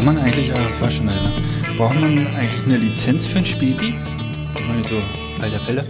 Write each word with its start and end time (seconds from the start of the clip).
Braucht 0.00 0.14
man 0.14 0.24
eigentlich, 0.24 0.50
ah, 0.54 0.58
das 0.66 0.80
war 0.80 0.90
schon 0.90 1.10
einer. 1.10 1.30
Braucht 1.76 2.00
man 2.00 2.16
eigentlich 2.34 2.64
eine 2.64 2.78
Lizenz 2.78 3.26
für 3.26 3.36
ein 3.36 3.44
Späti? 3.44 3.94
Ich 4.58 4.66
meine, 4.66 4.82
so 4.82 4.94
Fall 5.38 5.50
der 5.50 5.60
Fälle. 5.60 5.86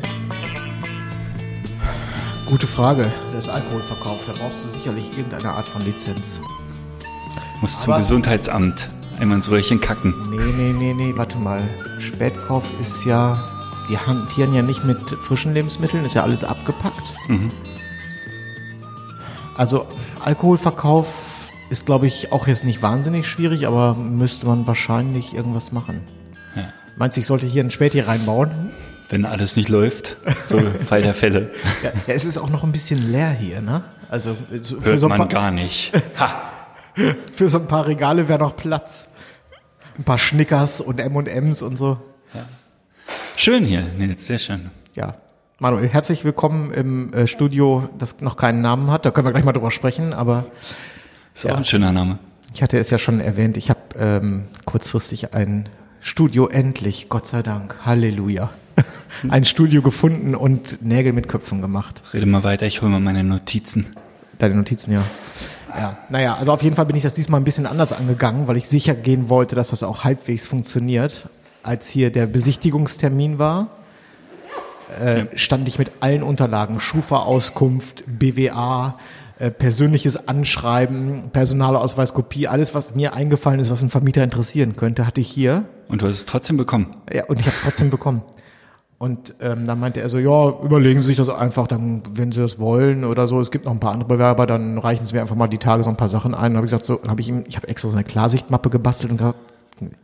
Gute 2.44 2.66
Frage. 2.66 3.06
Das 3.32 3.48
Alkoholverkauf, 3.48 4.24
da 4.24 4.32
brauchst 4.32 4.64
du 4.64 4.68
sicherlich 4.68 5.16
irgendeine 5.16 5.50
Art 5.50 5.64
von 5.64 5.82
Lizenz. 5.82 6.40
Muss 7.60 7.82
zum 7.82 7.94
Gesundheitsamt 7.94 8.90
einmal 9.20 9.36
ins 9.36 9.48
Röhrchen 9.48 9.80
kacken. 9.80 10.12
Nee, 10.28 10.38
nee, 10.56 10.72
nee, 10.72 10.92
nee, 10.92 11.12
warte 11.16 11.38
mal. 11.38 11.62
Spätkauf 12.00 12.64
ist 12.80 13.04
ja. 13.04 13.38
Die 13.88 13.96
hantieren 13.96 14.52
ja 14.52 14.62
nicht 14.62 14.82
mit 14.82 15.08
frischen 15.22 15.54
Lebensmitteln, 15.54 16.04
ist 16.04 16.14
ja 16.14 16.24
alles 16.24 16.42
abgepackt. 16.42 17.14
Also 19.56 19.86
Alkoholverkauf 20.18 21.29
ist, 21.70 21.86
glaube 21.86 22.06
ich, 22.06 22.32
auch 22.32 22.46
jetzt 22.46 22.64
nicht 22.64 22.82
wahnsinnig 22.82 23.26
schwierig, 23.26 23.66
aber 23.66 23.94
müsste 23.94 24.46
man 24.46 24.66
wahrscheinlich 24.66 25.34
irgendwas 25.34 25.72
machen. 25.72 26.02
Meinst 26.96 27.16
du, 27.16 27.20
ich 27.20 27.26
sollte 27.26 27.46
hier 27.46 27.64
ein 27.64 27.70
Späti 27.70 28.00
reinbauen? 28.00 28.70
Wenn 29.08 29.24
alles 29.24 29.56
nicht 29.56 29.68
läuft, 29.70 30.18
so 30.46 30.58
Fall 30.86 31.00
der 31.02 31.14
Fälle. 31.14 31.50
Ja, 31.82 31.90
ja, 32.06 32.14
es 32.14 32.24
ist 32.26 32.36
auch 32.36 32.50
noch 32.50 32.62
ein 32.62 32.72
bisschen 32.72 33.10
leer 33.10 33.30
hier, 33.30 33.60
ne? 33.62 33.82
Also 34.10 34.36
so- 34.60 34.80
für 34.80 34.90
Hört 34.90 35.00
so, 35.00 35.06
ein 35.06 35.10
man 35.10 35.18
paar, 35.20 35.28
gar 35.28 35.50
nicht. 35.50 35.92
für 37.34 37.48
so 37.48 37.58
ein 37.58 37.66
paar 37.66 37.86
Regale 37.86 38.28
wäre 38.28 38.38
noch 38.38 38.54
Platz. 38.56 39.08
Ein 39.96 40.04
paar 40.04 40.18
Schnickers 40.18 40.80
und 40.82 41.00
M&M's 41.00 41.62
und 41.62 41.76
so. 41.76 41.98
Schön 43.36 43.64
hier, 43.64 43.82
Nils, 43.96 44.26
sehr 44.26 44.38
schön. 44.38 44.70
Ja. 44.94 45.14
Manuel, 45.58 45.88
herzlich 45.88 46.24
willkommen 46.24 46.72
im 46.72 47.12
äh, 47.14 47.26
Studio, 47.26 47.88
das 47.98 48.20
noch 48.20 48.36
keinen 48.36 48.60
Namen 48.60 48.90
hat. 48.90 49.06
Da 49.06 49.10
können 49.10 49.26
wir 49.26 49.32
gleich 49.32 49.44
mal 49.44 49.52
drüber 49.52 49.70
sprechen, 49.70 50.12
aber 50.12 50.44
Ist 51.44 51.50
auch 51.50 51.56
ein 51.56 51.64
schöner 51.64 51.90
Name. 51.92 52.18
ich 52.52 52.62
hatte 52.62 52.78
es 52.78 52.90
ja 52.90 52.98
schon 52.98 53.18
erwähnt, 53.20 53.56
ich 53.56 53.70
habe 53.70 53.80
ähm, 53.96 54.44
kurzfristig 54.66 55.32
ein 55.32 55.70
Studio 56.00 56.48
endlich, 56.48 57.08
Gott 57.08 57.26
sei 57.26 57.42
Dank, 57.42 57.76
Halleluja, 57.86 58.50
ein 59.28 59.46
Studio 59.46 59.80
gefunden 59.80 60.34
und 60.34 60.82
Nägel 60.82 61.14
mit 61.14 61.28
Köpfen 61.28 61.62
gemacht. 61.62 62.02
Rede 62.12 62.26
mal 62.26 62.44
weiter, 62.44 62.66
ich 62.66 62.82
hole 62.82 62.90
mal 62.90 63.00
meine 63.00 63.24
Notizen. 63.24 63.94
Deine 64.38 64.54
Notizen, 64.54 64.92
ja. 64.92 65.02
Ja, 65.74 65.96
naja, 66.10 66.36
also 66.38 66.52
auf 66.52 66.62
jeden 66.62 66.76
Fall 66.76 66.84
bin 66.84 66.96
ich 66.96 67.04
das 67.04 67.14
diesmal 67.14 67.40
ein 67.40 67.44
bisschen 67.44 67.66
anders 67.66 67.92
angegangen, 67.94 68.46
weil 68.46 68.58
ich 68.58 68.66
sicher 68.66 68.94
gehen 68.94 69.30
wollte, 69.30 69.54
dass 69.54 69.70
das 69.70 69.82
auch 69.82 70.04
halbwegs 70.04 70.46
funktioniert. 70.46 71.28
Als 71.62 71.88
hier 71.88 72.10
der 72.10 72.26
Besichtigungstermin 72.26 73.38
war, 73.38 73.68
äh, 74.98 75.24
stand 75.36 75.68
ich 75.68 75.78
mit 75.78 75.92
allen 76.00 76.22
Unterlagen, 76.22 76.80
Schufa-Auskunft, 76.80 78.04
BWA, 78.06 78.98
äh, 79.40 79.50
persönliches 79.50 80.28
Anschreiben, 80.28 81.30
Personalausweiskopie, 81.32 82.46
alles, 82.46 82.74
was 82.74 82.94
mir 82.94 83.14
eingefallen 83.14 83.58
ist, 83.58 83.70
was 83.70 83.80
einen 83.80 83.88
Vermieter 83.88 84.22
interessieren 84.22 84.76
könnte, 84.76 85.06
hatte 85.06 85.22
ich 85.22 85.30
hier. 85.30 85.64
Und 85.88 86.02
du 86.02 86.06
hast 86.06 86.16
es 86.16 86.26
trotzdem 86.26 86.58
bekommen. 86.58 86.94
Ja, 87.10 87.24
und 87.24 87.40
ich 87.40 87.46
habe 87.46 87.56
es 87.56 87.62
trotzdem 87.62 87.88
bekommen. 87.88 88.20
Und 88.98 89.34
ähm, 89.40 89.66
dann 89.66 89.80
meinte 89.80 90.02
er 90.02 90.10
so, 90.10 90.18
ja, 90.18 90.50
überlegen 90.62 91.00
Sie 91.00 91.06
sich 91.06 91.16
das 91.16 91.30
einfach, 91.30 91.66
dann, 91.66 92.02
wenn 92.12 92.32
Sie 92.32 92.42
das 92.42 92.58
wollen 92.58 93.02
oder 93.02 93.26
so. 93.26 93.40
Es 93.40 93.50
gibt 93.50 93.64
noch 93.64 93.72
ein 93.72 93.80
paar 93.80 93.92
andere 93.92 94.08
Bewerber, 94.10 94.44
dann 94.44 94.76
reichen 94.76 95.06
Sie 95.06 95.14
mir 95.14 95.22
einfach 95.22 95.36
mal 95.36 95.48
die 95.48 95.56
Tage 95.56 95.84
so 95.84 95.88
ein 95.88 95.96
paar 95.96 96.10
Sachen 96.10 96.34
ein. 96.34 96.52
Dann 96.52 96.56
habe 96.56 96.66
ich 96.66 96.72
gesagt, 96.72 96.84
so, 96.84 96.96
dann 96.96 97.10
habe 97.10 97.22
ich 97.22 97.28
ihm, 97.30 97.44
ich 97.48 97.56
habe 97.56 97.66
extra 97.66 97.88
so 97.88 97.96
eine 97.96 98.04
Klarsichtmappe 98.04 98.68
gebastelt 98.68 99.10
und 99.10 99.16
gesagt, 99.16 99.38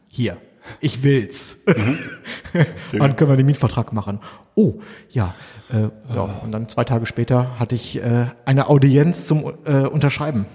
hier, 0.08 0.38
ich 0.80 1.02
will's. 1.02 1.58
Wann 2.92 3.16
können 3.16 3.30
wir 3.30 3.36
den 3.36 3.46
Mietvertrag 3.46 3.92
machen? 3.92 4.20
Oh, 4.54 4.80
ja. 5.10 5.34
Äh, 5.72 5.88
ja. 6.14 6.22
Und 6.42 6.52
dann 6.52 6.68
zwei 6.68 6.84
Tage 6.84 7.06
später 7.06 7.58
hatte 7.58 7.74
ich 7.74 8.02
äh, 8.02 8.26
eine 8.44 8.68
Audienz 8.68 9.26
zum 9.26 9.52
äh, 9.64 9.86
Unterschreiben. 9.86 10.46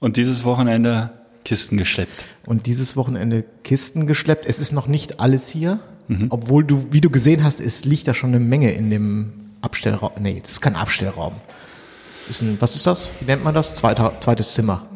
Und 0.00 0.16
dieses 0.16 0.44
Wochenende 0.44 1.10
Kisten 1.44 1.76
geschleppt. 1.76 2.24
Und 2.46 2.66
dieses 2.66 2.96
Wochenende 2.96 3.44
Kisten 3.62 4.06
geschleppt. 4.06 4.46
Es 4.46 4.58
ist 4.58 4.72
noch 4.72 4.86
nicht 4.86 5.20
alles 5.20 5.48
hier, 5.48 5.80
obwohl 6.28 6.64
du, 6.64 6.88
wie 6.90 7.00
du 7.00 7.08
gesehen 7.08 7.42
hast, 7.44 7.60
es 7.60 7.84
liegt 7.84 8.06
da 8.06 8.14
schon 8.14 8.34
eine 8.34 8.44
Menge 8.44 8.72
in 8.72 8.90
dem 8.90 9.32
Abstellraum. 9.62 10.12
Nee, 10.20 10.40
das 10.42 10.52
ist 10.52 10.60
kein 10.60 10.76
Abstellraum. 10.76 11.34
Ist 12.28 12.42
ein, 12.42 12.56
was 12.60 12.74
ist 12.74 12.86
das? 12.86 13.10
Wie 13.20 13.24
nennt 13.24 13.42
man 13.44 13.54
das? 13.54 13.74
Zweiter, 13.74 14.12
zweites 14.20 14.52
Zimmer. 14.52 14.86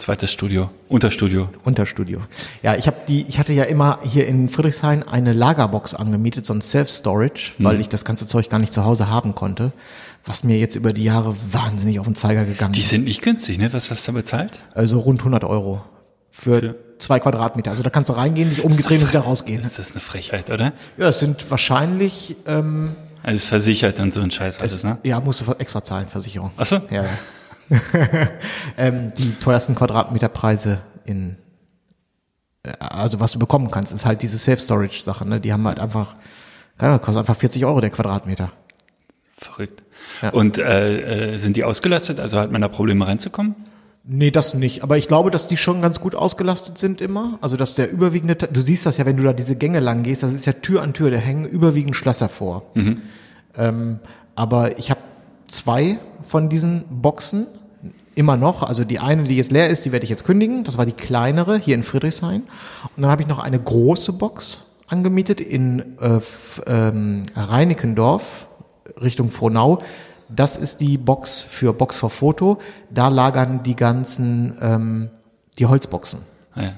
Zweites 0.00 0.32
Studio, 0.32 0.70
Unterstudio. 0.88 1.50
Unterstudio. 1.62 2.20
Ja, 2.62 2.74
ich 2.74 2.86
habe 2.86 2.96
die, 3.06 3.26
ich 3.28 3.38
hatte 3.38 3.52
ja 3.52 3.64
immer 3.64 3.98
hier 4.02 4.26
in 4.26 4.48
Friedrichshain 4.48 5.02
eine 5.02 5.34
Lagerbox 5.34 5.94
angemietet, 5.94 6.46
so 6.46 6.54
ein 6.54 6.62
Self-Storage, 6.62 7.52
weil 7.58 7.80
ich 7.82 7.90
das 7.90 8.06
ganze 8.06 8.26
Zeug 8.26 8.48
gar 8.48 8.58
nicht 8.58 8.72
zu 8.72 8.86
Hause 8.86 9.10
haben 9.10 9.34
konnte, 9.34 9.72
was 10.24 10.42
mir 10.42 10.56
jetzt 10.58 10.74
über 10.74 10.94
die 10.94 11.04
Jahre 11.04 11.36
wahnsinnig 11.52 11.98
auf 12.00 12.06
den 12.06 12.14
Zeiger 12.14 12.46
gegangen 12.46 12.72
Die 12.72 12.80
ist. 12.80 12.88
sind 12.88 13.04
nicht 13.04 13.20
günstig, 13.20 13.58
ne? 13.58 13.70
Was 13.74 13.90
hast 13.90 14.08
du 14.08 14.12
bezahlt? 14.14 14.58
Also 14.74 14.98
rund 15.00 15.20
100 15.20 15.44
Euro 15.44 15.84
für, 16.30 16.58
Für? 16.60 16.76
zwei 16.98 17.20
Quadratmeter. 17.20 17.68
Also 17.70 17.82
da 17.82 17.90
kannst 17.90 18.08
du 18.08 18.14
reingehen, 18.14 18.48
dich 18.48 18.64
umdrehen 18.64 19.02
und 19.02 19.10
wieder 19.10 19.20
rausgehen. 19.20 19.62
Ist 19.62 19.78
das 19.78 19.90
eine 19.92 20.00
Frechheit, 20.00 20.48
oder? 20.48 20.72
Ja, 20.96 21.08
es 21.08 21.20
sind 21.20 21.50
wahrscheinlich, 21.50 22.36
ähm, 22.46 22.96
Also 23.22 23.36
es 23.36 23.42
ist 23.42 23.48
versichert 23.48 24.00
und 24.00 24.14
so 24.14 24.22
ein 24.22 24.30
Scheiß 24.30 24.60
alles, 24.60 24.76
es, 24.76 24.84
ne? 24.84 24.96
ja, 25.02 25.20
musst 25.20 25.42
du 25.46 25.52
extra 25.58 25.84
zahlen, 25.84 26.08
Versicherung. 26.08 26.52
Ach 26.56 26.64
so? 26.64 26.76
Ja, 26.90 27.02
ja. 27.04 27.08
ähm, 28.76 29.12
die 29.16 29.32
teuersten 29.34 29.74
Quadratmeterpreise 29.74 30.80
in, 31.04 31.36
äh, 32.64 32.72
also 32.78 33.20
was 33.20 33.32
du 33.32 33.38
bekommen 33.38 33.70
kannst, 33.70 33.92
ist 33.92 34.06
halt 34.06 34.22
diese 34.22 34.38
Self-Storage-Sache, 34.38 35.26
ne? 35.26 35.40
Die 35.40 35.52
haben 35.52 35.66
halt 35.66 35.78
einfach, 35.78 36.14
keine 36.78 36.92
Ahnung, 36.92 37.04
kostet 37.04 37.20
einfach 37.20 37.36
40 37.36 37.64
Euro 37.64 37.80
der 37.80 37.90
Quadratmeter. 37.90 38.52
Verrückt. 39.36 39.82
Ja. 40.22 40.30
Und 40.30 40.58
äh, 40.58 41.34
äh, 41.34 41.38
sind 41.38 41.56
die 41.56 41.64
ausgelastet? 41.64 42.20
Also 42.20 42.38
hat 42.38 42.52
man 42.52 42.60
da 42.60 42.68
Probleme 42.68 43.06
reinzukommen? 43.06 43.54
Nee, 44.04 44.30
das 44.30 44.54
nicht. 44.54 44.82
Aber 44.82 44.96
ich 44.96 45.08
glaube, 45.08 45.30
dass 45.30 45.46
die 45.46 45.56
schon 45.56 45.82
ganz 45.82 46.00
gut 46.00 46.14
ausgelastet 46.14 46.78
sind 46.78 47.00
immer. 47.00 47.38
Also, 47.42 47.56
dass 47.56 47.74
der 47.74 47.90
überwiegende, 47.90 48.34
du 48.34 48.60
siehst 48.60 48.86
das 48.86 48.96
ja, 48.96 49.06
wenn 49.06 49.16
du 49.16 49.22
da 49.22 49.32
diese 49.32 49.56
Gänge 49.56 49.80
lang 49.80 50.02
gehst, 50.02 50.22
das 50.22 50.32
ist 50.32 50.46
ja 50.46 50.54
Tür 50.54 50.82
an 50.82 50.94
Tür, 50.94 51.10
da 51.10 51.18
hängen 51.18 51.44
überwiegend 51.44 51.94
Schlösser 51.96 52.28
vor. 52.28 52.72
Ähm, 53.56 54.00
aber 54.34 54.78
ich 54.78 54.90
habe 54.90 55.00
zwei 55.46 55.98
von 56.26 56.48
diesen 56.48 56.84
Boxen 56.88 57.46
immer 58.20 58.36
noch. 58.36 58.62
Also 58.62 58.84
die 58.84 59.00
eine, 59.00 59.24
die 59.24 59.36
jetzt 59.36 59.50
leer 59.50 59.68
ist, 59.68 59.84
die 59.84 59.92
werde 59.92 60.04
ich 60.04 60.10
jetzt 60.10 60.24
kündigen. 60.24 60.62
Das 60.62 60.78
war 60.78 60.86
die 60.86 60.92
kleinere 60.92 61.58
hier 61.58 61.74
in 61.74 61.82
Friedrichshain. 61.82 62.42
Und 62.42 63.02
dann 63.02 63.10
habe 63.10 63.22
ich 63.22 63.28
noch 63.28 63.38
eine 63.38 63.58
große 63.58 64.12
Box 64.12 64.66
angemietet 64.86 65.40
in 65.40 65.98
äh, 66.00 66.20
ähm, 66.66 67.22
Reinickendorf 67.34 68.46
Richtung 69.00 69.30
Frohnau. 69.30 69.78
Das 70.28 70.56
ist 70.56 70.80
die 70.80 70.98
Box 70.98 71.42
für 71.42 71.72
Box 71.72 71.98
vor 71.98 72.10
Foto. 72.10 72.58
Da 72.90 73.08
lagern 73.08 73.62
die 73.62 73.74
ganzen 73.74 74.56
ähm, 74.60 75.10
die 75.58 75.66
Holzboxen. 75.66 76.20
Ja. 76.54 76.74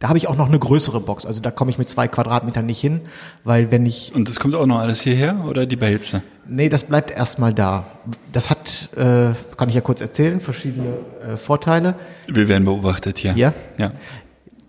Da 0.00 0.08
habe 0.08 0.16
ich 0.16 0.28
auch 0.28 0.36
noch 0.36 0.48
eine 0.48 0.58
größere 0.58 0.98
Box. 0.98 1.26
Also 1.26 1.42
da 1.42 1.50
komme 1.50 1.70
ich 1.70 1.76
mit 1.76 1.90
zwei 1.90 2.08
Quadratmetern 2.08 2.64
nicht 2.64 2.80
hin, 2.80 3.02
weil 3.44 3.70
wenn 3.70 3.84
ich 3.84 4.14
Und 4.14 4.28
das 4.28 4.40
kommt 4.40 4.54
auch 4.54 4.64
noch 4.64 4.78
alles 4.78 5.02
hierher 5.02 5.44
oder 5.46 5.66
die 5.66 5.76
behältst 5.76 6.14
du? 6.14 6.22
Nee, 6.48 6.70
das 6.70 6.84
bleibt 6.84 7.10
erstmal 7.10 7.52
da. 7.52 7.86
Das 8.32 8.48
hat, 8.48 8.88
äh, 8.96 9.34
kann 9.58 9.68
ich 9.68 9.74
ja 9.74 9.82
kurz 9.82 10.00
erzählen, 10.00 10.40
verschiedene 10.40 10.94
äh, 11.22 11.36
Vorteile. 11.36 11.96
Wir 12.28 12.48
werden 12.48 12.64
beobachtet 12.64 13.18
hier. 13.18 13.34
Ja? 13.36 13.52
Ja. 13.76 13.92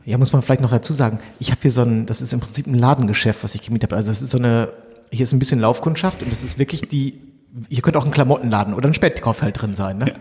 Ja, 0.03 0.17
muss 0.17 0.33
man 0.33 0.41
vielleicht 0.41 0.59
noch 0.59 0.71
dazu 0.71 0.91
sagen, 0.91 1.19
ich 1.39 1.51
habe 1.51 1.61
hier 1.61 1.71
so 1.71 1.83
ein, 1.83 2.05
das 2.05 2.19
ist 2.19 2.33
im 2.33 2.41
Prinzip 2.41 2.67
ein 2.67 2.73
Ladengeschäft, 2.73 3.41
was 3.41 3.55
ich 3.55 3.61
gemietet 3.61 3.89
habe. 3.89 3.97
Also 3.97 4.11
das 4.11 4.21
ist 4.21 4.31
so 4.31 4.37
eine, 4.37 4.73
hier 5.11 5.23
ist 5.23 5.31
ein 5.31 5.39
bisschen 5.39 5.61
Laufkundschaft 5.61 6.21
und 6.23 6.29
das 6.29 6.43
ist 6.43 6.59
wirklich 6.59 6.81
die, 6.89 7.21
hier 7.69 7.81
könnte 7.81 7.99
auch 7.99 8.05
ein 8.05 8.11
Klamottenladen 8.11 8.73
oder 8.73 8.89
ein 8.89 8.93
Spätkaufhalt 8.93 9.61
drin 9.61 9.75
sein, 9.75 9.97
ne? 9.99 10.13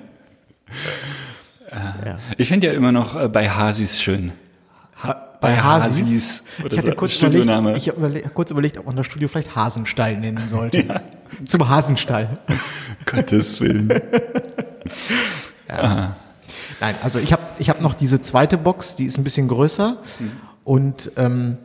Ich 2.37 2.49
finde 2.49 2.69
ja 2.69 2.73
immer 2.75 2.93
noch 2.93 3.21
äh, 3.21 3.29
bei 3.29 3.49
Hasis 3.51 4.01
schön. 4.01 4.31
Bei 5.41 5.57
Hasis. 5.59 6.43
Ich 6.69 6.77
hatte 6.77 6.95
kurz 6.95 7.17
überlegt, 7.23 7.77
ich 7.77 7.89
habe 7.89 7.99
überle 7.99 8.21
kurz 8.35 8.51
überlegt, 8.51 8.77
ob 8.77 8.87
man 8.87 8.97
das 8.97 9.07
Studio 9.07 9.29
vielleicht 9.29 9.57
Hasenstall 9.57 10.19
nennen 10.19 10.49
sollte. 10.49 11.01
Zum 11.47 11.69
Hasenstall. 11.69 12.29
Gottes 13.07 13.61
Willen. 13.61 13.89
Nein, 16.81 16.95
also 17.03 17.19
ich 17.19 17.33
habe 17.33 17.43
ich 17.59 17.71
hab 17.71 17.81
noch 17.81 17.95
diese 17.95 18.21
zweite 18.21 18.59
Box, 18.59 18.97
die 18.97 19.07
ist 19.07 19.17
ein 19.17 19.25
bisschen 19.25 19.49
größer 19.49 19.99
und 20.65 21.13
ähm, 21.17 21.57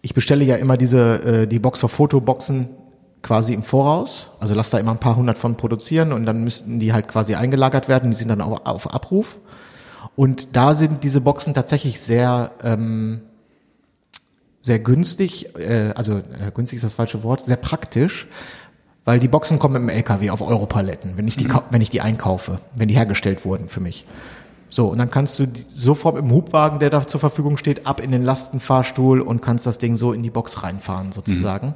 ich 0.00 0.14
bestelle 0.14 0.44
ja 0.44 0.56
immer 0.56 0.76
diese, 0.76 1.22
äh, 1.22 1.46
die 1.46 1.58
Box 1.58 1.80
for 1.80 1.88
Fotoboxen 1.88 2.68
quasi 3.22 3.54
im 3.54 3.64
Voraus. 3.64 4.30
Also 4.38 4.54
lass 4.54 4.70
da 4.70 4.78
immer 4.78 4.92
ein 4.92 5.00
paar 5.00 5.16
hundert 5.16 5.36
von 5.36 5.56
produzieren 5.56 6.12
und 6.12 6.26
dann 6.26 6.44
müssten 6.44 6.78
die 6.78 6.92
halt 6.92 7.08
quasi 7.08 7.34
eingelagert 7.34 7.88
werden. 7.88 8.10
Die 8.10 8.16
sind 8.16 8.28
dann 8.28 8.40
auch 8.40 8.64
auf 8.64 8.94
Abruf. 8.94 9.36
Und 10.16 10.48
da 10.56 10.74
sind 10.74 11.04
diese 11.04 11.20
Boxen 11.20 11.52
tatsächlich 11.54 12.00
sehr, 12.00 12.52
ähm, 12.62 13.20
sehr 14.62 14.78
günstig, 14.78 15.54
äh, 15.58 15.92
also 15.94 16.16
äh, 16.16 16.50
günstig 16.54 16.76
ist 16.78 16.84
das 16.84 16.94
falsche 16.94 17.22
Wort, 17.22 17.44
sehr 17.44 17.56
praktisch, 17.56 18.26
weil 19.04 19.20
die 19.20 19.28
Boxen 19.28 19.58
kommen 19.58 19.76
im 19.76 19.88
LKW 19.88 20.30
auf 20.30 20.40
Europaletten, 20.40 21.16
wenn 21.16 21.28
ich 21.28 21.36
die, 21.36 21.44
kau- 21.48 21.62
wenn 21.70 21.82
ich 21.82 21.90
die 21.90 22.00
einkaufe, 22.00 22.58
wenn 22.74 22.88
die 22.88 22.96
hergestellt 22.96 23.44
wurden 23.44 23.68
für 23.68 23.80
mich. 23.80 24.06
So, 24.68 24.88
und 24.88 24.98
dann 24.98 25.10
kannst 25.10 25.38
du 25.38 25.46
sofort 25.72 26.18
im 26.18 26.30
Hubwagen, 26.32 26.80
der 26.80 26.90
da 26.90 27.06
zur 27.06 27.20
Verfügung 27.20 27.56
steht, 27.56 27.86
ab 27.86 28.00
in 28.00 28.10
den 28.10 28.24
Lastenfahrstuhl 28.24 29.20
und 29.20 29.40
kannst 29.40 29.64
das 29.64 29.78
Ding 29.78 29.94
so 29.94 30.12
in 30.12 30.22
die 30.22 30.30
Box 30.30 30.64
reinfahren 30.64 31.12
sozusagen. 31.12 31.74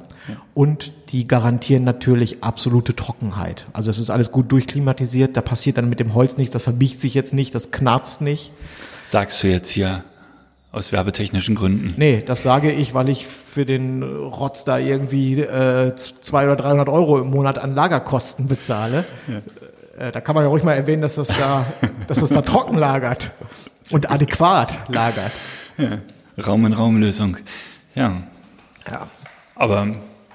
Und 0.53 0.91
die 1.09 1.27
garantieren 1.27 1.85
natürlich 1.85 2.43
absolute 2.43 2.95
Trockenheit. 2.95 3.67
Also 3.71 3.89
es 3.89 3.97
ist 3.97 4.09
alles 4.09 4.31
gut 4.31 4.51
durchklimatisiert, 4.51 5.37
da 5.37 5.41
passiert 5.41 5.77
dann 5.77 5.89
mit 5.89 5.99
dem 5.99 6.13
Holz 6.13 6.37
nichts, 6.37 6.53
das 6.53 6.63
verbiegt 6.63 6.99
sich 6.99 7.13
jetzt 7.13 7.33
nicht, 7.33 7.55
das 7.55 7.71
knarzt 7.71 8.21
nicht. 8.21 8.51
Sagst 9.05 9.41
du 9.41 9.47
jetzt 9.47 9.69
hier 9.69 10.03
aus 10.73 10.91
werbetechnischen 10.91 11.55
Gründen? 11.55 11.93
Nee, 11.97 12.23
das 12.25 12.43
sage 12.43 12.71
ich, 12.71 12.93
weil 12.93 13.09
ich 13.09 13.25
für 13.25 13.65
den 13.65 14.03
Rotz 14.03 14.63
da 14.63 14.77
irgendwie 14.77 15.39
äh, 15.41 15.95
200 15.95 16.59
oder 16.59 16.69
300 16.69 16.89
Euro 16.89 17.19
im 17.19 17.29
Monat 17.29 17.57
an 17.57 17.73
Lagerkosten 17.75 18.47
bezahle. 18.47 19.05
Äh, 20.01 20.11
da 20.11 20.19
kann 20.19 20.33
man 20.33 20.43
ja 20.43 20.49
ruhig 20.49 20.63
mal 20.63 20.73
erwähnen, 20.73 21.01
dass 21.03 21.15
das 21.15 21.27
da, 21.27 21.65
dass 22.07 22.19
das 22.21 22.29
da 22.29 22.41
trocken 22.41 22.77
lagert 22.77 23.31
und 23.91 24.09
adäquat 24.11 24.79
lagert. 24.89 25.31
Raum 26.45 26.65
in 26.65 26.73
Raumlösung. 26.73 27.37
Ja. 27.93 28.23
Ja. 28.89 29.09
Aber 29.55 29.87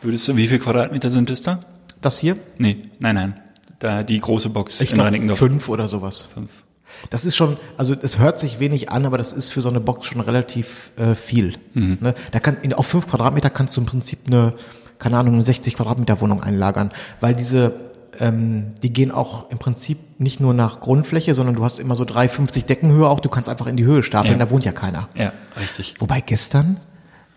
würdest 0.02 0.28
du, 0.28 0.36
wie 0.36 0.46
viel 0.46 0.60
Quadratmeter 0.60 1.10
sind 1.10 1.30
es 1.30 1.42
da? 1.42 1.60
Das 2.00 2.18
hier? 2.18 2.36
Nee, 2.58 2.82
nein, 3.00 3.16
nein. 3.16 3.40
Da 3.80 4.02
die 4.04 4.20
große 4.20 4.50
Box 4.50 4.80
Ich 4.80 4.90
in 4.90 4.94
glaube 4.94 5.08
Reinickendorf. 5.08 5.38
fünf 5.38 5.68
oder 5.68 5.88
sowas. 5.88 6.28
Fünf. 6.32 6.62
Das 7.10 7.24
ist 7.24 7.34
schon, 7.36 7.56
also 7.76 7.94
es 8.00 8.18
hört 8.18 8.38
sich 8.38 8.60
wenig 8.60 8.90
an, 8.90 9.04
aber 9.04 9.18
das 9.18 9.32
ist 9.32 9.52
für 9.52 9.60
so 9.60 9.68
eine 9.68 9.80
Box 9.80 10.06
schon 10.06 10.20
relativ 10.20 10.92
äh, 10.96 11.14
viel. 11.14 11.54
Ne? 11.74 12.14
Da 12.30 12.38
kann, 12.38 12.56
in, 12.58 12.72
auf 12.72 12.86
fünf 12.86 13.08
Quadratmeter 13.08 13.50
kannst 13.50 13.76
du 13.76 13.80
im 13.80 13.86
Prinzip 13.86 14.20
eine, 14.28 14.54
keine 14.98 15.18
Ahnung, 15.18 15.34
eine 15.34 15.42
60 15.42 15.76
Quadratmeter 15.76 16.20
Wohnung 16.20 16.42
einlagern, 16.42 16.90
weil 17.20 17.34
diese, 17.34 17.74
ähm, 18.20 18.74
die 18.82 18.92
gehen 18.92 19.10
auch 19.10 19.50
im 19.50 19.58
Prinzip 19.58 19.98
nicht 20.20 20.40
nur 20.40 20.54
nach 20.54 20.80
Grundfläche, 20.80 21.34
sondern 21.34 21.54
du 21.56 21.64
hast 21.64 21.78
immer 21.78 21.96
so 21.96 22.04
3,50 22.04 22.66
Deckenhöhe 22.66 23.08
auch, 23.08 23.20
du 23.20 23.28
kannst 23.28 23.48
einfach 23.48 23.66
in 23.66 23.76
die 23.76 23.84
Höhe 23.84 24.02
stapeln, 24.02 24.38
Ja. 24.38 24.44
da 24.46 24.50
wohnt 24.50 24.64
ja 24.64 24.72
keiner. 24.72 25.08
Ja, 25.14 25.32
richtig. 25.60 25.94
Wobei 25.98 26.20
gestern, 26.20 26.78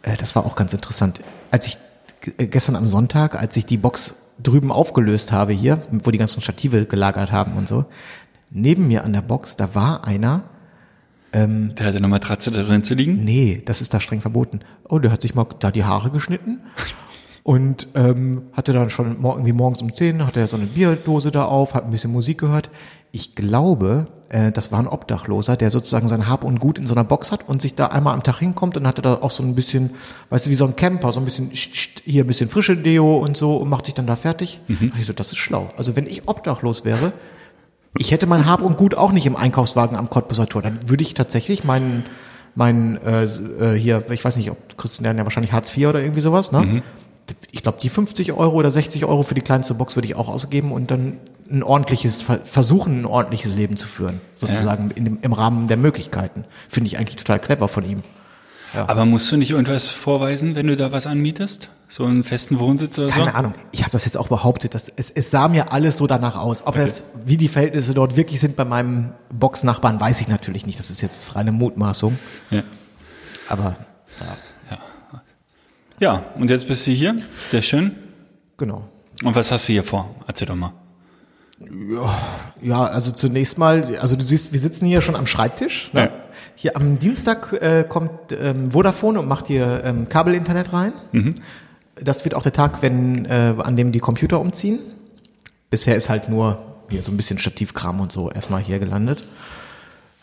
äh, 0.03 0.15
das 0.17 0.35
war 0.35 0.45
auch 0.45 0.55
ganz 0.55 0.73
interessant, 0.73 1.19
als 1.51 1.67
ich 1.67 1.77
äh, 2.37 2.47
gestern 2.47 2.75
am 2.75 2.87
Sonntag, 2.87 3.35
als 3.35 3.55
ich 3.57 3.65
die 3.65 3.77
Box 3.77 4.15
drüben 4.41 4.71
aufgelöst 4.71 5.31
habe 5.31 5.53
hier, 5.53 5.81
wo 5.91 6.11
die 6.11 6.17
ganzen 6.17 6.41
Stative 6.41 6.85
gelagert 6.85 7.31
haben 7.31 7.53
und 7.57 7.67
so, 7.67 7.85
neben 8.49 8.87
mir 8.87 9.03
an 9.03 9.13
der 9.13 9.21
Box, 9.21 9.57
da 9.57 9.75
war 9.75 10.05
einer, 10.07 10.43
Der 11.33 11.85
hatte 11.85 11.97
eine 11.97 12.07
Matratze 12.07 12.49
da 12.49 12.63
drin 12.63 12.83
zu 12.83 12.95
liegen. 12.95 13.23
nee, 13.23 13.61
das 13.65 13.81
ist 13.81 13.93
da 13.93 13.99
streng 14.01 14.21
verboten. 14.21 14.61
Oh, 14.87 14.97
der 14.99 15.11
hat 15.11 15.21
sich 15.21 15.35
mal 15.35 15.45
da 15.59 15.69
die 15.71 15.83
Haare 15.83 16.09
geschnitten 16.09 16.61
und 17.49 17.87
ähm, 17.95 18.43
hatte 18.53 18.73
dann 18.73 18.91
schon 18.91 19.17
irgendwie 19.23 19.53
morgens 19.53 19.81
um 19.81 19.91
10, 19.91 20.23
hatte 20.27 20.39
er 20.39 20.47
so 20.47 20.55
eine 20.55 20.67
Bierdose 20.67 21.31
da 21.31 21.45
auf, 21.45 21.73
hat 21.73 21.83
ein 21.83 21.89
bisschen 21.89 22.11
Musik 22.11 22.37
gehört. 22.37 22.69
Ich 23.11 23.33
glaube, 23.33 24.05
äh, 24.29 24.51
das 24.51 24.71
war 24.71 24.77
ein 24.77 24.85
Obdachloser, 24.87 25.57
der 25.57 25.71
sozusagen 25.71 26.07
sein 26.07 26.27
Hab 26.29 26.43
und 26.43 26.59
Gut 26.59 26.77
in 26.77 26.85
so 26.85 26.93
einer 26.93 27.03
Box 27.03 27.31
hat 27.31 27.49
und 27.49 27.59
sich 27.63 27.73
da 27.73 27.87
einmal 27.87 28.13
am 28.13 28.21
Tag 28.21 28.37
hinkommt 28.37 28.77
und 28.77 28.85
hatte 28.85 29.01
da 29.01 29.15
auch 29.15 29.31
so 29.31 29.41
ein 29.41 29.55
bisschen, 29.55 29.89
weißt 30.29 30.45
du, 30.45 30.51
wie 30.51 30.55
so 30.55 30.65
ein 30.65 30.75
Camper, 30.75 31.11
so 31.11 31.19
ein 31.19 31.25
bisschen 31.25 31.49
sch- 31.49 31.73
sch- 31.73 32.01
hier 32.05 32.23
ein 32.23 32.27
bisschen 32.27 32.49
frische 32.49 32.77
Deo 32.77 33.17
und 33.17 33.35
so 33.35 33.57
und 33.57 33.67
macht 33.67 33.85
sich 33.87 33.95
dann 33.95 34.05
da 34.05 34.15
fertig. 34.15 34.61
Und 34.67 34.93
Ich 34.99 35.07
so, 35.07 35.13
das 35.13 35.29
ist 35.31 35.37
schlau. 35.39 35.69
Also 35.75 35.95
wenn 35.95 36.05
ich 36.05 36.27
obdachlos 36.27 36.85
wäre, 36.85 37.13
ich 37.97 38.11
hätte 38.11 38.27
mein 38.27 38.45
Hab 38.45 38.61
und 38.61 38.77
Gut 38.77 38.93
auch 38.93 39.11
nicht 39.11 39.25
im 39.25 39.35
Einkaufswagen 39.35 39.97
am 39.97 40.11
Cottbuser 40.11 40.45
Tor. 40.47 40.61
Dann 40.61 40.77
würde 40.87 41.01
ich 41.01 41.15
tatsächlich 41.15 41.63
meinen, 41.63 42.05
meinen 42.53 42.97
äh, 42.97 43.23
äh, 43.23 43.73
hier, 43.79 44.03
ich 44.11 44.23
weiß 44.23 44.35
nicht, 44.35 44.51
ob 44.51 44.77
Christian 44.77 45.17
ja 45.17 45.23
wahrscheinlich 45.23 45.51
Hartz 45.51 45.75
IV 45.75 45.87
oder 45.87 45.99
irgendwie 46.01 46.21
sowas, 46.21 46.51
ne? 46.51 46.83
Ich 47.51 47.63
glaube, 47.63 47.79
die 47.81 47.89
50 47.89 48.33
Euro 48.33 48.55
oder 48.55 48.71
60 48.71 49.05
Euro 49.05 49.23
für 49.23 49.35
die 49.35 49.41
kleinste 49.41 49.73
Box 49.73 49.95
würde 49.95 50.07
ich 50.07 50.15
auch 50.15 50.27
ausgeben 50.29 50.71
und 50.71 50.91
dann 50.91 51.17
ein 51.51 51.63
ordentliches, 51.63 52.21
ver- 52.21 52.41
versuchen, 52.45 53.01
ein 53.01 53.05
ordentliches 53.05 53.55
Leben 53.55 53.75
zu 53.75 53.87
führen, 53.87 54.21
sozusagen 54.35 54.91
in 54.91 55.05
dem, 55.05 55.19
im 55.21 55.33
Rahmen 55.33 55.67
der 55.67 55.77
Möglichkeiten. 55.77 56.45
Finde 56.67 56.87
ich 56.87 56.97
eigentlich 56.99 57.15
total 57.15 57.39
clever 57.39 57.67
von 57.67 57.83
ihm. 57.85 58.01
Aber 58.75 59.03
musst 59.05 59.31
du 59.31 59.35
nicht 59.37 59.49
irgendwas 59.49 59.89
vorweisen, 59.89 60.53
wenn 60.53 60.67
du 60.67 60.77
da 60.77 60.91
was 60.91 61.07
anmietest? 61.07 61.69
So 61.87 62.05
einen 62.05 62.23
festen 62.23 62.59
Wohnsitz 62.59 62.99
oder 62.99 63.09
so? 63.09 63.15
Keine 63.15 63.33
Ahnung. 63.33 63.53
Ich 63.71 63.81
habe 63.81 63.89
das 63.91 64.05
jetzt 64.05 64.15
auch 64.15 64.27
behauptet. 64.27 64.75
Dass 64.75 64.91
es, 64.95 65.09
es 65.09 65.31
sah 65.31 65.47
mir 65.47 65.73
alles 65.73 65.97
so 65.97 66.05
danach 66.05 66.35
aus. 66.37 66.61
Ob 66.67 66.75
es, 66.75 67.05
wie 67.25 67.35
die 67.37 67.47
Verhältnisse 67.47 67.95
dort 67.95 68.15
wirklich 68.15 68.39
sind 68.39 68.55
bei 68.55 68.65
meinem 68.65 69.13
Boxnachbarn, 69.33 69.99
weiß 69.99 70.21
ich 70.21 70.27
natürlich 70.27 70.67
nicht. 70.67 70.77
Das 70.77 70.91
ist 70.91 71.01
jetzt 71.01 71.35
reine 71.35 71.51
Mutmaßung. 71.51 72.19
Ja. 72.51 72.61
Aber 73.47 73.75
ja, 74.19 74.37
und 76.37 76.49
jetzt 76.49 76.67
bist 76.67 76.87
du 76.87 76.91
hier. 76.91 77.15
Sehr 77.41 77.61
schön. 77.61 77.95
genau. 78.57 78.87
Und 79.23 79.35
was 79.35 79.51
hast 79.51 79.67
du 79.67 79.73
hier 79.73 79.83
vor? 79.83 80.15
Erzähl 80.27 80.47
doch 80.47 80.55
mal. 80.55 80.71
Ja, 82.61 82.85
also 82.85 83.11
zunächst 83.11 83.57
mal, 83.57 83.97
also 83.99 84.15
du 84.15 84.23
siehst, 84.23 84.53
wir 84.53 84.59
sitzen 84.61 84.85
hier 84.85 85.01
schon 85.01 85.15
am 85.15 85.27
Schreibtisch. 85.27 85.89
Ne? 85.91 86.03
Ja. 86.03 86.11
Hier 86.55 86.77
am 86.77 86.99
Dienstag 86.99 87.51
äh, 87.53 87.85
kommt 87.87 88.11
ähm, 88.31 88.71
Vodafone 88.71 89.19
und 89.19 89.27
macht 89.27 89.47
hier 89.47 89.83
ähm, 89.83 90.07
Kabelinternet 90.07 90.71
rein. 90.71 90.93
Das 91.95 92.23
wird 92.23 92.33
auch 92.33 92.43
der 92.43 92.53
Tag, 92.53 92.81
wenn 92.81 93.25
äh, 93.25 93.55
an 93.57 93.75
dem 93.75 93.91
die 93.91 93.99
Computer 93.99 94.39
umziehen. 94.39 94.79
Bisher 95.69 95.97
ist 95.97 96.07
halt 96.09 96.29
nur 96.29 96.59
hier 96.89 97.01
so 97.01 97.11
ein 97.11 97.17
bisschen 97.17 97.39
Stativkram 97.39 97.99
und 97.99 98.11
so 98.13 98.31
erstmal 98.31 98.61
hier 98.61 98.79
gelandet. 98.79 99.25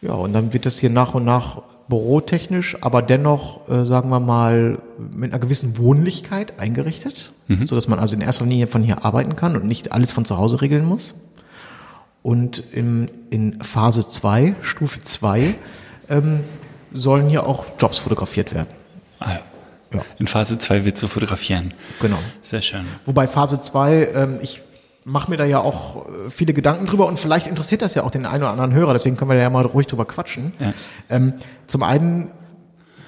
Ja, 0.01 0.13
und 0.13 0.33
dann 0.33 0.53
wird 0.55 0.65
das 0.65 0.79
hier 0.79 0.91
nach 0.91 1.15
und 1.15 1.25
nach 1.25 1.63
bürotechnisch, 1.89 2.77
aber 2.81 3.03
dennoch, 3.03 3.69
äh, 3.69 3.85
sagen 3.87 4.11
wir 4.11 4.21
mal, 4.21 4.79
mit 4.99 5.33
einer 5.33 5.41
gewissen 5.41 5.79
Wohnlichkeit 5.79 6.59
eingerichtet, 6.59 7.33
so 7.65 7.77
dass 7.77 7.87
man 7.87 7.99
also 7.99 8.17
in 8.17 8.23
erster 8.23 8.45
Linie 8.45 8.67
von 8.67 8.83
hier 8.83 9.05
arbeiten 9.05 9.37
kann 9.37 9.55
und 9.55 9.65
nicht 9.65 9.93
alles 9.93 10.11
von 10.11 10.25
zu 10.25 10.37
Hause 10.37 10.63
regeln 10.63 10.85
muss. 10.85 11.15
Und 12.23 12.65
im, 12.73 13.07
in 13.31 13.63
Phase 13.63 14.07
2, 14.07 14.57
Stufe 14.63 14.99
2, 14.99 15.55
ähm, 16.09 16.41
sollen 16.93 17.29
hier 17.29 17.47
auch 17.47 17.67
Jobs 17.79 17.99
fotografiert 17.99 18.53
werden. 18.53 18.69
Ah, 19.21 19.31
ja. 19.31 19.41
Ja. 19.95 20.03
In 20.19 20.27
Phase 20.27 20.59
2 20.59 20.85
willst 20.85 21.03
du 21.03 21.07
fotografieren. 21.07 21.73
Genau. 22.01 22.19
Sehr 22.43 22.61
schön. 22.61 22.85
Wobei 23.05 23.29
Phase 23.29 23.61
2, 23.61 24.09
ähm, 24.15 24.39
ich 24.43 24.63
mache 25.05 25.31
mir 25.31 25.37
da 25.37 25.45
ja 25.45 25.61
auch 25.61 26.07
äh, 26.07 26.31
viele 26.31 26.53
Gedanken 26.53 26.87
drüber 26.87 27.07
und 27.07 27.19
vielleicht 27.19 27.47
interessiert 27.47 27.83
das 27.83 27.95
ja 27.95 28.03
auch 28.03 28.11
den 28.11 28.27
einen 28.27 28.43
oder 28.43 28.51
anderen 28.51 28.73
Hörer, 28.73 28.93
deswegen 28.93 29.17
können 29.17 29.31
wir 29.31 29.37
da 29.37 29.43
ja 29.43 29.51
mal 29.51 29.65
ruhig 29.65 29.87
drüber 29.87 30.05
quatschen. 30.05 30.53
Ja. 30.59 30.73
Ähm, 31.09 31.35
zum 31.67 31.83
einen 31.83 32.31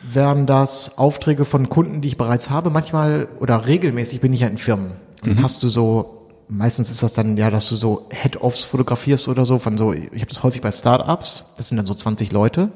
wären 0.02 0.46
das 0.46 0.98
Aufträge 0.98 1.44
von 1.44 1.68
Kunden, 1.68 2.00
die 2.00 2.08
ich 2.08 2.16
bereits 2.16 2.50
habe. 2.50 2.70
Manchmal 2.70 3.28
oder 3.40 3.66
regelmäßig 3.66 4.20
bin 4.20 4.32
ich 4.32 4.40
ja 4.40 4.48
in 4.48 4.58
Firmen. 4.58 4.92
Und 5.22 5.36
dann 5.36 5.44
hast 5.44 5.62
du 5.62 5.68
so, 5.68 6.26
meistens 6.48 6.90
ist 6.90 7.02
das 7.02 7.12
dann 7.12 7.36
ja, 7.36 7.50
dass 7.50 7.68
du 7.68 7.76
so 7.76 8.06
Head-Offs 8.10 8.64
fotografierst 8.64 9.28
oder 9.28 9.44
so, 9.44 9.58
von 9.58 9.76
so, 9.76 9.92
ich 9.92 10.06
habe 10.06 10.26
das 10.26 10.42
häufig 10.42 10.60
bei 10.60 10.72
Startups, 10.72 11.44
das 11.56 11.68
sind 11.68 11.76
dann 11.76 11.86
so 11.86 11.94
20 11.94 12.32
Leute. 12.32 12.70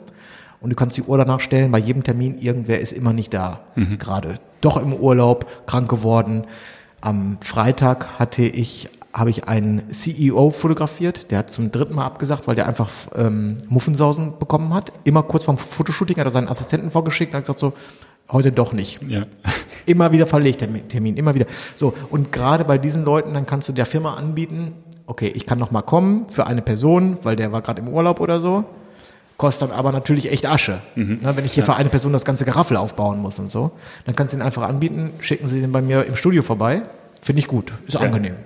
Und 0.61 0.71
du 0.71 0.77
kannst 0.77 0.97
die 0.97 1.03
Uhr 1.03 1.19
danach 1.19 1.41
stellen, 1.41 1.73
bei 1.73 1.79
jedem 1.79 2.05
Termin, 2.05 2.39
irgendwer 2.39 2.81
ist 2.81 2.93
immer 2.93 3.13
nicht 3.13 3.35
da. 3.35 3.61
Gerade 3.99 4.39
doch 4.61 4.77
im 4.77 4.93
Urlaub, 4.95 5.67
krank 5.67 5.89
geworden. 5.89 6.45
Am 7.01 7.39
Freitag 7.41 8.19
hatte 8.19 8.43
ich, 8.43 8.89
habe 9.13 9.31
ich 9.31 9.47
einen 9.47 9.91
CEO 9.91 10.51
fotografiert, 10.51 11.31
der 11.31 11.39
hat 11.39 11.51
zum 11.51 11.71
dritten 11.71 11.95
Mal 11.95 12.07
abgesagt, 12.07 12.47
weil 12.47 12.55
der 12.55 12.67
einfach 12.67 12.89
ähm, 13.15 13.59
Muffensausen 13.69 14.39
bekommen 14.39 14.73
hat. 14.73 14.93
Immer 15.05 15.23
kurz 15.23 15.45
vorm 15.45 15.59
Fotoshooting 15.59 16.17
hat 16.17 16.27
er 16.27 16.31
seinen 16.31 16.49
Assistenten 16.49 16.91
vorgeschickt 16.91 17.33
und 17.33 17.37
hat 17.37 17.45
gesagt 17.45 17.59
so, 17.59 17.75
heute 18.31 18.53
doch 18.53 18.73
nicht. 18.73 19.01
Ja. 19.07 19.23
Immer 19.87 20.13
wieder 20.13 20.27
verlegt, 20.27 20.61
der 20.61 20.89
Termin, 20.89 21.17
immer 21.17 21.35
wieder. 21.35 21.47
So, 21.75 21.93
und 22.09 22.31
gerade 22.31 22.65
bei 22.65 22.79
diesen 22.79 23.05
Leuten, 23.05 23.35
dann 23.35 23.47
kannst 23.47 23.69
du 23.69 23.73
der 23.73 23.85
Firma 23.85 24.15
anbieten, 24.15 24.75
okay, 25.07 25.27
ich 25.35 25.45
kann 25.45 25.59
noch 25.59 25.73
mal 25.73 25.83
kommen 25.83 26.27
für 26.29 26.47
eine 26.47 26.63
Person, 26.63 27.19
weil 27.25 27.35
der 27.35 27.51
war 27.51 27.63
gerade 27.63 27.83
im 27.83 27.89
Urlaub 27.89 28.21
oder 28.21 28.39
so. 28.39 28.65
Kostet 29.39 29.71
dann 29.71 29.77
aber 29.77 29.91
natürlich 29.91 30.31
echt 30.31 30.47
Asche. 30.47 30.81
Na, 30.95 31.37
wenn 31.37 31.45
ich 31.45 31.53
hier 31.53 31.65
für 31.65 31.75
eine 31.75 31.89
Person 31.89 32.13
das 32.13 32.25
ganze 32.25 32.45
Geraffel 32.45 32.77
aufbauen 32.77 33.19
muss 33.19 33.41
und 33.41 33.51
so, 33.51 33.73
dann 34.05 34.15
kannst 34.15 34.35
du 34.35 34.39
ihn 34.39 34.43
einfach 34.43 34.63
anbieten, 34.63 35.11
schicken 35.19 35.49
Sie 35.49 35.61
den 35.61 35.73
bei 35.73 35.83
mir 35.83 36.05
im 36.05 36.15
Studio 36.15 36.45
vorbei. 36.45 36.83
Finde 37.21 37.41
ich 37.41 37.49
gut, 37.49 37.73
ist 37.89 37.97
angenehm. 37.97 38.37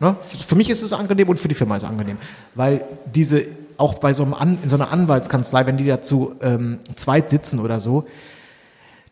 Ne? 0.00 0.16
Für 0.46 0.54
mich 0.54 0.70
ist 0.70 0.82
es 0.82 0.92
angenehm 0.92 1.28
und 1.28 1.40
für 1.40 1.48
die 1.48 1.54
Firma 1.54 1.76
ist 1.76 1.82
es 1.82 1.88
angenehm. 1.88 2.18
Weil 2.54 2.84
diese, 3.14 3.44
auch 3.76 3.94
bei 3.94 4.14
so 4.14 4.22
einem 4.22 4.34
An, 4.34 4.58
in 4.62 4.68
so 4.68 4.76
einer 4.76 4.92
Anwaltskanzlei, 4.92 5.66
wenn 5.66 5.76
die 5.76 5.86
dazu 5.86 6.34
ähm, 6.42 6.78
zweit 6.96 7.30
sitzen 7.30 7.58
oder 7.60 7.80
so, 7.80 8.06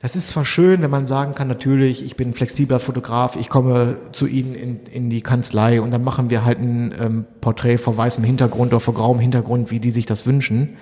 das 0.05 0.17
ist 0.17 0.29
zwar 0.29 0.45
schön, 0.45 0.83
wenn 0.83 0.91
man 0.91 1.07
sagen 1.07 1.35
kann, 1.35 1.49
natürlich, 1.49 2.05
ich 2.05 2.15
bin 2.15 2.29
ein 2.29 2.35
flexibler 2.35 2.79
Fotograf, 2.79 3.37
ich 3.37 3.49
komme 3.49 3.97
zu 4.13 4.27
Ihnen 4.27 4.55
in, 4.55 4.81
in 4.85 5.09
die 5.09 5.23
Kanzlei 5.23 5.81
und 5.81 5.93
dann 5.93 6.05
machen 6.05 6.29
wir 6.29 6.45
halt 6.45 6.59
ein 6.59 6.95
ähm, 7.01 7.25
Porträt 7.41 7.79
vor 7.79 7.97
weißem 7.97 8.23
Hintergrund 8.23 8.75
oder 8.75 8.81
vor 8.81 8.93
grauem 8.93 9.19
Hintergrund, 9.19 9.71
wie 9.71 9.81
die 9.81 9.89
sich 9.89 10.05
das 10.05 10.27
wünschen. 10.27 10.77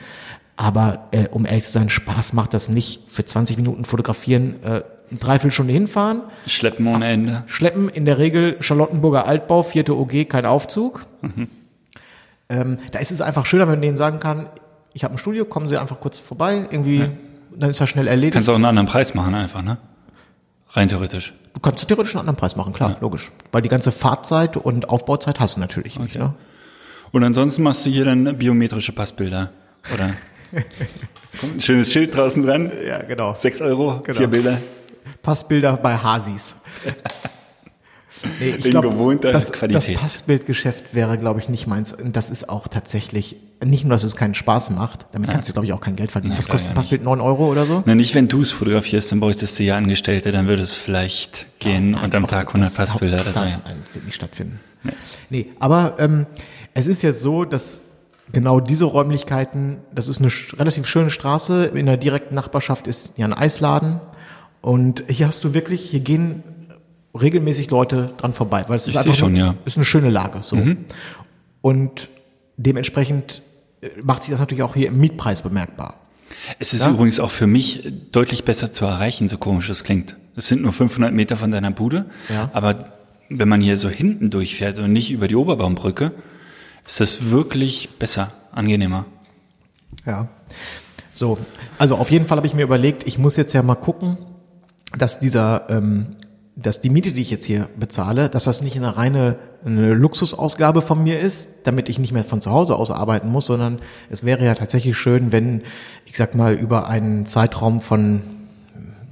Aber 0.56 1.06
äh, 1.12 1.28
um 1.28 1.46
ehrlich 1.46 1.62
zu 1.62 1.70
sein, 1.70 1.88
Spaß 1.88 2.32
macht 2.32 2.52
das 2.52 2.68
nicht. 2.68 3.04
Für 3.08 3.24
20 3.24 3.56
Minuten 3.58 3.84
fotografieren 3.84 4.60
äh, 4.64 4.82
eine 5.12 5.20
Dreiviertelstunde 5.20 5.72
hinfahren, 5.72 6.22
Schleppen 6.46 6.86
ohne 6.88 7.06
Ende. 7.06 7.44
schleppen 7.46 7.88
in 7.88 8.04
der 8.04 8.18
Regel 8.18 8.56
Charlottenburger 8.60 9.26
Altbau, 9.26 9.62
vierte 9.62 9.96
OG, 9.96 10.28
kein 10.28 10.46
Aufzug. 10.46 11.06
Ähm, 12.48 12.78
da 12.90 12.98
ist 12.98 13.10
es 13.10 13.20
einfach 13.20 13.46
schöner, 13.46 13.64
wenn 13.64 13.74
man 13.74 13.82
denen 13.82 13.96
sagen 13.96 14.18
kann, 14.20 14.46
ich 14.94 15.04
habe 15.04 15.14
ein 15.14 15.18
Studio, 15.18 15.44
kommen 15.44 15.68
Sie 15.68 15.76
einfach 15.78 16.00
kurz 16.00 16.18
vorbei, 16.18 16.66
irgendwie, 16.70 17.06
dann 17.56 17.70
ist 17.70 17.80
das 17.80 17.88
schnell 17.88 18.06
erledigt. 18.08 18.34
Kannst 18.34 18.50
auch 18.50 18.54
einen 18.54 18.64
anderen 18.66 18.88
Preis 18.88 19.14
machen 19.14 19.34
einfach, 19.34 19.62
ne? 19.62 19.78
Rein 20.70 20.88
theoretisch. 20.88 21.34
du 21.54 21.60
kannst 21.60 21.86
theoretisch 21.86 22.14
einen 22.14 22.20
anderen 22.20 22.36
Preis 22.36 22.56
machen, 22.56 22.72
klar, 22.72 22.96
logisch. 23.00 23.30
Weil 23.52 23.62
die 23.62 23.68
ganze 23.68 23.92
Fahrzeit 23.92 24.56
und 24.56 24.88
Aufbauzeit 24.88 25.38
hast 25.40 25.56
du 25.56 25.60
natürlich 25.60 25.98
nicht. 25.98 26.16
Ne? 26.18 26.32
Und 27.10 27.24
ansonsten 27.24 27.62
machst 27.62 27.84
du 27.84 27.90
hier 27.90 28.06
dann 28.06 28.36
biometrische 28.38 28.92
Passbilder, 28.92 29.50
oder? 29.94 30.10
Kommt 31.40 31.54
ein 31.56 31.60
schönes 31.60 31.92
Schild 31.92 32.16
draußen 32.16 32.42
dran. 32.44 32.70
Ja, 32.86 33.02
genau. 33.02 33.34
Sechs 33.34 33.60
Euro, 33.60 34.00
Genau. 34.02 34.18
vier 34.18 34.28
Bilder. 34.28 34.58
Passbilder 35.22 35.76
bei 35.76 35.96
Hasis. 35.96 36.56
Nee, 38.40 38.50
ich 38.50 38.64
In 38.66 38.70
glaub, 38.70 38.84
gewohnter 38.84 39.32
das, 39.32 39.52
Qualität. 39.52 39.96
Das 39.96 40.00
Passbildgeschäft 40.02 40.94
wäre, 40.94 41.18
glaube 41.18 41.40
ich, 41.40 41.48
nicht 41.48 41.66
meins. 41.66 41.92
Und 41.92 42.14
das 42.14 42.30
ist 42.30 42.48
auch 42.48 42.68
tatsächlich, 42.68 43.36
nicht 43.64 43.84
nur, 43.84 43.92
dass 43.94 44.04
es 44.04 44.16
keinen 44.16 44.34
Spaß 44.34 44.70
macht, 44.70 45.06
damit 45.12 45.30
kannst 45.30 45.48
du, 45.48 45.52
glaube 45.52 45.66
ich, 45.66 45.72
auch 45.72 45.80
kein 45.80 45.96
Geld 45.96 46.12
verdienen. 46.12 46.34
Na, 46.34 46.38
Was 46.38 46.48
kostet 46.48 46.68
ein 46.70 46.74
ja. 46.74 46.76
Passbild? 46.76 47.02
9 47.02 47.20
Euro 47.20 47.50
oder 47.50 47.66
so? 47.66 47.82
Na, 47.84 47.94
nicht 47.94 48.14
wenn 48.14 48.28
du 48.28 48.42
es 48.42 48.52
fotografierst, 48.52 49.10
dann 49.10 49.20
bräuchtest 49.20 49.58
du 49.58 49.64
ja 49.64 49.76
Angestellte, 49.76 50.30
dann 50.30 50.46
würde 50.46 50.62
es 50.62 50.72
vielleicht 50.72 51.46
gehen 51.58 51.94
und 51.94 52.14
am 52.14 52.26
Tag 52.26 52.48
100 52.48 52.68
das- 52.68 52.74
Passbilder 52.74 53.20
oder 53.22 53.32
so. 53.32 53.40
Nein, 53.40 53.60
nein, 53.64 53.82
wird 53.92 54.04
nicht 54.04 54.14
stattfinden. 54.14 54.60
Nee, 55.30 55.46
aber 55.58 55.96
ähm, 55.98 56.26
es 56.74 56.86
ist 56.86 57.02
jetzt 57.02 57.22
so, 57.22 57.44
dass 57.44 57.80
genau 58.32 58.60
diese 58.60 58.84
Räumlichkeiten, 58.84 59.78
das 59.92 60.08
ist 60.08 60.20
eine 60.20 60.30
relativ 60.58 60.86
schöne 60.86 61.10
Straße, 61.10 61.66
in 61.66 61.86
der 61.86 61.96
direkten 61.96 62.34
Nachbarschaft 62.34 62.86
ist 62.86 63.14
ja 63.16 63.26
ein 63.26 63.32
Eisladen 63.32 64.00
und 64.62 65.04
hier 65.08 65.26
hast 65.28 65.44
du 65.44 65.52
wirklich, 65.54 65.82
hier 65.90 66.00
gehen 66.00 66.42
regelmäßig 67.20 67.70
Leute 67.70 68.14
dran 68.16 68.32
vorbei, 68.32 68.64
weil 68.68 68.76
es 68.76 68.84
ist 68.84 68.90
Ich 68.94 68.98
einfach 68.98 69.12
seh 69.14 69.20
schon, 69.20 69.32
eine, 69.34 69.38
ja. 69.38 69.54
ist 69.66 69.76
eine 69.76 69.84
schöne 69.84 70.08
Lage 70.08 70.38
so. 70.42 70.56
Und 71.60 72.08
dementsprechend 72.56 73.42
äh, 73.82 73.88
macht 74.02 74.22
sich 74.22 74.30
das 74.30 74.40
natürlich 74.40 74.62
auch 74.62 74.74
hier 74.74 74.88
im 74.88 74.98
Mietpreis 74.98 75.42
bemerkbar. 75.42 75.94
Es 76.58 76.72
ist 76.72 76.84
Ja? 76.84 76.90
übrigens 76.90 77.20
auch 77.20 77.30
für 77.30 77.46
mich 77.46 77.86
deutlich 78.10 78.44
besser 78.44 78.72
zu 78.72 78.86
erreichen, 78.86 79.28
so 79.28 79.36
komisch 79.36 79.68
das 79.68 79.84
klingt. 79.84 80.16
Es 80.36 80.48
sind 80.48 80.62
nur 80.62 80.72
500 80.72 81.12
Meter 81.12 81.36
von 81.36 81.50
deiner 81.50 81.70
Bude, 81.70 82.06
Ja. 82.30 82.50
aber 82.54 82.92
wenn 83.28 83.48
man 83.48 83.60
hier 83.60 83.76
so 83.78 83.88
hinten 83.90 84.30
durchfährt 84.30 84.78
und 84.78 84.92
nicht 84.92 85.10
über 85.10 85.28
die 85.28 85.36
Oberbaumbrücke, 85.36 86.12
ist 86.86 87.00
das 87.00 87.30
wirklich 87.30 87.90
besser, 87.98 88.32
angenehmer. 88.52 89.04
Ja. 90.06 90.28
So, 91.14 91.36
also 91.78 91.96
auf 91.96 92.10
jeden 92.10 92.26
Fall 92.26 92.38
habe 92.38 92.46
ich 92.46 92.54
mir 92.54 92.62
überlegt, 92.62 93.06
ich 93.06 93.18
muss 93.18 93.36
jetzt 93.36 93.52
ja 93.52 93.62
mal 93.62 93.74
gucken, 93.74 94.16
dass 94.96 95.18
dieser, 95.18 95.70
ähm, 95.70 96.16
dass 96.56 96.80
die 96.80 96.90
Miete, 96.90 97.12
die 97.12 97.22
ich 97.22 97.30
jetzt 97.30 97.44
hier 97.44 97.68
bezahle, 97.76 98.28
dass 98.28 98.44
das 98.44 98.62
nicht 98.62 98.76
eine 98.76 98.96
reine 98.96 99.38
eine 99.64 99.94
Luxusausgabe 99.94 100.82
von 100.82 101.02
mir 101.02 101.20
ist, 101.20 101.48
damit 101.64 101.88
ich 101.88 101.98
nicht 101.98 102.12
mehr 102.12 102.24
von 102.24 102.40
zu 102.40 102.50
Hause 102.50 102.76
aus 102.76 102.90
arbeiten 102.90 103.30
muss, 103.30 103.46
sondern 103.46 103.78
es 104.10 104.24
wäre 104.24 104.44
ja 104.44 104.54
tatsächlich 104.54 104.96
schön, 104.96 105.32
wenn, 105.32 105.62
ich 106.06 106.16
sag 106.16 106.34
mal, 106.34 106.54
über 106.54 106.88
einen 106.88 107.26
Zeitraum 107.26 107.80
von, 107.80 108.22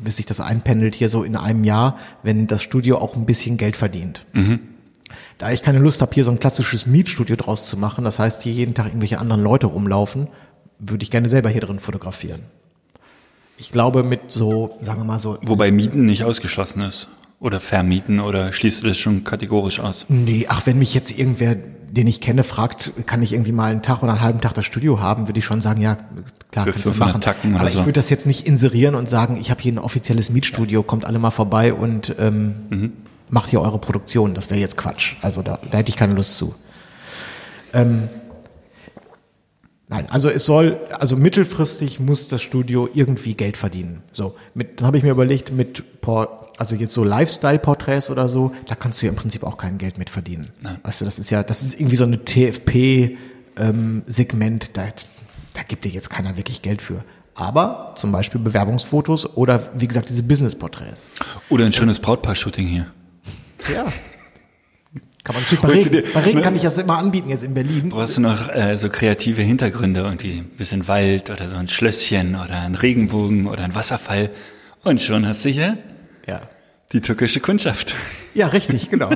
bis 0.03 0.17
sich 0.17 0.27
das 0.27 0.41
einpendelt 0.41 0.95
hier 0.95 1.09
so 1.09 1.23
in 1.23 1.37
einem 1.37 1.65
Jahr, 1.65 1.99
wenn 2.23 2.47
das 2.47 2.63
Studio 2.63 2.99
auch 2.99 3.15
ein 3.15 3.27
bisschen 3.27 3.57
Geld 3.57 3.77
verdient. 3.77 4.27
Da 5.39 5.51
ich 5.51 5.63
keine 5.63 5.79
Lust 5.79 6.03
habe, 6.03 6.13
hier 6.15 6.25
so 6.25 6.31
ein 6.31 6.39
klassisches 6.39 6.87
Mietstudio 6.87 7.37
draus 7.37 7.69
zu 7.69 7.77
machen, 7.77 8.05
das 8.05 8.19
heißt, 8.19 8.43
hier 8.43 8.53
jeden 8.53 8.75
Tag 8.75 8.87
irgendwelche 8.87 9.19
anderen 9.19 9.43
Leute 9.43 9.67
rumlaufen, 9.67 10.29
würde 10.79 11.03
ich 11.03 11.11
gerne 11.11 11.29
selber 11.29 11.49
hier 11.49 11.61
drin 11.61 11.79
fotografieren. 11.79 12.43
Ich 13.61 13.71
glaube, 13.71 14.03
mit 14.03 14.31
so, 14.33 14.79
sagen 14.83 15.01
wir 15.01 15.05
mal 15.05 15.19
so, 15.19 15.39
Wobei 15.43 15.71
Mieten 15.71 16.07
nicht 16.07 16.25
ausgeschlossen 16.25 16.81
ist. 16.81 17.09
Oder 17.41 17.61
vermieten 17.61 18.21
oder 18.21 18.53
schließt 18.53 18.83
du 18.83 18.89
das 18.89 18.99
schon 18.99 19.23
kategorisch 19.25 19.81
aus? 19.81 20.05
nee, 20.09 20.47
ach, 20.49 20.67
wenn 20.67 20.79
mich 20.79 20.93
jetzt 20.95 21.17
irgendwer, 21.19 21.55
den 21.55 22.07
ich 22.07 22.21
kenne, 22.21 22.43
fragt, 22.43 22.93
kann 23.07 23.23
ich 23.23 23.33
irgendwie 23.33 23.53
mal 23.53 23.71
einen 23.71 23.81
Tag 23.83 24.03
oder 24.03 24.13
einen 24.13 24.21
halben 24.21 24.41
Tag 24.43 24.53
das 24.55 24.67
Studio 24.67 25.01
haben, 25.01 25.27
würde 25.27 25.39
ich 25.39 25.45
schon 25.47 25.61
sagen, 25.63 25.81
ja, 25.81 25.97
klar, 26.51 26.65
Für 26.67 26.73
kannst 26.73 26.87
du 26.87 26.91
500 26.91 26.99
machen. 27.09 27.21
Tacken 27.23 27.55
Aber 27.57 27.67
ich 27.69 27.75
so. 27.75 27.81
würde 27.81 27.93
das 27.95 28.11
jetzt 28.11 28.27
nicht 28.27 28.47
inserieren 28.47 28.95
und 28.95 29.09
sagen, 29.09 29.39
ich 29.41 29.51
habe 29.51 29.61
hier 29.63 29.73
ein 29.73 29.79
offizielles 29.79 30.29
Mietstudio, 30.29 30.83
kommt 30.83 31.07
alle 31.07 31.19
mal 31.19 31.31
vorbei 31.31 31.73
und 31.73 32.15
ähm, 32.19 32.55
Mhm. 32.69 32.93
macht 33.31 33.49
hier 33.49 33.63
eure 33.63 33.79
Produktion. 33.79 34.35
Das 34.35 34.51
wäre 34.51 34.61
jetzt 34.61 34.77
Quatsch. 34.77 35.15
Also 35.23 35.41
da, 35.41 35.59
da 35.71 35.79
hätte 35.79 35.89
ich 35.89 35.97
keine 35.97 36.13
Lust 36.15 36.37
zu. 36.37 36.55
Ähm, 37.73 38.09
Nein, 39.91 40.07
also 40.09 40.31
es 40.31 40.47
soll, 40.47 40.79
also 40.93 41.17
mittelfristig 41.17 42.01
muss 42.01 42.29
das 42.29 42.41
Studio 42.43 42.89
irgendwie 42.95 43.35
Geld 43.35 43.57
verdienen. 43.57 44.03
So, 44.13 44.37
mit, 44.55 44.79
dann 44.79 44.87
habe 44.87 44.97
ich 44.97 45.03
mir 45.03 45.11
überlegt, 45.11 45.53
mit 45.53 46.01
Por 46.01 46.49
also 46.57 46.77
jetzt 46.77 46.95
so 46.95 47.03
Lifestyle-Porträts 47.05 48.11
oder 48.11 48.29
so, 48.29 48.53
da 48.69 48.75
kannst 48.75 49.01
du 49.01 49.07
ja 49.07 49.11
im 49.11 49.17
Prinzip 49.17 49.45
auch 49.45 49.57
kein 49.57 49.79
Geld 49.79 49.97
mit 49.97 50.11
verdienen. 50.11 50.51
Weißt 50.83 51.01
du, 51.01 51.07
das 51.07 51.19
ist 51.19 51.31
ja, 51.31 51.43
das 51.43 51.63
ist 51.63 51.81
irgendwie 51.81 51.97
so 51.97 52.05
eine 52.05 52.23
TFP-Segment, 52.23 53.17
da, 54.77 54.83
da 55.55 55.63
gibt 55.67 55.87
dir 55.87 55.91
jetzt 55.91 56.11
keiner 56.11 56.37
wirklich 56.37 56.61
Geld 56.61 56.83
für. 56.83 57.03
Aber 57.35 57.95
zum 57.97 58.13
Beispiel 58.13 58.43
Bewerbungsfotos 58.43 59.39
oder 59.39 59.71
wie 59.75 59.89
gesagt 59.89 60.11
diese 60.11 60.23
Business-Porträts. 60.23 61.15
Oder 61.49 61.65
ein 61.65 61.73
schönes 61.73 61.99
Brautpaar-Shooting 61.99 62.67
hier. 62.67 62.89
Ja. 63.75 63.87
Kann 65.33 65.35
man 65.35 65.43
natürlich 65.43 65.61
bei 65.63 65.69
Regen, 65.69 65.91
dir- 65.93 66.13
bei 66.15 66.21
Regen 66.21 66.37
ne? 66.39 66.43
kann 66.43 66.57
ich 66.57 66.63
das 66.63 66.79
immer 66.79 66.99
anbieten 66.99 67.29
jetzt 67.31 67.43
in 67.45 67.55
Berlin. 67.55 67.89
Brauchst 67.91 68.17
du 68.17 68.21
noch 68.21 68.49
äh, 68.49 68.77
so 68.77 68.89
kreative 68.89 69.43
Hintergründe, 69.43 70.01
irgendwie 70.01 70.39
ein 70.39 70.51
bisschen 70.57 70.89
Wald 70.89 71.31
oder 71.31 71.49
so 71.49 71.57
ein 71.57 71.69
Schlösschen 71.69 72.35
oder 72.37 72.61
ein 72.63 72.75
Regenbogen 72.75 73.47
oder 73.47 73.65
ein 73.65 73.75
Wasserfall. 73.75 74.31
Und 74.83 75.01
schon 75.03 75.27
hast 75.27 75.45
du 75.45 75.49
hier 75.49 75.79
Ja. 76.27 76.43
die 76.93 77.01
türkische 77.01 77.41
Kundschaft. 77.41 77.95
Ja, 78.35 78.47
richtig, 78.47 78.91
genau. 78.91 79.11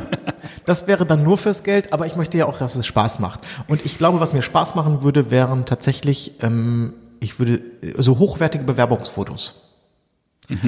Das 0.67 0.87
wäre 0.89 1.07
dann 1.07 1.23
nur 1.23 1.39
fürs 1.39 1.63
Geld, 1.63 1.93
aber 1.93 2.07
ich 2.07 2.17
möchte 2.17 2.37
ja 2.37 2.47
auch, 2.47 2.59
dass 2.59 2.75
es 2.75 2.85
Spaß 2.87 3.19
macht. 3.21 3.41
Und 3.69 3.85
ich 3.85 3.97
glaube, 3.99 4.19
was 4.21 4.33
mir 4.33 4.43
Spaß 4.43 4.75
machen 4.75 5.03
würde, 5.03 5.31
wären 5.31 5.65
tatsächlich, 5.67 6.33
ähm, 6.43 6.95
ich 7.21 7.39
würde 7.39 7.61
so 7.97 8.19
hochwertige 8.19 8.65
Bewerbungsfotos. 8.65 9.55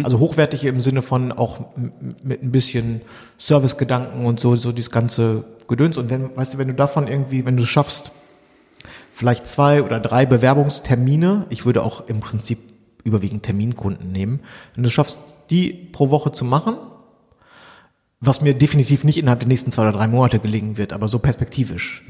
Also 0.02 0.18
hochwertige 0.18 0.68
im 0.68 0.80
Sinne 0.80 1.02
von 1.02 1.32
auch 1.32 1.66
mit 2.22 2.42
ein 2.42 2.50
bisschen 2.50 3.02
Servicegedanken 3.38 4.24
und 4.24 4.40
so, 4.40 4.56
so 4.56 4.72
dieses 4.72 4.90
ganze 4.90 5.44
Gedöns. 5.68 5.98
Und 5.98 6.08
wenn, 6.10 6.34
weißt 6.34 6.54
du, 6.54 6.58
wenn 6.58 6.68
du 6.68 6.74
davon 6.74 7.08
irgendwie, 7.08 7.44
wenn 7.44 7.56
du 7.56 7.62
es 7.62 7.68
schaffst, 7.68 8.12
vielleicht 9.12 9.46
zwei 9.46 9.82
oder 9.82 10.00
drei 10.00 10.24
Bewerbungstermine, 10.24 11.46
ich 11.50 11.66
würde 11.66 11.82
auch 11.82 12.06
im 12.08 12.20
Prinzip 12.20 12.58
überwiegend 13.04 13.42
Terminkunden 13.42 14.12
nehmen, 14.12 14.40
wenn 14.74 14.82
du 14.82 14.88
es 14.88 14.92
schaffst, 14.92 15.20
die 15.50 15.72
pro 15.72 16.10
Woche 16.10 16.32
zu 16.32 16.44
machen, 16.44 16.76
was 18.20 18.40
mir 18.40 18.54
definitiv 18.54 19.04
nicht 19.04 19.18
innerhalb 19.18 19.40
der 19.40 19.48
nächsten 19.48 19.70
zwei 19.70 19.82
oder 19.82 19.92
drei 19.92 20.06
Monate 20.08 20.38
gelingen 20.38 20.78
wird, 20.78 20.92
aber 20.92 21.06
so 21.06 21.18
perspektivisch. 21.18 22.02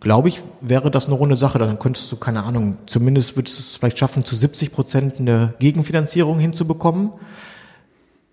Glaube 0.00 0.28
ich, 0.28 0.42
wäre 0.60 0.90
das 0.90 1.06
eine 1.06 1.14
runde 1.14 1.36
Sache. 1.36 1.58
Dann 1.58 1.78
könntest 1.78 2.10
du, 2.10 2.16
keine 2.16 2.44
Ahnung, 2.44 2.78
zumindest 2.86 3.36
würdest 3.36 3.58
du 3.58 3.60
es 3.62 3.76
vielleicht 3.76 3.98
schaffen, 3.98 4.24
zu 4.24 4.34
70 4.34 4.72
Prozent 4.72 5.20
eine 5.20 5.54
Gegenfinanzierung 5.58 6.38
hinzubekommen. 6.38 7.10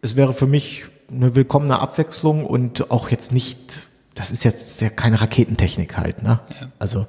Es 0.01 0.15
wäre 0.15 0.33
für 0.33 0.47
mich 0.47 0.85
eine 1.11 1.35
willkommene 1.35 1.79
Abwechslung 1.79 2.45
und 2.45 2.89
auch 2.89 3.09
jetzt 3.09 3.33
nicht, 3.33 3.89
das 4.15 4.31
ist 4.31 4.45
jetzt 4.45 4.79
ja 4.79 4.89
keine 4.89 5.19
Raketentechnik 5.19 5.97
halt, 5.97 6.23
ne? 6.23 6.39
Also, 6.77 7.05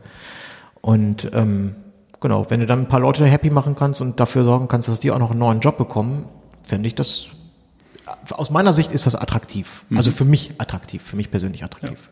und 0.81 1.31
ähm, 1.35 1.76
genau, 2.19 2.47
wenn 2.49 2.61
du 2.61 2.67
dann 2.67 2.81
ein 2.81 2.88
paar 2.88 3.00
Leute 3.00 3.26
happy 3.26 3.50
machen 3.50 3.76
kannst 3.76 4.00
und 4.00 4.19
dafür 4.19 4.43
sorgen 4.43 4.67
kannst, 4.67 4.88
dass 4.88 5.00
die 5.00 5.12
auch 5.12 5.19
noch 5.19 5.31
einen 5.31 5.40
neuen 5.40 5.61
Job 5.61 5.79
bekommen, 5.79 6.26
fände 6.62 6.88
ich 6.88 6.95
das 6.95 7.29
aus 8.31 8.50
meiner 8.50 8.73
Sicht 8.73 8.93
ist 8.93 9.07
das 9.07 9.14
attraktiv. 9.14 9.85
Also 9.95 10.11
für 10.11 10.25
mich 10.25 10.52
attraktiv, 10.59 11.02
für 11.02 11.17
mich 11.17 11.31
persönlich 11.31 11.64
attraktiv. 11.64 12.09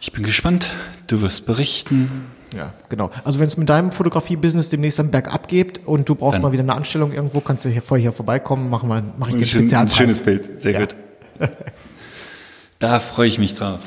Ich 0.00 0.12
bin 0.12 0.22
gespannt. 0.22 0.66
Du 1.06 1.20
wirst 1.22 1.46
berichten. 1.46 2.26
Ja, 2.56 2.72
genau. 2.88 3.10
Also 3.24 3.40
wenn 3.40 3.46
es 3.48 3.56
mit 3.56 3.68
deinem 3.68 3.92
Fotografie-Business 3.92 4.68
demnächst 4.70 4.98
dann 4.98 5.10
bergab 5.10 5.48
geht 5.48 5.86
und 5.86 6.08
du 6.08 6.14
brauchst 6.14 6.36
Dann- 6.36 6.42
mal 6.42 6.52
wieder 6.52 6.62
eine 6.62 6.74
Anstellung 6.74 7.12
irgendwo, 7.12 7.40
kannst 7.40 7.64
du 7.64 7.68
hier 7.68 7.82
vorher 7.82 8.02
hier 8.02 8.12
vorbeikommen, 8.12 8.70
machen 8.70 8.88
wir, 8.88 9.02
mache 9.18 9.30
ich 9.30 9.36
Ein, 9.36 9.40
den 9.40 9.46
schön, 9.48 9.60
ein 9.62 9.68
Spezialpreis. 9.68 9.96
schönes 9.96 10.22
Bild. 10.22 10.60
Sehr 10.60 10.72
Ja. 10.72 10.80
gut. 10.80 10.96
Da 12.78 13.00
freue 13.00 13.26
ich 13.26 13.38
mich 13.40 13.54
drauf. 13.54 13.80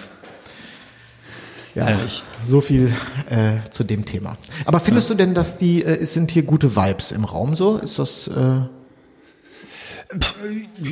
Ja, 1.75 1.85
Herrlich. 1.85 2.23
so 2.43 2.59
viel 2.59 2.93
äh, 3.29 3.53
zu 3.69 3.85
dem 3.85 4.03
Thema. 4.03 4.35
Aber 4.65 4.81
findest 4.81 5.09
du 5.09 5.13
denn, 5.13 5.33
dass 5.33 5.55
die, 5.55 5.83
äh, 5.85 5.97
es 6.01 6.13
sind 6.13 6.29
hier 6.31 6.43
gute 6.43 6.75
Vibes 6.75 7.13
im 7.13 7.23
Raum 7.23 7.55
so? 7.55 7.77
Ist 7.77 7.99
das, 7.99 8.27
äh, 8.27 8.33
Ja, 8.33 8.69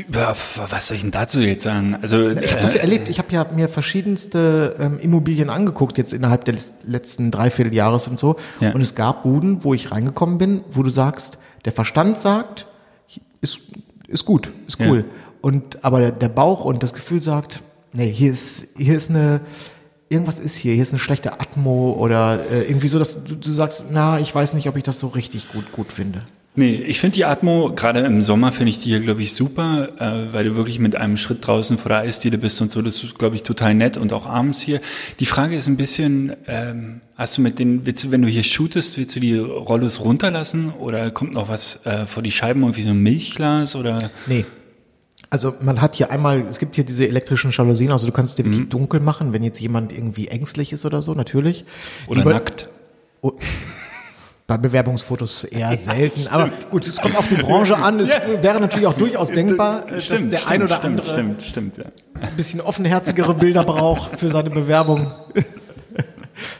was 0.08 0.88
soll 0.88 0.96
ich 0.96 1.02
denn 1.02 1.12
dazu 1.12 1.42
jetzt 1.42 1.64
sagen? 1.64 1.98
Also, 2.02 2.30
ich 2.30 2.52
habe 2.52 2.62
das 2.62 2.74
ja 2.74 2.82
äh, 2.82 2.84
erlebt, 2.84 3.10
ich 3.10 3.20
habe 3.20 3.32
ja 3.32 3.46
mir 3.54 3.68
verschiedenste 3.68 4.76
ähm, 4.80 5.00
Immobilien 5.00 5.50
angeguckt, 5.50 5.98
jetzt 5.98 6.14
innerhalb 6.14 6.46
des 6.46 6.74
letzten 6.86 7.32
Dreivierteljahres 7.32 8.08
und 8.08 8.20
so. 8.20 8.38
Ja. 8.60 8.72
Und 8.72 8.82
es 8.82 8.96
gab 8.96 9.24
Buden, 9.24 9.64
wo 9.64 9.74
ich 9.74 9.92
reingekommen 9.92 10.38
bin, 10.38 10.62
wo 10.72 10.84
du 10.84 10.90
sagst, 10.90 11.38
der 11.66 11.74
Verstand 11.74 12.18
sagt, 12.18 12.68
ist, 13.42 13.62
ist 14.08 14.26
gut, 14.26 14.52
ist 14.68 14.80
cool. 14.80 15.00
Ja. 15.00 15.04
Und 15.42 15.84
aber 15.84 16.00
der, 16.00 16.12
der 16.12 16.30
Bauch 16.30 16.66
und 16.66 16.84
das 16.84 16.94
Gefühl 16.94 17.22
sagt, 17.22 17.62
nee, 17.94 18.12
hier 18.12 18.32
ist, 18.32 18.68
hier 18.78 18.96
ist 18.96 19.10
eine, 19.10 19.42
irgendwas 20.10 20.40
ist 20.40 20.58
hier, 20.58 20.74
hier 20.74 20.84
ist 20.84 20.92
eine 20.92 21.00
schlechte 21.00 21.40
Atmo 21.40 21.94
oder 21.94 22.50
äh, 22.50 22.64
irgendwie 22.64 22.88
so, 22.88 23.00
dass 23.00 23.24
du, 23.24 23.36
du 23.36 23.52
sagst, 23.52 23.86
na, 23.92 24.20
ich 24.20 24.34
weiß 24.34 24.54
nicht, 24.54 24.68
ob 24.68 24.76
ich 24.78 24.84
das 24.84 25.00
so 25.00 25.08
richtig 25.08 25.52
gut, 25.52 25.72
gut 25.72 25.92
finde. 25.92 26.20
Nee, 26.56 26.76
ich 26.76 27.00
finde 27.00 27.16
die 27.16 27.26
Atmo, 27.26 27.72
gerade 27.74 28.00
im 28.02 28.22
Sommer 28.22 28.52
finde 28.52 28.72
ich 28.72 28.80
die 28.80 28.90
hier, 28.90 29.00
glaube 29.00 29.22
ich, 29.22 29.34
super, 29.34 29.90
äh, 29.98 30.34
weil 30.34 30.44
du 30.46 30.56
wirklich 30.56 30.80
mit 30.80 30.96
einem 30.96 31.16
Schritt 31.16 31.46
draußen 31.48 31.78
vor 31.78 31.90
der 31.90 32.00
Eisdiele 32.00 32.38
bist 32.38 32.60
und 32.62 32.72
so. 32.72 32.82
Das 32.82 33.02
ist, 33.04 33.18
glaube 33.18 33.36
ich, 33.38 33.44
total 33.44 33.76
nett 33.76 33.96
und 33.98 34.12
auch 34.12 34.26
abends 34.26 34.60
hier. 34.60 34.82
Die 35.22 35.26
Frage 35.26 35.56
ist 35.56 35.68
ein 35.68 35.78
bisschen, 35.78 36.34
ähm, 36.48 37.02
hast 37.16 37.38
du 37.38 37.42
mit 37.42 37.60
den, 37.60 37.86
willst 37.86 38.04
du, 38.04 38.12
wenn 38.12 38.22
du 38.24 38.28
hier 38.28 38.44
shootest, 38.44 38.98
willst 38.98 39.16
du 39.16 39.20
die 39.22 39.38
Rollos 39.38 40.02
runterlassen 40.02 40.72
oder 40.80 41.12
kommt 41.12 41.34
noch 41.34 41.48
was 41.48 41.86
äh, 41.86 42.06
vor 42.06 42.24
die 42.24 42.32
Scheiben, 42.32 42.62
irgendwie 42.64 42.82
so 42.82 42.90
ein 42.90 43.00
Milchglas 43.00 43.76
oder? 43.76 43.98
Nee. 44.28 44.44
Also 45.30 45.54
man 45.62 45.80
hat 45.80 45.96
hier 45.96 46.10
einmal, 46.12 46.40
es 46.42 46.58
gibt 46.58 46.76
hier 46.76 46.84
diese 46.84 47.08
elektrischen 47.08 47.52
Jalousien, 47.52 47.92
also 47.92 48.08
du 48.08 48.12
kannst 48.12 48.38
dir 48.40 48.46
wirklich 48.46 48.68
dunkel 48.68 49.00
machen, 49.00 49.32
wenn 49.32 49.44
jetzt 49.44 49.60
jemand 49.62 49.94
irgendwie 49.94 50.28
ängstlich 50.28 50.74
ist 50.74 50.86
oder 50.86 51.02
so, 51.04 51.14
natürlich. 51.14 51.66
Oder 52.08 52.24
Die- 52.24 52.28
nackt? 52.30 52.70
Oh, 53.22 53.34
bei 54.50 54.58
Bewerbungsfotos 54.58 55.44
eher 55.44 55.78
selten. 55.78 56.28
Aber 56.32 56.50
gut, 56.72 56.88
es 56.88 56.98
kommt 57.00 57.16
auf 57.16 57.28
die 57.28 57.36
Branche 57.36 57.78
an. 57.78 58.00
Es 58.00 58.10
wäre 58.42 58.60
natürlich 58.60 58.88
auch 58.88 58.96
durchaus 58.96 59.30
denkbar, 59.30 59.86
dass 59.88 60.06
Stimmt, 60.06 60.34
der 60.34 60.40
stimmt, 60.40 60.52
ein 60.52 60.64
oder 60.64 60.76
stimmt, 60.76 61.00
andere 61.00 61.12
Stimmt, 61.14 61.44
stimmt, 61.44 61.78
ja. 61.78 61.84
ein 62.20 62.36
bisschen 62.36 62.60
offenherzigere 62.60 63.36
Bilder 63.36 63.64
braucht 63.64 64.20
für 64.20 64.28
seine 64.28 64.50
Bewerbung. 64.50 65.06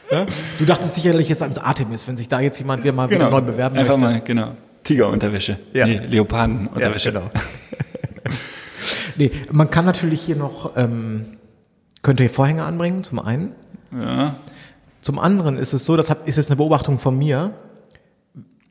Ja? 0.08 0.26
Du 0.58 0.66
dachtest 0.66 0.94
sicherlich 0.94 1.28
jetzt 1.28 1.42
ans 1.42 1.58
Artemis, 1.58 2.06
wenn 2.06 2.16
sich 2.16 2.28
da 2.28 2.38
jetzt 2.38 2.58
jemand 2.58 2.84
wieder 2.84 2.92
mal 2.92 3.10
wieder 3.10 3.28
neu 3.28 3.40
bewerben 3.40 3.74
Genau. 3.74 3.80
Einfach 3.80 3.96
möchte. 3.96 4.34
mal, 4.34 4.44
genau. 4.44 4.54
Tigerunterwäsche. 4.84 5.58
Ja. 5.72 5.86
Nee, 5.86 6.00
Leopardenunterwäsche. 6.08 7.10
Ja, 7.10 7.20
genau. 7.20 7.30
nee, 9.16 9.32
man 9.50 9.68
kann 9.68 9.84
natürlich 9.84 10.20
hier 10.20 10.36
noch, 10.36 10.76
ähm, 10.76 11.38
könnte 12.02 12.22
hier 12.22 12.30
Vorhänge 12.30 12.64
anbringen, 12.64 13.02
zum 13.02 13.18
einen. 13.18 13.52
Ja. 13.92 14.36
Zum 15.00 15.18
anderen 15.18 15.56
ist 15.58 15.72
es 15.72 15.84
so, 15.86 15.96
das 15.96 16.08
ist 16.26 16.36
jetzt 16.36 16.50
eine 16.50 16.56
Beobachtung 16.56 16.98
von 16.98 17.18
mir. 17.18 17.52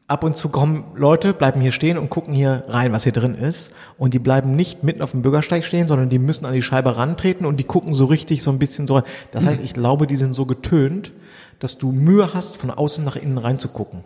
Ab 0.09 0.23
und 0.23 0.35
zu 0.35 0.49
kommen 0.49 0.83
Leute, 0.95 1.33
bleiben 1.33 1.61
hier 1.61 1.71
stehen 1.71 1.97
und 1.97 2.09
gucken 2.09 2.33
hier 2.33 2.63
rein, 2.67 2.91
was 2.91 3.03
hier 3.03 3.13
drin 3.13 3.35
ist. 3.35 3.71
Und 3.97 4.13
die 4.13 4.19
bleiben 4.19 4.55
nicht 4.55 4.83
mitten 4.83 5.01
auf 5.01 5.11
dem 5.11 5.21
Bürgersteig 5.21 5.63
stehen, 5.63 5.87
sondern 5.87 6.09
die 6.09 6.19
müssen 6.19 6.45
an 6.45 6.53
die 6.53 6.61
Scheibe 6.63 6.97
rantreten 6.97 7.45
und 7.45 7.57
die 7.59 7.63
gucken 7.63 7.93
so 7.93 8.05
richtig 8.05 8.41
so 8.43 8.49
ein 8.51 8.59
bisschen 8.59 8.87
so 8.87 8.95
rein. 8.95 9.03
Das 9.31 9.45
heißt, 9.45 9.63
ich 9.63 9.73
glaube, 9.73 10.07
die 10.07 10.17
sind 10.17 10.33
so 10.33 10.45
getönt, 10.45 11.13
dass 11.59 11.77
du 11.77 11.91
Mühe 11.91 12.33
hast, 12.33 12.57
von 12.57 12.71
außen 12.71 13.03
nach 13.05 13.15
innen 13.15 13.37
reinzugucken. 13.37 14.03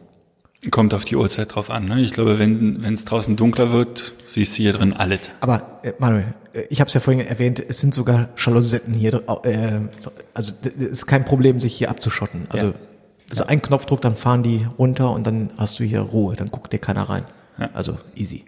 Kommt 0.72 0.93
auf 0.93 1.03
die 1.05 1.15
Uhrzeit 1.17 1.53
drauf 1.55 1.69
an. 1.69 1.86
Ne? 1.86 2.00
Ich 2.01 2.12
glaube, 2.13 2.39
wenn 2.39 2.83
wenn 2.83 2.93
es 2.93 3.03
draußen 3.03 3.36
dunkler 3.36 3.72
wird, 3.72 4.13
siehst 4.25 4.53
du 4.57 4.63
hier 4.63 4.72
drin 4.74 4.93
alles. 4.93 5.19
Aber 5.41 5.79
äh, 5.83 5.91
Manuel, 6.00 6.33
äh, 6.53 6.62
ich 6.69 6.79
habe 6.79 6.88
es 6.88 6.93
ja 6.93 7.01
vorhin 7.01 7.25
erwähnt, 7.25 7.62
es 7.67 7.79
sind 7.79 7.93
sogar 7.93 8.29
Jalousien 8.38 8.93
hier. 8.93 9.22
Äh, 9.43 9.81
also 10.33 10.53
d- 10.63 10.69
ist 10.86 11.05
kein 11.05 11.25
Problem, 11.25 11.60
sich 11.60 11.74
hier 11.75 11.89
abzuschotten. 11.89 12.48
Also, 12.50 12.67
Ja. 12.67 12.74
Also 13.30 13.46
ein 13.46 13.62
Knopfdruck, 13.62 14.01
dann 14.01 14.15
fahren 14.15 14.44
die 14.44 14.68
runter 14.77 15.12
und 15.12 15.25
dann 15.25 15.50
hast 15.58 15.80
du 15.80 15.84
hier 15.84 16.01
Ruhe, 16.01 16.36
dann 16.36 16.50
guckt 16.50 16.74
dir 16.74 16.80
keiner 16.80 17.03
rein. 17.10 17.25
Ja. 17.58 17.70
Also 17.74 17.98
easy. 18.15 18.46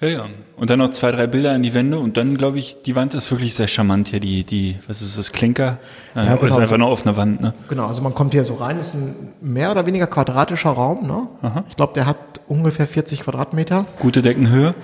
Ja, 0.00 0.08
ja. 0.08 0.26
Und 0.56 0.70
dann 0.70 0.80
noch 0.80 0.90
zwei, 0.90 1.12
drei 1.12 1.26
Bilder 1.26 1.52
an 1.52 1.62
die 1.62 1.72
Wände 1.72 1.98
und 1.98 2.16
dann 2.16 2.36
glaube 2.36 2.58
ich, 2.58 2.82
die 2.84 2.94
Wand 2.96 3.14
ist 3.14 3.30
wirklich 3.30 3.54
sehr 3.54 3.68
charmant 3.68 4.08
hier. 4.08 4.20
Die, 4.20 4.44
die, 4.44 4.76
was 4.86 5.00
ist 5.02 5.16
das, 5.16 5.32
Klinker? 5.32 5.78
Äh, 6.14 6.26
Ja, 6.26 6.34
oder 6.34 6.34
ist 6.34 6.40
genau. 6.40 6.56
einfach 6.58 6.76
nur 6.76 6.88
auf 6.88 7.06
einer 7.06 7.16
Wand, 7.16 7.40
ne? 7.40 7.54
Genau, 7.68 7.86
also 7.86 8.02
man 8.02 8.14
kommt 8.14 8.32
hier 8.34 8.44
so 8.44 8.54
rein, 8.54 8.78
ist 8.78 8.94
ein 8.94 9.32
mehr 9.40 9.70
oder 9.70 9.86
weniger 9.86 10.06
quadratischer 10.06 10.70
Raum. 10.70 11.06
Ne? 11.06 11.62
Ich 11.68 11.76
glaube, 11.76 11.94
der 11.94 12.06
hat 12.06 12.18
ungefähr 12.48 12.86
40 12.86 13.20
Quadratmeter. 13.20 13.86
Gute 13.98 14.20
Deckenhöhe. 14.20 14.74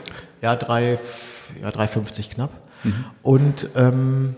Ja, 0.42 0.56
drei, 0.56 0.98
ja, 1.60 1.68
3,50 1.68 2.30
knapp. 2.34 2.50
Und 3.22 3.68
ähm, 3.76 4.36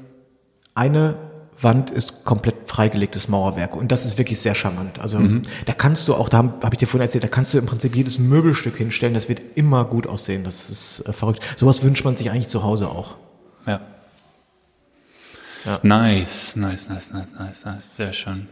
eine 0.74 1.14
Wand 1.62 1.90
ist 1.90 2.24
komplett 2.24 2.54
freigelegtes 2.66 3.28
Mauerwerk. 3.28 3.76
Und 3.76 3.92
das 3.92 4.04
ist 4.04 4.18
wirklich 4.18 4.40
sehr 4.40 4.54
charmant. 4.54 4.98
Also 4.98 5.18
da 5.66 5.72
kannst 5.72 6.08
du 6.08 6.14
auch, 6.14 6.28
da 6.28 6.38
habe 6.38 6.54
hab 6.62 6.72
ich 6.72 6.78
dir 6.78 6.86
vorhin 6.86 7.06
erzählt, 7.06 7.24
da 7.24 7.28
kannst 7.28 7.54
du 7.54 7.58
im 7.58 7.66
Prinzip 7.66 7.94
jedes 7.94 8.18
Möbelstück 8.18 8.76
hinstellen. 8.76 9.14
Das 9.14 9.28
wird 9.28 9.40
immer 9.54 9.84
gut 9.84 10.06
aussehen. 10.06 10.44
Das 10.44 10.70
ist 10.70 11.00
äh, 11.06 11.12
verrückt. 11.12 11.40
Sowas 11.56 11.82
wünscht 11.82 12.04
man 12.04 12.16
sich 12.16 12.30
eigentlich 12.30 12.48
zu 12.48 12.62
Hause 12.62 12.88
auch. 12.88 13.16
Ja. 13.66 13.80
Ja. 15.64 15.78
Nice, 15.82 16.56
nice, 16.56 16.88
nice, 16.88 17.12
nice, 17.12 17.32
nice, 17.38 17.64
nice. 17.64 17.96
Sehr 17.96 18.12
schön. 18.12 18.48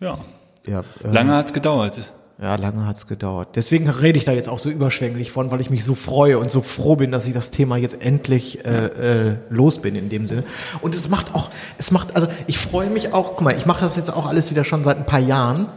Ja. 0.00 0.18
Ja, 0.66 0.80
äh, 1.02 1.08
Lange 1.08 1.34
hat's 1.34 1.52
gedauert. 1.52 2.10
Ja, 2.40 2.56
lange 2.56 2.84
hat's 2.86 3.06
gedauert. 3.06 3.50
Deswegen 3.54 3.88
rede 3.88 4.18
ich 4.18 4.24
da 4.24 4.32
jetzt 4.32 4.48
auch 4.48 4.58
so 4.58 4.68
überschwänglich 4.68 5.30
von, 5.30 5.52
weil 5.52 5.60
ich 5.60 5.70
mich 5.70 5.84
so 5.84 5.94
freue 5.94 6.38
und 6.38 6.50
so 6.50 6.62
froh 6.62 6.96
bin, 6.96 7.12
dass 7.12 7.26
ich 7.26 7.32
das 7.32 7.52
Thema 7.52 7.76
jetzt 7.76 8.04
endlich 8.04 8.64
äh, 8.64 8.86
äh, 8.86 9.36
los 9.50 9.78
bin 9.80 9.94
in 9.94 10.08
dem 10.08 10.26
Sinne. 10.26 10.42
Und 10.80 10.96
es 10.96 11.08
macht 11.08 11.32
auch, 11.34 11.50
es 11.78 11.92
macht, 11.92 12.16
also 12.16 12.26
ich 12.48 12.58
freue 12.58 12.90
mich 12.90 13.12
auch, 13.12 13.36
guck 13.36 13.42
mal, 13.42 13.54
ich 13.56 13.66
mache 13.66 13.84
das 13.84 13.94
jetzt 13.96 14.12
auch 14.12 14.26
alles 14.26 14.50
wieder 14.50 14.64
schon 14.64 14.82
seit 14.82 14.98
ein 14.98 15.06
paar 15.06 15.20
Jahren 15.20 15.68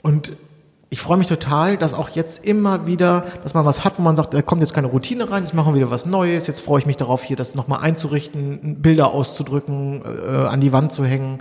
und 0.00 0.32
ich 0.88 1.00
freue 1.00 1.16
mich 1.16 1.26
total, 1.26 1.78
dass 1.78 1.94
auch 1.94 2.10
jetzt 2.10 2.44
immer 2.44 2.86
wieder, 2.86 3.24
dass 3.42 3.54
man 3.54 3.64
was 3.64 3.82
hat, 3.82 3.98
wo 3.98 4.02
man 4.02 4.14
sagt, 4.14 4.34
da 4.34 4.42
kommt 4.42 4.60
jetzt 4.60 4.74
keine 4.74 4.88
Routine 4.88 5.30
rein, 5.30 5.42
jetzt 5.44 5.54
machen 5.54 5.72
wir 5.72 5.80
wieder 5.80 5.90
was 5.90 6.04
Neues, 6.04 6.46
jetzt 6.46 6.60
freue 6.60 6.80
ich 6.80 6.86
mich 6.86 6.98
darauf, 6.98 7.22
hier 7.22 7.36
das 7.36 7.54
nochmal 7.54 7.80
einzurichten, 7.80 8.82
Bilder 8.82 9.12
auszudrücken, 9.12 10.02
äh, 10.04 10.46
an 10.46 10.60
die 10.60 10.72
Wand 10.72 10.92
zu 10.92 11.06
hängen. 11.06 11.38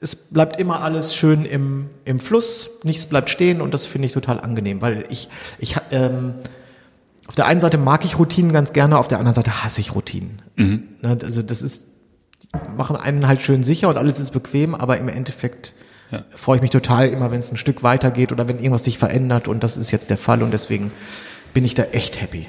Es 0.00 0.16
bleibt 0.16 0.58
immer 0.58 0.82
alles 0.82 1.14
schön 1.14 1.44
im, 1.44 1.90
im 2.04 2.18
Fluss, 2.18 2.70
nichts 2.84 3.06
bleibt 3.06 3.28
stehen 3.28 3.60
und 3.60 3.74
das 3.74 3.86
finde 3.86 4.06
ich 4.06 4.12
total 4.12 4.40
angenehm, 4.40 4.80
weil 4.80 5.04
ich, 5.10 5.28
ich 5.58 5.76
ähm, 5.90 6.34
auf 7.26 7.34
der 7.34 7.46
einen 7.46 7.60
Seite 7.60 7.76
mag 7.78 8.04
ich 8.04 8.18
Routinen 8.18 8.52
ganz 8.52 8.72
gerne, 8.72 8.98
auf 8.98 9.08
der 9.08 9.18
anderen 9.18 9.34
Seite 9.36 9.62
hasse 9.62 9.80
ich 9.80 9.94
Routinen. 9.94 10.42
Ne, 10.56 11.18
Also 11.22 11.42
das 11.42 11.60
ist, 11.62 11.84
machen 12.76 12.96
einen 12.96 13.28
halt 13.28 13.42
schön 13.42 13.62
sicher 13.62 13.88
und 13.88 13.98
alles 13.98 14.18
ist 14.18 14.30
bequem, 14.32 14.74
aber 14.74 14.96
im 14.98 15.08
Endeffekt 15.08 15.74
Ja. 16.10 16.24
freue 16.34 16.56
ich 16.56 16.62
mich 16.62 16.70
total 16.70 17.08
immer, 17.08 17.30
wenn 17.30 17.38
es 17.38 17.52
ein 17.52 17.56
Stück 17.56 17.82
weitergeht 17.82 18.32
oder 18.32 18.48
wenn 18.48 18.58
irgendwas 18.58 18.84
sich 18.84 18.98
verändert 18.98 19.46
und 19.48 19.62
das 19.62 19.76
ist 19.76 19.90
jetzt 19.92 20.10
der 20.10 20.18
Fall 20.18 20.42
und 20.42 20.50
deswegen 20.50 20.90
bin 21.54 21.64
ich 21.64 21.74
da 21.74 21.84
echt 21.84 22.20
happy. 22.20 22.46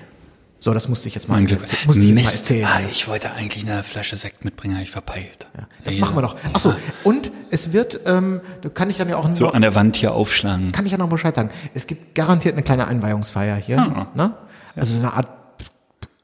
So, 0.63 0.75
das 0.75 0.87
musste 0.87 1.07
ich 1.07 1.15
jetzt 1.15 1.27
mal, 1.27 1.37
Mein 1.37 1.47
Glück. 1.47 1.59
erzählen- 1.61 1.87
musste 1.87 2.01
ich 2.03 2.09
jetzt 2.09 2.15
mal 2.15 2.21
Mist. 2.21 2.41
erzählen. 2.51 2.67
Ah, 2.71 2.79
ich 2.91 3.07
wollte 3.07 3.31
eigentlich 3.31 3.63
eine 3.67 3.83
Flasche 3.83 4.15
Sekt 4.15 4.45
mitbringen, 4.45 4.75
habe 4.75 4.83
ich 4.83 4.91
verpeilt. 4.91 5.47
Ja, 5.57 5.63
das 5.83 5.95
Ja. 5.95 6.01
machen 6.01 6.15
wir 6.15 6.21
noch. 6.21 6.35
Ach 6.53 6.59
so, 6.59 6.75
und 7.03 7.31
es 7.49 7.73
wird, 7.73 8.01
ähm, 8.05 8.41
du 8.61 8.69
kann 8.69 8.87
ich 8.91 8.97
dann 8.97 9.09
ja 9.09 9.17
auch 9.17 9.31
So 9.33 9.45
noch, 9.45 9.53
an 9.55 9.63
der 9.63 9.73
Wand 9.73 9.95
hier 9.95 10.13
aufschlagen. 10.13 10.71
kann 10.71 10.85
ich 10.85 10.91
ja 10.91 10.99
noch 10.99 11.09
Bescheid 11.09 11.33
sagen. 11.33 11.49
Es 11.73 11.87
gibt 11.87 12.13
garantiert 12.13 12.53
eine 12.53 12.61
kleine 12.61 12.87
Einweihungsfeier 12.87 13.55
hier, 13.55 13.79
Ah. 13.79 14.07
ne? 14.13 14.33
Also 14.75 14.95
so 14.97 15.01
eine 15.01 15.13
Art 15.13 15.27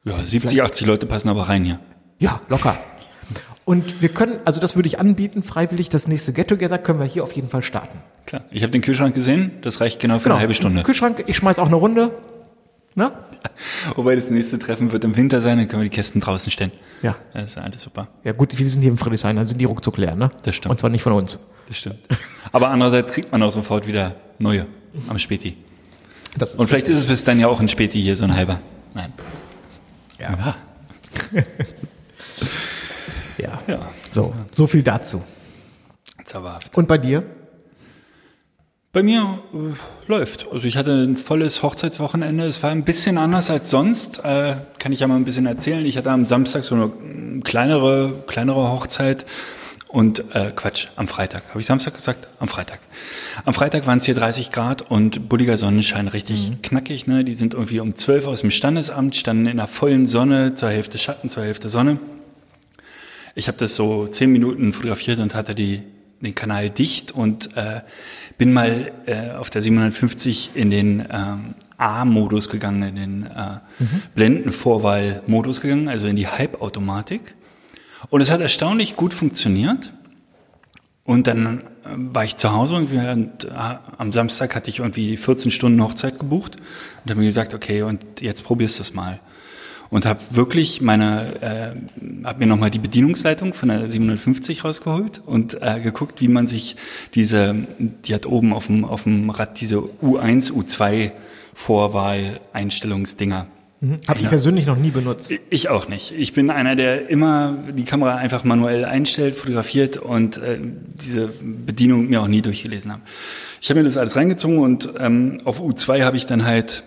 Ja, 0.04 0.24
70, 0.24 0.62
80 0.62 0.86
Leute 0.86 1.06
passen 1.08 1.30
aber 1.30 1.50
rein 1.50 1.66
hier. 1.66 1.80
Ja, 2.20 2.40
locker. 2.48 2.78
Und 3.66 4.02
wir 4.02 4.10
können, 4.10 4.40
also 4.46 4.62
das 4.62 4.76
würde 4.78 4.88
ich 4.88 5.00
anbieten, 5.00 5.44
freiwillig, 5.44 5.90
das 5.90 6.08
nächste 6.08 6.32
Get-Together 6.32 6.78
können 6.78 7.00
wir 7.00 7.06
hier 7.08 7.24
auf 7.24 7.34
jeden 7.34 7.50
Fall 7.50 7.62
starten. 7.64 7.98
Klar. 8.26 8.44
Ich 8.52 8.62
habe 8.64 8.72
den 8.72 8.82
Kühlschrank 8.82 9.14
gesehen, 9.16 9.52
das 9.64 9.82
reicht 9.82 10.00
genau 10.00 10.20
für 10.20 10.30
eine 10.30 10.40
halbe 10.40 10.54
Stunde. 10.54 10.84
Kühlschrank, 10.84 11.24
ich 11.28 11.36
schmeiß 11.36 11.60
auch 11.60 11.66
eine 11.68 11.76
Runde. 11.76 12.12
Ne? 12.98 13.12
Wobei 13.96 14.16
das 14.16 14.32
nächste 14.32 14.58
Treffen 14.58 14.92
wird 14.92 15.04
im 15.04 15.16
Winter 15.16 15.40
sein, 15.40 15.60
dann 15.60 15.68
können 15.68 15.84
wir 15.84 15.90
die 15.90 15.96
Kästen 15.96 16.20
draußen 16.20 16.52
stellen. 16.52 16.72
Ja. 17.04 17.16
Das 17.32 17.46
ist 17.46 17.58
alles 17.60 17.80
super. 17.80 18.08
Ja 18.24 18.32
gut, 18.32 18.58
wir 18.58 18.68
sind 18.68 18.82
hier 18.82 18.90
im 18.90 18.98
Friedrichshain, 18.98 19.36
dann 19.36 19.46
sind 19.46 19.62
die 19.62 19.66
ruckzuck 19.66 19.98
leer, 19.98 20.16
ne? 20.16 20.32
Das 20.42 20.56
stimmt. 20.56 20.72
Und 20.72 20.80
zwar 20.80 20.90
nicht 20.90 21.04
von 21.04 21.14
uns. 21.14 21.38
Das 21.68 21.78
stimmt. 21.78 22.00
Aber 22.52 22.70
andererseits 22.70 23.14
kriegt 23.14 23.32
man 23.32 23.44
auch 23.44 23.52
sofort 23.52 23.86
wieder 23.86 24.16
neue 24.40 24.66
am 25.10 25.20
Späti. 25.20 25.58
Das 26.40 26.56
ist 26.56 26.60
Und 26.60 26.70
vielleicht 26.70 26.88
ist 26.88 26.98
es 26.98 27.06
bis 27.06 27.24
dann 27.24 27.40
ja 27.40 27.48
auch 27.48 27.60
ein 27.60 27.68
Späti 27.68 28.02
hier, 28.02 28.16
so 28.16 28.24
ein 28.24 28.34
halber. 28.34 28.62
Nein. 28.96 29.14
ja. 30.20 30.32
ja. 30.32 30.56
Ja. 33.38 33.60
So, 34.10 34.34
so 34.52 34.66
viel 34.66 34.82
dazu. 34.82 35.22
Zauberhaft. 36.26 36.76
Und 36.76 36.88
bei 36.88 36.98
dir? 36.98 37.24
Bei 38.98 39.04
mir 39.04 39.44
äh, 39.54 40.10
läuft. 40.10 40.48
Also 40.52 40.66
ich 40.66 40.76
hatte 40.76 40.92
ein 40.92 41.18
volles 41.18 41.62
Hochzeitswochenende. 41.62 42.46
Es 42.46 42.64
war 42.64 42.72
ein 42.72 42.84
bisschen 42.84 43.20
anders 43.20 43.52
als 43.52 43.70
sonst. 43.70 44.26
Äh, 44.26 44.56
kann 44.80 44.92
ich 44.92 45.02
ja 45.02 45.08
mal 45.08 45.18
ein 45.18 45.24
bisschen 45.24 45.46
erzählen. 45.46 45.86
Ich 45.86 45.98
hatte 45.98 46.10
am 46.10 46.26
Samstag 46.26 46.64
so 46.64 46.74
eine 46.74 47.42
kleinere, 47.44 48.24
kleinere 48.26 48.72
Hochzeit. 48.72 49.28
Und 49.88 50.24
äh, 50.34 50.52
Quatsch, 50.56 50.88
am 50.96 51.06
Freitag. 51.06 51.44
Habe 51.50 51.60
ich 51.60 51.68
Samstag 51.68 51.94
gesagt? 51.94 52.28
Am 52.40 52.48
Freitag. 52.48 52.80
Am 53.46 53.54
Freitag 53.54 53.86
waren 53.86 54.00
es 54.00 54.06
hier 54.06 54.16
30 54.16 54.52
Grad 54.52 54.90
und 54.90 55.30
bulliger 55.30 55.58
Sonnenschein, 55.58 56.08
richtig 56.08 56.64
knackig. 56.64 57.06
Ne? 57.06 57.24
Die 57.24 57.36
sind 57.36 57.54
irgendwie 57.54 57.82
um 57.82 57.96
12 57.96 58.26
aus 58.26 58.42
dem 58.42 58.50
Standesamt, 58.50 59.16
standen 59.16 59.46
in 59.46 59.58
der 59.58 59.68
vollen 59.68 60.08
Sonne, 60.08 60.56
zur 60.56 60.70
Hälfte 60.70 60.98
Schatten, 60.98 61.30
zur 61.30 61.44
Hälfte 61.44 61.70
Sonne. 61.70 62.00
Ich 63.36 63.48
habe 63.48 63.60
das 63.60 63.76
so 63.76 64.08
zehn 64.08 64.32
Minuten 64.32 64.74
fotografiert 64.74 65.20
und 65.20 65.36
hatte 65.36 65.54
die, 65.54 65.84
den 66.22 66.36
Kanal 66.36 66.70
dicht 66.70 67.12
und 67.12 67.56
äh, 67.56 67.82
bin 68.38 68.54
mal 68.54 68.92
äh, 69.06 69.32
auf 69.32 69.50
der 69.50 69.62
750 69.62 70.52
in 70.56 70.70
den 70.70 71.06
ähm, 71.12 71.56
A-Modus 71.78 72.50
gegangen, 72.50 72.82
in 72.84 72.96
den 72.96 73.24
äh, 73.24 73.60
Blendenvorwahl-Modus 74.16 75.62
gegangen, 75.62 75.88
also 75.88 76.08
in 76.08 76.16
die 76.16 76.28
Halbautomatik. 76.28 77.36
Und 78.10 78.22
es 78.22 78.32
hat 78.32 78.42
erstaunlich 78.42 78.96
gut 78.96 79.14
funktioniert. 79.14 79.94
Und 81.04 81.28
dann 81.28 81.60
äh, 81.60 81.62
war 81.86 82.26
ich 82.26 82.36
zu 82.36 82.52
Hause 82.52 82.74
irgendwie 82.74 82.98
und 82.98 83.46
äh, 83.46 83.76
am 83.98 84.12
Samstag 84.12 84.56
hatte 84.56 84.70
ich 84.70 84.80
irgendwie 84.80 85.16
14 85.16 85.52
Stunden 85.52 85.82
Hochzeit 85.82 86.20
gebucht 86.20 86.58
und 86.58 87.12
habe 87.12 87.22
mir 87.22 87.28
gesagt, 87.28 87.54
okay, 87.54 87.84
und 87.84 88.04
jetzt 88.20 88.44
probierst 88.44 88.80
du 88.80 88.84
es 88.84 88.94
mal. 88.94 89.20
Und 89.90 90.06
habe 90.06 90.20
wirklich 90.32 90.82
meine, 90.82 91.42
äh, 91.42 92.26
habe 92.26 92.40
mir 92.40 92.48
nochmal 92.48 92.70
die 92.70 92.80
Bedienungsleitung 92.80 93.54
von 93.54 93.70
der 93.70 93.90
750 93.90 94.64
rausgeholt 94.64 95.22
und 95.26 95.62
äh, 95.62 95.80
geguckt, 95.80 96.22
wie 96.22 96.28
man 96.28 96.48
sich 96.48 96.76
diese, 97.16 97.56
die 97.78 98.14
hat 98.14 98.26
oben 98.26 98.54
auf 98.54 98.68
dem, 98.68 98.86
auf 98.86 99.04
dem 99.04 99.30
Rad 99.30 99.60
diese 99.60 99.78
U1, 99.78 100.52
U2 100.52 101.12
Vorwahl-Einstellungsdinger. 101.54 103.48
Mhm. 103.80 103.98
Habe 104.08 104.20
ich 104.20 104.30
persönlich 104.30 104.66
noch 104.66 104.78
nie 104.78 104.90
benutzt. 104.92 105.34
Ich 105.50 105.70
auch 105.70 105.88
nicht. 105.88 106.12
Ich 106.18 106.34
bin 106.34 106.50
einer, 106.50 106.76
der 106.76 107.10
immer 107.10 107.58
die 107.76 107.84
Kamera 107.84 108.16
einfach 108.16 108.44
manuell 108.44 108.86
einstellt, 108.86 109.36
fotografiert 109.36 109.98
und 109.98 110.38
äh, 110.38 110.60
diese 110.62 111.30
Bedienung 111.42 112.08
mir 112.08 112.22
auch 112.22 112.28
nie 112.28 112.42
durchgelesen 112.42 112.92
habe. 112.92 113.02
Ich 113.62 113.70
habe 113.70 113.80
mir 113.80 113.86
das 113.86 113.98
alles 113.98 114.16
reingezogen 114.16 114.60
und 114.60 114.90
ähm, 115.00 115.42
auf 115.46 115.62
U2 115.62 116.04
habe 116.04 116.18
ich 116.18 116.26
dann 116.26 116.46
halt 116.46 116.84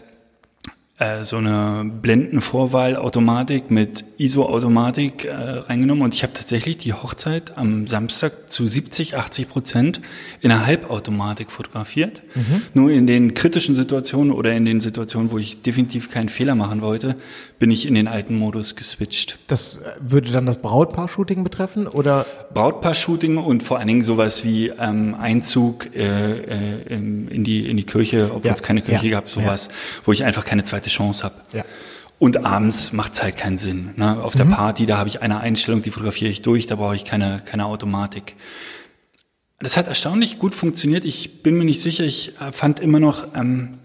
äh, 1.01 1.25
so 1.25 1.39
eine 1.39 1.91
Blendenvorwahlautomatik 2.03 3.71
mit 3.71 4.05
ISO-Automatik 4.19 5.25
äh, 5.25 5.33
reingenommen 5.33 6.05
und 6.05 6.15
ich 6.15 6.23
habe 6.23 6.35
tatsächlich 6.35 6.77
die 6.77 6.93
Hochzeit 6.93 7.57
am 7.57 7.87
Samstag 7.87 8.51
zu 8.51 8.67
70, 8.67 9.17
80 9.17 9.49
Prozent 9.49 10.01
in 10.43 10.53
einer 10.53 10.67
Halbautomatik 10.67 11.51
fotografiert. 11.51 12.23
Mhm. 12.35 12.63
Nur 12.75 12.91
in 12.91 13.07
den 13.07 13.33
kritischen 13.33 13.75
Situationen 13.75 14.31
oder 14.31 14.53
in 14.53 14.67
den 14.67 14.81
Situationen, 14.81 15.31
wo 15.31 15.39
ich 15.39 15.63
definitiv 15.63 16.11
keinen 16.11 16.29
Fehler 16.29 16.55
machen 16.55 16.83
wollte, 16.83 17.17
bin 17.61 17.71
ich 17.71 17.87
in 17.87 17.95
den 17.95 18.09
alten 18.09 18.37
Modus 18.37 18.75
geswitcht. 18.75 19.39
Das 19.47 19.77
äh, 19.77 19.91
würde 20.01 20.33
dann 20.33 20.47
das 20.47 20.59
Brautpaar-Shooting 20.59 21.45
betreffen 21.45 21.87
oder? 21.87 22.27
Brautpaar-Shooting 22.55 23.37
und 23.37 23.63
vor 23.63 23.79
allen 23.79 23.87
Dingen 23.87 24.03
sowas 24.03 24.45
wie 24.45 24.69
ähm, 24.69 25.15
Einzug 25.15 25.95
äh, 25.95 26.41
äh, 26.41 26.95
in 26.95 27.45
die 27.45 27.69
in 27.69 27.77
die 27.77 27.85
Kirche, 27.85 28.31
obwohl 28.35 28.49
ja. 28.49 28.55
es 28.55 28.63
keine 28.63 28.81
Kirche 28.81 29.07
ja. 29.07 29.13
gab, 29.13 29.29
sowas, 29.29 29.67
ja. 29.67 29.73
wo 30.05 30.13
ich 30.13 30.25
einfach 30.25 30.45
keine 30.45 30.65
zweite 30.65 30.89
Chance 30.89 31.23
habe. 31.23 31.35
Ja. 31.53 31.65
Und 32.19 32.45
abends 32.45 32.93
macht's 32.93 33.23
halt 33.23 33.37
keinen 33.37 33.59
Sinn. 33.59 33.91
Ne? 33.97 34.23
Auf 34.23 34.35
der 34.35 34.47
mhm. 34.47 34.53
Party, 34.53 34.87
da 34.87 34.97
habe 34.97 35.09
ich 35.09 35.21
eine 35.21 35.41
Einstellung, 35.41 35.83
die 35.83 35.91
fotografiere 35.91 36.31
ich 36.31 36.43
durch, 36.43 36.67
da 36.67 36.77
brauche 36.77 36.97
ich 36.97 37.05
keine, 37.05 37.43
keine 37.45 37.67
Automatik. 37.67 38.37
Das 39.59 39.77
hat 39.77 39.87
erstaunlich 39.87 40.39
gut 40.39 40.55
funktioniert. 40.55 41.05
Ich 41.05 41.43
bin 41.43 41.59
mir 41.59 41.67
nicht 41.67 41.83
sicher, 41.83 42.05
ich 42.05 42.41
äh, 42.41 42.53
fand 42.53 42.81
immer 42.81 43.01
noch, 43.01 43.35
ähm, 43.35 43.80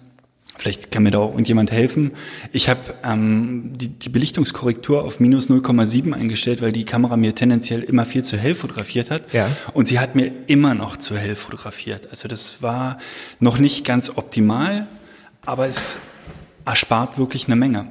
vielleicht 0.58 0.92
kann 0.92 1.04
mir 1.04 1.12
da 1.12 1.20
auch 1.20 1.32
irgendjemand 1.32 1.72
helfen, 1.72 2.12
ich 2.52 2.70
habe 2.70 2.80
ähm, 3.04 3.74
die, 3.76 3.90
die 3.90 4.10
Belichtungskorrektur 4.10 5.04
auf 5.04 5.20
minus 5.20 5.50
0,7 5.50 6.14
eingestellt, 6.14 6.62
weil 6.62 6.72
die 6.72 6.86
Kamera 6.86 7.18
mir 7.18 7.36
tendenziell 7.36 7.84
immer 7.84 8.06
viel 8.06 8.24
zu 8.24 8.38
hell 8.38 8.56
fotografiert 8.56 9.12
hat. 9.12 9.34
Ja. 9.34 9.50
Und 9.74 9.88
sie 9.88 10.00
hat 10.00 10.16
mir 10.16 10.32
immer 10.48 10.74
noch 10.74 10.98
zu 10.98 11.18
hell 11.18 11.36
fotografiert. 11.36 12.08
Also 12.10 12.28
das 12.28 12.62
war 12.62 12.98
noch 13.40 13.60
nicht 13.60 13.86
ganz 13.86 14.12
optimal, 14.16 14.88
aber 15.46 15.68
es 15.68 16.00
erspart 16.66 17.18
wirklich 17.18 17.48
eine 17.48 17.56
Menge. 17.56 17.88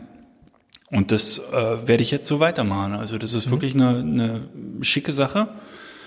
Und 0.91 1.13
das 1.13 1.39
äh, 1.39 1.89
werde 1.89 2.03
ich 2.03 2.11
jetzt 2.11 2.27
so 2.27 2.41
weitermachen. 2.41 2.95
Also 2.95 3.19
das 3.19 3.33
ist 3.33 3.47
mhm. 3.47 3.51
wirklich 3.51 3.75
eine, 3.75 3.99
eine 3.99 4.49
schicke 4.81 5.13
Sache. 5.13 5.49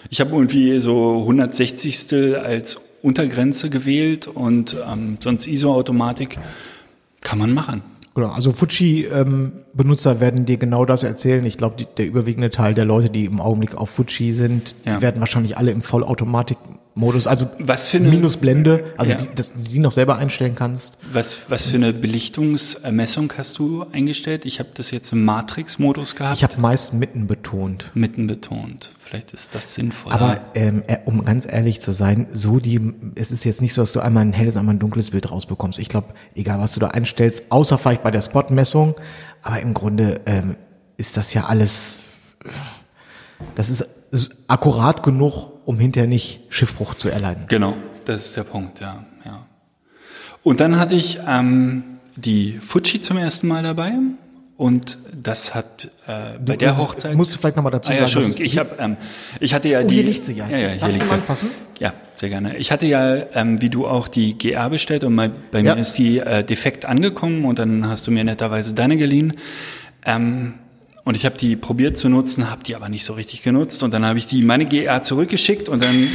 Ich 0.10 0.22
habe 0.22 0.32
irgendwie 0.32 0.78
so 0.80 1.20
160. 1.22 2.14
als 2.38 2.80
Untergrenze 3.02 3.70
gewählt 3.70 4.28
und 4.28 4.76
ähm, 4.92 5.18
sonst 5.20 5.48
ISO-Automatik 5.48 6.40
kann 7.22 7.40
man 7.40 7.54
machen. 7.54 7.82
Genau, 8.16 8.30
also 8.32 8.52
Fuji-Benutzer 8.52 10.12
ähm, 10.14 10.20
werden 10.20 10.46
dir 10.46 10.58
genau 10.58 10.86
das 10.86 11.04
erzählen. 11.04 11.46
Ich 11.46 11.58
glaube, 11.58 11.86
der 11.98 12.08
überwiegende 12.08 12.50
Teil 12.50 12.74
der 12.74 12.86
Leute, 12.86 13.12
die 13.12 13.26
im 13.26 13.40
Augenblick 13.40 13.76
auf 13.76 13.92
Fuji 13.92 14.32
sind, 14.32 14.76
ja. 14.86 14.96
die 14.96 15.02
werden 15.04 15.20
wahrscheinlich 15.20 15.56
alle 15.56 15.70
im 15.70 15.84
Vollautomatik 15.84 16.58
Modus, 16.98 17.28
also 17.28 17.48
was 17.60 17.88
für 17.88 17.98
eine, 17.98 18.10
Minusblende, 18.10 18.94
also 18.98 19.12
ja. 19.12 19.18
die, 19.18 19.36
dass 19.36 19.54
du 19.54 19.60
die 19.60 19.78
noch 19.78 19.92
selber 19.92 20.18
einstellen 20.18 20.56
kannst. 20.56 20.98
Was, 21.14 21.50
was 21.50 21.68
für 21.68 21.78
eine 21.78 21.94
Belichtungsermessung 21.94 23.32
hast 23.38 23.60
du 23.60 23.86
eingestellt? 23.92 24.46
Ich 24.46 24.60
habe 24.60 24.70
das 24.74 24.90
jetzt 24.90 25.14
im 25.14 25.24
Matrix-Modus 25.24 26.16
gehabt. 26.16 26.38
Ich 26.38 26.44
habe 26.44 26.60
meist 26.60 26.96
mitten 26.96 27.28
betont. 27.28 27.92
Mitten 27.94 28.26
betont. 28.26 28.92
Vielleicht 29.00 29.32
ist 29.32 29.54
das 29.54 29.76
sinnvoll. 29.76 30.12
Aber 30.12 30.42
ähm, 30.56 30.82
äh, 30.88 30.98
um 31.06 31.24
ganz 31.24 31.46
ehrlich 31.48 31.82
zu 31.82 31.92
sein, 31.92 32.28
so 32.32 32.60
die, 32.60 32.94
es 33.14 33.30
ist 33.30 33.46
jetzt 33.46 33.62
nicht 33.62 33.74
so, 33.74 33.84
dass 33.84 33.94
du 33.94 34.00
einmal 34.00 34.26
ein 34.26 34.34
helles, 34.34 34.58
einmal 34.58 34.74
ein 34.74 34.80
dunkles 34.80 35.12
Bild 35.12 35.30
rausbekommst. 35.30 35.78
Ich 35.78 35.90
glaube, 35.90 36.16
egal 36.34 36.60
was 36.60 36.74
du 36.74 36.80
da 36.80 36.88
einstellst, 36.88 37.44
außer 37.50 37.78
vielleicht 37.78 38.02
bei 38.02 38.12
der 38.12 38.22
Spot-Messung, 38.22 38.96
aber 39.44 39.62
im 39.62 39.76
Grunde 39.76 40.22
ähm, 40.26 40.56
ist 40.98 41.16
das 41.16 41.34
ja 41.36 41.46
alles, 41.46 42.00
das 43.54 43.70
ist, 43.70 43.88
ist 44.10 44.36
akkurat 44.48 45.04
genug, 45.04 45.57
um 45.68 45.78
hinterher 45.78 46.08
nicht 46.08 46.40
Schiffbruch 46.48 46.94
zu 46.94 47.10
erleiden. 47.10 47.44
Genau, 47.50 47.76
das 48.06 48.28
ist 48.28 48.38
der 48.38 48.46
Punkt, 48.46 48.80
ja. 48.80 49.04
ja. 49.26 49.46
Und 50.42 50.62
dann 50.62 50.80
hatte 50.80 50.96
ich 50.96 51.20
ähm, 51.28 51.84
die 52.16 52.54
Fuji 52.54 53.02
zum 53.02 53.18
ersten 53.18 53.50
Mal 53.50 53.64
dabei. 53.64 53.92
Und 54.56 54.98
das 55.14 55.54
hat 55.54 55.92
äh, 56.08 56.40
bei 56.40 56.54
du, 56.54 56.58
der 56.60 56.78
Hochzeit. 56.78 57.16
Musst 57.16 57.36
du 57.36 57.38
vielleicht 57.38 57.58
nochmal 57.58 57.74
dazu 57.74 57.92
ah, 57.92 57.96
ja, 57.96 58.08
sagen. 58.08 58.14
Entschuldigung, 58.16 58.46
ich 58.46 58.58
habe, 58.58 58.76
ähm, 58.80 58.98
ich 59.42 59.54
hatte 59.54 59.68
ja 59.68 59.82
oh, 59.82 59.88
die. 59.88 59.96
Hier 59.96 60.04
liegt 60.06 60.24
sie 60.24 60.34
ja. 60.36 60.48
Ja, 60.48 60.58
ja, 60.58 60.70
hier 60.70 60.88
liegt 60.88 61.10
sie. 61.10 61.14
anfassen? 61.14 61.50
Ja, 61.80 61.94
sehr 62.16 62.30
gerne. 62.30 62.56
Ich 62.56 62.72
hatte 62.72 62.86
ja, 62.86 63.26
ähm, 63.34 63.62
wie 63.62 63.70
du 63.70 63.88
auch 63.88 64.08
die 64.08 64.38
GR 64.38 64.70
bestellt 64.70 65.04
und 65.04 65.18
bei, 65.18 65.30
bei 65.52 65.60
ja. 65.60 65.76
mir 65.76 65.82
ist 65.82 65.98
die 65.98 66.20
äh, 66.20 66.46
defekt 66.46 66.86
angekommen 66.86 67.44
und 67.44 67.60
dann 67.60 67.90
hast 67.90 68.08
du 68.08 68.12
mir 68.12 68.24
netterweise 68.24 68.74
deine 68.74 68.96
geliehen. 68.96 69.34
Ähm, 70.06 70.54
und 71.08 71.16
ich 71.16 71.26
habe 71.26 71.38
die 71.38 71.56
probiert 71.56 71.98
zu 71.98 72.10
nutzen, 72.10 72.50
habe 72.50 72.66
die 72.66 72.76
aber 72.76 72.90
nicht 72.90 73.06
so 73.06 73.14
richtig 73.14 73.42
genutzt. 73.42 73.82
Und 73.82 73.92
dann 73.92 74.06
habe 74.06 74.20
ich 74.20 74.26
die 74.26 74.42
meine 74.42 74.66
GR 74.66 75.02
zurückgeschickt 75.02 75.70
und 75.70 75.82
dann 75.82 76.10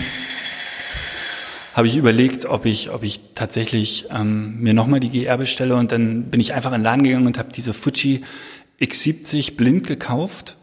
habe 1.72 1.86
ich 1.86 1.96
überlegt, 1.96 2.44
ob 2.44 2.66
ich, 2.66 2.90
ob 2.90 3.02
ich 3.02 3.20
tatsächlich 3.34 4.04
ähm, 4.10 4.60
mir 4.60 4.74
nochmal 4.74 5.00
die 5.00 5.08
GR 5.08 5.38
bestelle. 5.38 5.76
Und 5.76 5.92
dann 5.92 6.24
bin 6.24 6.40
ich 6.40 6.52
einfach 6.52 6.72
in 6.72 6.80
den 6.80 6.84
Laden 6.84 7.04
gegangen 7.04 7.26
und 7.26 7.38
habe 7.38 7.50
diese 7.56 7.72
Fuji 7.72 8.20
X70 8.82 9.56
blind 9.56 9.86
gekauft. 9.86 10.58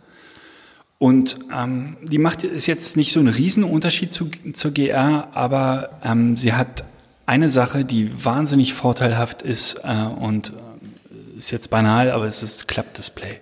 Und 1.00 1.40
ähm, 1.52 1.98
die 2.04 2.20
macht 2.20 2.44
ist 2.44 2.68
jetzt 2.68 2.98
nicht 2.98 3.12
so 3.12 3.22
ein 3.22 3.30
Riesenunterschied 3.30 4.14
zu, 4.14 4.30
zur 4.54 4.70
GR, 4.70 5.30
aber 5.34 6.00
ähm, 6.04 6.38
sie 6.38 6.54
hat 6.54 6.84
eine 7.26 7.50
Sache, 7.50 7.84
die 7.84 8.12
wahnsinnig 8.24 8.76
vorteilhaft 8.76 9.42
ist 9.42 9.82
äh, 9.84 10.06
und 10.20 10.50
äh, 10.50 11.40
ist 11.40 11.50
jetzt 11.50 11.72
banal, 11.72 12.12
aber 12.12 12.26
es 12.26 12.44
ist 12.44 12.68
Klappdisplay. 12.68 13.40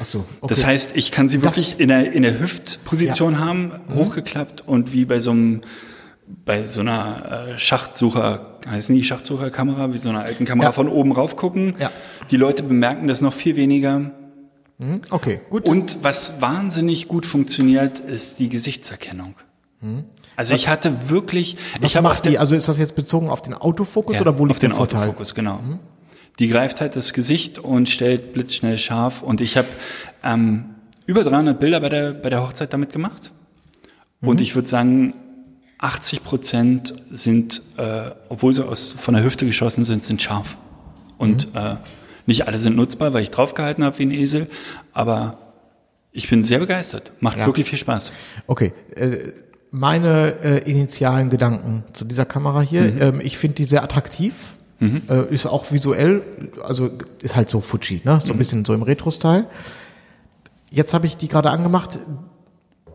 Ach 0.00 0.04
so, 0.04 0.24
okay. 0.40 0.48
Das 0.48 0.64
heißt, 0.64 0.96
ich 0.96 1.10
kann 1.10 1.28
sie 1.28 1.42
wirklich 1.42 1.78
in 1.78 1.88
der, 1.88 2.12
in 2.12 2.22
der 2.22 2.40
Hüftposition 2.40 3.34
ja. 3.34 3.38
haben, 3.40 3.72
mhm. 3.88 3.94
hochgeklappt 3.94 4.66
und 4.66 4.92
wie 4.92 5.04
bei 5.04 5.20
so 5.20 5.32
einem 5.32 5.62
bei 6.44 6.66
so 6.66 6.80
einer 6.80 7.48
äh, 7.54 7.58
Schachtsucher, 7.58 8.58
heißen 8.64 8.94
die 8.94 9.02
Schachtsucherkamera, 9.02 9.92
wie 9.92 9.98
so 9.98 10.10
einer 10.10 10.20
alten 10.20 10.44
Kamera 10.44 10.68
ja. 10.68 10.72
von 10.72 10.88
oben 10.88 11.10
rauf 11.10 11.34
gucken. 11.34 11.74
Ja. 11.80 11.90
Die 12.30 12.36
Leute 12.36 12.62
bemerken 12.62 13.08
das 13.08 13.20
noch 13.20 13.32
viel 13.32 13.56
weniger. 13.56 13.98
Mhm. 14.78 15.02
Okay, 15.10 15.40
gut. 15.50 15.66
Und 15.66 15.98
was 16.02 16.40
wahnsinnig 16.40 17.08
gut 17.08 17.26
funktioniert, 17.26 17.98
ist 17.98 18.38
die 18.38 18.48
Gesichtserkennung. 18.48 19.34
Mhm. 19.80 20.04
Also 20.36 20.54
was, 20.54 20.60
ich 20.60 20.68
hatte 20.68 21.10
wirklich. 21.10 21.56
Was 21.80 21.94
ich 21.94 22.00
macht 22.00 22.24
die? 22.26 22.38
Also 22.38 22.54
ist 22.54 22.68
das 22.68 22.78
jetzt 22.78 22.94
bezogen 22.94 23.28
auf 23.28 23.42
den 23.42 23.54
Autofokus 23.54 24.14
ja, 24.14 24.20
oder 24.20 24.38
wo 24.38 24.46
liegt 24.46 24.56
auf 24.56 24.60
den 24.60 24.70
der 24.70 24.76
Vorteil? 24.76 25.00
Autofokus, 25.00 25.34
genau. 25.34 25.58
Mhm 25.58 25.80
die 26.38 26.48
greift 26.48 26.80
halt 26.80 26.96
das 26.96 27.12
Gesicht 27.12 27.58
und 27.58 27.88
stellt 27.88 28.32
blitzschnell 28.32 28.78
scharf. 28.78 29.22
Und 29.22 29.40
ich 29.40 29.56
habe 29.56 29.68
ähm, 30.22 30.66
über 31.06 31.24
300 31.24 31.58
Bilder 31.58 31.80
bei 31.80 31.88
der, 31.88 32.12
bei 32.12 32.30
der 32.30 32.42
Hochzeit 32.42 32.72
damit 32.72 32.92
gemacht. 32.92 33.32
Mhm. 34.20 34.28
Und 34.28 34.40
ich 34.40 34.54
würde 34.54 34.68
sagen, 34.68 35.14
80 35.78 36.24
Prozent 36.24 36.94
sind, 37.10 37.62
äh, 37.76 38.10
obwohl 38.28 38.52
sie 38.52 38.66
aus, 38.66 38.92
von 38.92 39.14
der 39.14 39.24
Hüfte 39.24 39.46
geschossen 39.46 39.84
sind, 39.84 40.02
sind 40.02 40.20
scharf. 40.20 40.56
Und 41.18 41.52
mhm. 41.52 41.60
äh, 41.60 41.76
nicht 42.26 42.46
alle 42.46 42.58
sind 42.58 42.76
nutzbar, 42.76 43.12
weil 43.12 43.22
ich 43.22 43.30
draufgehalten 43.30 43.82
habe 43.84 43.98
wie 43.98 44.04
ein 44.04 44.10
Esel. 44.10 44.46
Aber 44.92 45.38
ich 46.12 46.28
bin 46.28 46.42
sehr 46.42 46.58
begeistert. 46.58 47.12
Macht 47.20 47.38
ja. 47.38 47.46
wirklich 47.46 47.68
viel 47.68 47.78
Spaß. 47.78 48.12
Okay. 48.46 48.72
Äh, 48.94 49.32
meine 49.70 50.34
äh, 50.42 50.70
initialen 50.70 51.28
Gedanken 51.30 51.84
zu 51.92 52.04
dieser 52.04 52.24
Kamera 52.24 52.60
hier. 52.60 52.82
Mhm. 52.82 53.02
Ähm, 53.02 53.20
ich 53.22 53.38
finde 53.38 53.56
die 53.56 53.64
sehr 53.64 53.82
attraktiv. 53.82 54.54
Mhm. 54.80 55.02
Äh, 55.08 55.32
ist 55.32 55.46
auch 55.46 55.70
visuell, 55.70 56.22
also 56.62 56.90
ist 57.22 57.36
halt 57.36 57.48
so 57.48 57.60
Fuji, 57.60 58.00
ne? 58.04 58.18
So 58.20 58.32
ein 58.32 58.36
mhm. 58.36 58.38
bisschen 58.38 58.64
so 58.64 58.74
im 58.74 58.82
Retro-Style. 58.82 59.46
Jetzt 60.70 60.94
habe 60.94 61.06
ich 61.06 61.16
die 61.16 61.28
gerade 61.28 61.50
angemacht. 61.50 61.98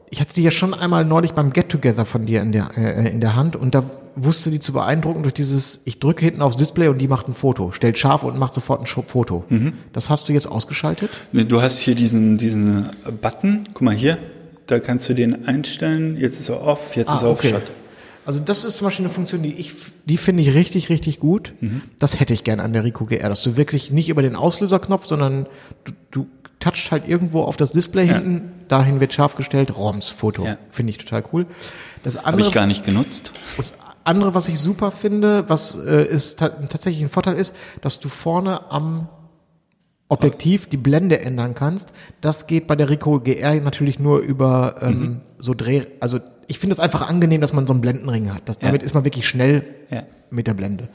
Ich 0.09 0.19
hatte 0.19 0.33
die 0.33 0.43
ja 0.43 0.51
schon 0.51 0.73
einmal 0.73 1.05
neulich 1.05 1.33
beim 1.33 1.53
Get-Together 1.53 2.05
von 2.05 2.25
dir 2.25 2.41
in 2.41 2.51
der, 2.51 2.71
äh, 2.77 3.09
in 3.09 3.21
der 3.21 3.35
Hand 3.35 3.55
und 3.55 3.75
da 3.75 3.83
wusste 4.15 4.49
die 4.49 4.59
zu 4.59 4.73
beeindrucken 4.73 5.23
durch 5.23 5.33
dieses, 5.33 5.81
ich 5.85 5.99
drücke 5.99 6.25
hinten 6.25 6.41
aufs 6.41 6.55
Display 6.55 6.87
und 6.87 6.99
die 6.99 7.07
macht 7.07 7.27
ein 7.27 7.33
Foto, 7.33 7.71
stellt 7.71 7.97
scharf 7.97 8.23
und 8.23 8.39
macht 8.39 8.53
sofort 8.53 8.81
ein 8.81 8.85
Foto. 8.87 9.43
Mhm. 9.49 9.73
Das 9.93 10.09
hast 10.09 10.29
du 10.29 10.33
jetzt 10.33 10.47
ausgeschaltet? 10.47 11.09
Du 11.33 11.61
hast 11.61 11.79
hier 11.79 11.95
diesen, 11.95 12.37
diesen 12.37 12.89
Button, 13.21 13.65
guck 13.73 13.81
mal 13.81 13.93
hier, 13.93 14.17
da 14.67 14.79
kannst 14.79 15.09
du 15.09 15.13
den 15.13 15.47
einstellen, 15.47 16.17
jetzt 16.17 16.39
ist 16.39 16.49
er 16.49 16.61
off, 16.61 16.95
jetzt 16.95 17.09
ah, 17.09 17.15
ist 17.15 17.21
er 17.23 17.29
okay. 17.29 17.53
auf 17.53 17.61
Shot. 17.61 17.71
Also 18.25 18.39
das 18.39 18.63
ist 18.65 18.77
zum 18.77 18.85
Beispiel 18.85 19.05
eine 19.05 19.13
Funktion, 19.13 19.43
die 19.43 19.53
ich, 19.53 19.73
die 20.05 20.17
finde 20.17 20.41
ich 20.41 20.53
richtig, 20.53 20.89
richtig 20.89 21.19
gut. 21.19 21.53
Mhm. 21.61 21.81
Das 21.99 22.19
hätte 22.19 22.33
ich 22.33 22.43
gern 22.43 22.59
an 22.59 22.73
der 22.73 22.83
Rico 22.83 23.05
GR, 23.05 23.29
dass 23.29 23.43
du 23.43 23.55
wirklich 23.55 23.91
nicht 23.91 24.09
über 24.09 24.21
den 24.21 24.35
Auslöserknopf, 24.35 25.05
sondern 25.05 25.45
du, 25.83 25.91
du 26.11 26.27
touchst 26.59 26.91
halt 26.91 27.07
irgendwo 27.07 27.43
auf 27.43 27.57
das 27.57 27.71
Display 27.71 28.05
ja. 28.07 28.15
hinten, 28.15 28.51
dahin 28.67 28.99
wird 28.99 29.13
scharf 29.13 29.35
gestellt, 29.35 29.77
ROMs, 29.77 30.09
Foto. 30.09 30.45
Ja. 30.45 30.57
Finde 30.71 30.91
ich 30.91 30.97
total 30.97 31.23
cool. 31.31 31.45
Das 32.03 32.17
andere, 32.17 32.31
Habe 32.31 32.41
ich 32.41 32.51
gar 32.51 32.65
nicht 32.65 32.83
genutzt. 32.83 33.31
Das 33.57 33.73
andere, 34.03 34.33
was 34.33 34.47
ich 34.47 34.59
super 34.59 34.91
finde, 34.91 35.47
was 35.47 35.77
äh, 35.77 36.05
ist 36.05 36.39
tatsächlich 36.39 37.03
ein 37.03 37.09
Vorteil 37.09 37.35
ist, 37.35 37.55
dass 37.81 37.99
du 37.99 38.09
vorne 38.09 38.71
am 38.71 39.07
Objektiv 40.07 40.67
die 40.67 40.77
Blende 40.77 41.19
ändern 41.19 41.55
kannst. 41.55 41.89
Das 42.21 42.45
geht 42.45 42.67
bei 42.67 42.75
der 42.75 42.89
Ricoh 42.89 43.19
GR 43.19 43.55
natürlich 43.55 43.97
nur 43.97 44.19
über 44.19 44.75
ähm, 44.81 45.21
so 45.39 45.55
Dreh. 45.55 45.85
Also 45.99 46.19
ich 46.47 46.59
finde 46.59 46.73
es 46.75 46.79
einfach 46.79 47.07
angenehm, 47.09 47.41
dass 47.41 47.53
man 47.53 47.65
so 47.67 47.73
einen 47.73 47.81
Blendenring 47.81 48.33
hat. 48.33 48.43
Das, 48.45 48.57
Ja. 48.61 48.67
damit 48.67 48.83
ist 48.83 48.93
man 48.93 49.03
wirklich 49.05 49.27
schnell 49.27 49.63
Ja. 49.89 50.03
mit 50.29 50.47
der 50.47 50.53
Blende. 50.53 50.89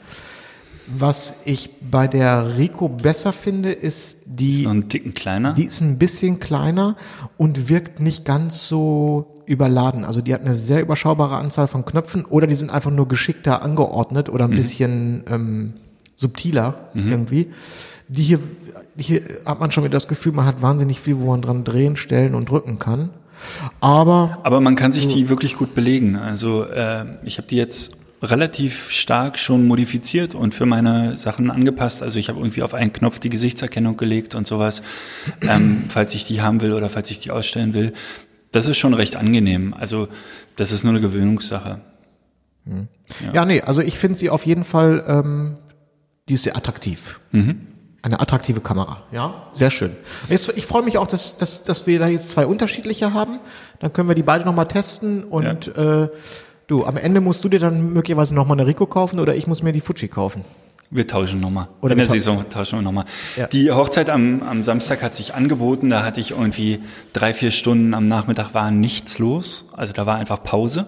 Was 0.87 1.35
ich 1.45 1.69
bei 1.89 2.07
der 2.07 2.57
Ricoh 2.57 2.89
besser 2.89 3.31
finde, 3.33 3.71
ist 3.71 4.17
die, 4.25 4.63
Noch 4.63 4.71
einen 4.71 4.89
Ticken 4.89 5.13
kleiner. 5.13 5.53
die 5.53 5.65
ist 5.65 5.79
ein 5.81 5.97
bisschen 5.97 6.39
kleiner 6.39 6.97
und 7.37 7.69
wirkt 7.69 7.99
nicht 7.99 8.25
ganz 8.25 8.67
so 8.67 9.41
überladen. 9.45 10.03
Also 10.05 10.21
die 10.21 10.33
hat 10.33 10.41
eine 10.41 10.53
sehr 10.55 10.81
überschaubare 10.81 11.37
Anzahl 11.37 11.67
von 11.67 11.85
Knöpfen 11.85 12.25
oder 12.25 12.47
die 12.47 12.55
sind 12.55 12.71
einfach 12.71 12.91
nur 12.91 13.07
geschickter 13.07 13.61
angeordnet 13.61 14.27
oder 14.29 14.45
ein 14.45 14.51
bisschen 14.51 15.23
ähm, 15.29 15.73
subtiler 16.15 16.89
irgendwie. 16.93 17.49
Die 18.07 18.23
hier, 18.23 18.39
hier 18.97 19.21
hat 19.45 19.59
man 19.59 19.71
schon 19.71 19.83
wieder 19.83 19.93
das 19.93 20.07
Gefühl, 20.07 20.33
man 20.33 20.45
hat 20.45 20.61
wahnsinnig 20.61 20.99
viel, 20.99 21.19
wo 21.19 21.27
man 21.27 21.41
dran 21.41 21.63
drehen, 21.63 21.95
stellen 21.95 22.35
und 22.35 22.49
drücken 22.49 22.79
kann. 22.79 23.09
Aber 23.79 24.39
Aber 24.43 24.61
man 24.61 24.75
kann 24.75 24.93
sich 24.93 25.07
die 25.07 25.29
wirklich 25.29 25.55
gut 25.55 25.75
belegen. 25.75 26.15
Also 26.15 26.65
äh, 26.65 27.05
ich 27.23 27.37
habe 27.37 27.47
die 27.47 27.55
jetzt 27.55 27.97
relativ 28.21 28.91
stark 28.91 29.39
schon 29.39 29.65
modifiziert 29.65 30.35
und 30.35 30.53
für 30.53 30.65
meine 30.65 31.17
Sachen 31.17 31.49
angepasst. 31.49 32.03
Also 32.03 32.19
ich 32.19 32.29
habe 32.29 32.39
irgendwie 32.39 32.61
auf 32.61 32.73
einen 32.73 32.93
Knopf 32.93 33.19
die 33.19 33.29
Gesichtserkennung 33.29 33.97
gelegt 33.97 34.35
und 34.35 34.45
sowas, 34.45 34.83
ähm, 35.41 35.85
falls 35.89 36.13
ich 36.13 36.25
die 36.25 36.41
haben 36.41 36.61
will 36.61 36.73
oder 36.73 36.89
falls 36.89 37.09
ich 37.09 37.19
die 37.19 37.31
ausstellen 37.31 37.73
will. 37.73 37.93
Das 38.51 38.67
ist 38.67 38.77
schon 38.77 38.93
recht 38.93 39.15
angenehm. 39.15 39.73
Also 39.73 40.07
das 40.55 40.71
ist 40.71 40.83
nur 40.83 40.93
eine 40.93 41.01
Gewöhnungssache. 41.01 41.81
Ja, 43.33 43.45
nee, 43.45 43.61
also 43.61 43.81
ich 43.81 43.97
finde 43.97 44.17
sie 44.17 44.29
auf 44.29 44.45
jeden 44.45 44.65
Fall, 44.65 45.03
ähm, 45.07 45.57
die 46.29 46.35
ist 46.35 46.43
sehr 46.43 46.55
attraktiv. 46.55 47.19
Eine 48.03 48.19
attraktive 48.19 48.61
Kamera, 48.61 49.03
ja, 49.11 49.33
sehr 49.51 49.69
schön. 49.69 49.95
Jetzt, 50.27 50.51
ich 50.55 50.65
freue 50.65 50.81
mich 50.81 50.97
auch, 50.97 51.05
dass, 51.05 51.37
dass, 51.37 51.61
dass 51.61 51.85
wir 51.85 51.99
da 51.99 52.07
jetzt 52.07 52.31
zwei 52.31 52.47
unterschiedliche 52.47 53.13
haben. 53.13 53.39
Dann 53.79 53.93
können 53.93 54.07
wir 54.07 54.15
die 54.15 54.23
beide 54.23 54.43
nochmal 54.43 54.67
testen 54.67 55.23
und 55.23 55.75
äh, 55.77 56.07
du, 56.65 56.85
am 56.85 56.97
Ende 56.97 57.21
musst 57.21 57.43
du 57.43 57.49
dir 57.49 57.59
dann 57.59 57.93
möglicherweise 57.93 58.33
nochmal 58.33 58.59
eine 58.59 58.67
Rico 58.67 58.87
kaufen 58.87 59.19
oder 59.19 59.35
ich 59.35 59.45
muss 59.45 59.61
mir 59.61 59.71
die 59.71 59.81
Fuji 59.81 60.07
kaufen. 60.07 60.43
Wir 60.93 61.07
tauschen 61.07 61.39
nochmal. 61.39 61.69
Oder 61.79 61.93
In 61.93 61.99
der 61.99 62.09
Saison 62.09 62.43
tauschen 62.49 62.79
wir 62.79 62.83
nochmal. 62.83 63.05
Ja. 63.37 63.47
Die 63.47 63.71
Hochzeit 63.71 64.09
am, 64.09 64.43
am 64.43 64.61
Samstag 64.61 65.01
hat 65.01 65.15
sich 65.15 65.33
angeboten. 65.33 65.89
Da 65.89 66.03
hatte 66.03 66.19
ich 66.19 66.31
irgendwie 66.31 66.79
drei, 67.13 67.33
vier 67.33 67.51
Stunden 67.51 67.93
am 67.93 68.09
Nachmittag 68.09 68.53
war 68.53 68.71
nichts 68.71 69.17
los. 69.17 69.67
Also 69.71 69.93
da 69.93 70.05
war 70.05 70.17
einfach 70.17 70.43
Pause. 70.43 70.85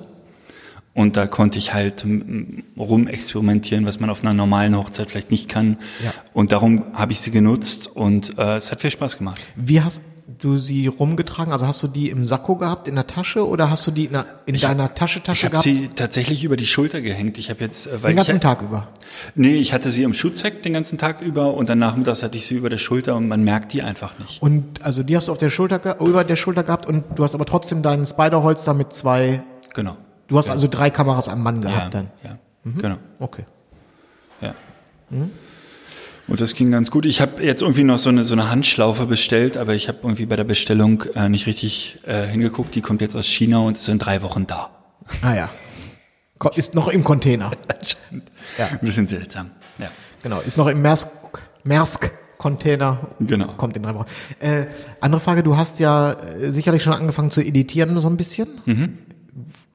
Und 0.95 1.17
da 1.17 1.25
konnte 1.25 1.57
ich 1.57 1.73
halt 1.73 2.03
m, 2.03 2.63
rumexperimentieren, 2.77 3.85
was 3.85 3.99
man 3.99 4.09
auf 4.09 4.21
einer 4.23 4.33
normalen 4.33 4.77
Hochzeit 4.77 5.09
vielleicht 5.09 5.31
nicht 5.31 5.49
kann. 5.49 5.77
Ja. 6.03 6.13
Und 6.33 6.51
darum 6.51 6.83
habe 6.93 7.11
ich 7.13 7.21
sie 7.21 7.31
genutzt 7.31 7.87
und 7.95 8.37
äh, 8.37 8.57
es 8.57 8.71
hat 8.71 8.81
viel 8.81 8.91
Spaß 8.91 9.17
gemacht. 9.17 9.41
Wie 9.55 9.81
hast 9.81 10.03
du 10.39 10.57
sie 10.57 10.87
rumgetragen? 10.87 11.51
Also 11.51 11.65
hast 11.67 11.81
du 11.83 11.87
die 11.87 12.09
im 12.09 12.25
Sakko 12.25 12.55
gehabt, 12.55 12.87
in 12.87 12.95
der 12.95 13.07
Tasche 13.07 13.45
oder 13.47 13.69
hast 13.71 13.85
du 13.87 13.91
die 13.91 14.05
in, 14.05 14.17
in 14.45 14.59
deiner 14.59 14.93
Tasche, 14.93 15.17
Ich 15.19 15.23
Tasche 15.25 15.45
habe 15.47 15.51
gehabt? 15.53 15.63
sie 15.63 15.89
tatsächlich 15.95 16.43
über 16.43 16.57
die 16.57 16.67
Schulter 16.67 17.01
gehängt. 17.01 17.37
Ich 17.39 17.49
habe 17.49 17.61
jetzt, 17.61 17.87
äh, 17.87 18.01
weil 18.03 18.11
den 18.11 18.17
ganzen 18.17 18.35
ich, 18.35 18.41
Tag 18.41 18.61
über. 18.61 18.87
Nee, 19.35 19.55
ich 19.55 19.73
hatte 19.73 19.89
sie 19.89 20.03
im 20.03 20.13
Schuhzeck 20.13 20.61
den 20.63 20.73
ganzen 20.73 20.97
Tag 20.99 21.21
über 21.21 21.55
und 21.55 21.69
dann 21.69 21.79
nachmittags 21.79 22.21
hatte 22.23 22.37
ich 22.37 22.45
sie 22.45 22.55
über 22.55 22.69
der 22.69 22.77
Schulter 22.77 23.15
und 23.15 23.27
man 23.27 23.43
merkt 23.43 23.73
die 23.73 23.81
einfach 23.81 24.17
nicht. 24.19 24.41
Und 24.43 24.83
also 24.83 25.01
die 25.01 25.15
hast 25.15 25.27
du 25.27 25.31
auf 25.31 25.39
der 25.39 25.49
Schulter, 25.49 25.99
über 25.99 26.23
der 26.23 26.35
Schulter 26.35 26.63
gehabt 26.63 26.85
und 26.85 27.03
du 27.15 27.23
hast 27.23 27.33
aber 27.33 27.45
trotzdem 27.45 27.81
deinen 27.81 28.05
Spiderholster 28.05 28.75
mit 28.75 28.93
zwei, 28.93 29.43
Genau. 29.73 29.97
Du 30.33 30.37
hast 30.39 30.49
also 30.49 30.67
drei 30.67 30.89
Kameras 30.89 31.29
am 31.29 31.43
Mann 31.43 31.61
Ja, 31.61 31.69
gehabt 31.69 31.93
dann. 31.93 32.07
ja, 32.23 32.37
genau. 32.65 32.97
Okay. 33.19 33.45
Ja. 34.41 34.55
Und 36.27 36.41
das 36.41 36.55
ging 36.55 36.71
ganz 36.71 36.89
gut. 36.89 37.05
Ich 37.05 37.21
habe 37.21 37.43
jetzt 37.43 37.61
irgendwie 37.61 37.83
noch 37.83 37.99
so 37.99 38.09
eine, 38.09 38.23
so 38.23 38.33
eine 38.33 38.49
Handschlaufe 38.49 39.05
bestellt, 39.05 39.57
aber 39.57 39.75
ich 39.75 39.87
habe 39.89 39.99
irgendwie 40.03 40.25
bei 40.25 40.35
der 40.35 40.43
Bestellung 40.45 41.03
äh, 41.15 41.29
nicht 41.29 41.45
richtig 41.45 41.99
äh, 42.07 42.25
hingeguckt. 42.25 42.73
Die 42.73 42.81
kommt 42.81 43.01
jetzt 43.01 43.15
aus 43.15 43.25
China 43.27 43.59
und 43.59 43.77
ist 43.77 43.87
in 43.89 43.99
drei 43.99 44.21
Wochen 44.23 44.47
da. 44.47 44.69
Ah 45.21 45.35
ja. 45.35 45.49
Ist 46.55 46.73
noch 46.75 46.87
im 46.87 47.03
Container. 47.03 47.51
Ja. 48.57 48.67
Ein 48.67 48.79
bisschen 48.81 49.07
seltsam. 49.07 49.51
Ja. 49.79 49.89
Genau, 50.21 50.39
ist 50.41 50.57
noch 50.57 50.67
im 50.67 50.81
Maersk 50.81 52.11
Container. 52.37 52.99
Genau. 53.19 53.47
Kommt 53.53 53.75
in 53.77 53.83
drei 53.83 53.93
Wochen. 53.95 54.05
Äh, 54.39 54.65
andere 54.99 55.21
Frage, 55.21 55.43
du 55.43 55.55
hast 55.57 55.79
ja 55.79 56.11
äh, 56.13 56.51
sicherlich 56.51 56.83
schon 56.83 56.93
angefangen 56.93 57.31
zu 57.31 57.41
editieren 57.41 57.99
so 57.99 58.07
ein 58.07 58.17
bisschen. 58.17 58.47
Mhm. 58.65 58.97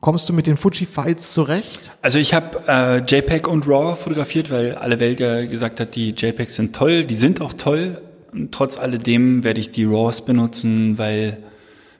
Kommst 0.00 0.28
du 0.28 0.32
mit 0.32 0.46
den 0.46 0.56
Fuji-Files 0.56 1.32
zurecht? 1.32 1.92
Also 2.02 2.18
ich 2.18 2.32
habe 2.32 2.62
äh, 2.68 2.98
JPEG 2.98 3.48
und 3.48 3.66
RAW 3.66 3.96
fotografiert, 3.96 4.50
weil 4.50 4.76
alle 4.76 5.00
Welt 5.00 5.18
ja 5.18 5.44
gesagt 5.46 5.80
hat, 5.80 5.96
die 5.96 6.10
JPEGs 6.10 6.54
sind 6.54 6.76
toll. 6.76 7.04
Die 7.04 7.16
sind 7.16 7.40
auch 7.40 7.52
toll. 7.52 8.00
Und 8.32 8.52
trotz 8.52 8.78
alledem 8.78 9.42
werde 9.42 9.60
ich 9.60 9.70
die 9.70 9.84
RAWs 9.84 10.24
benutzen, 10.24 10.98
weil 10.98 11.38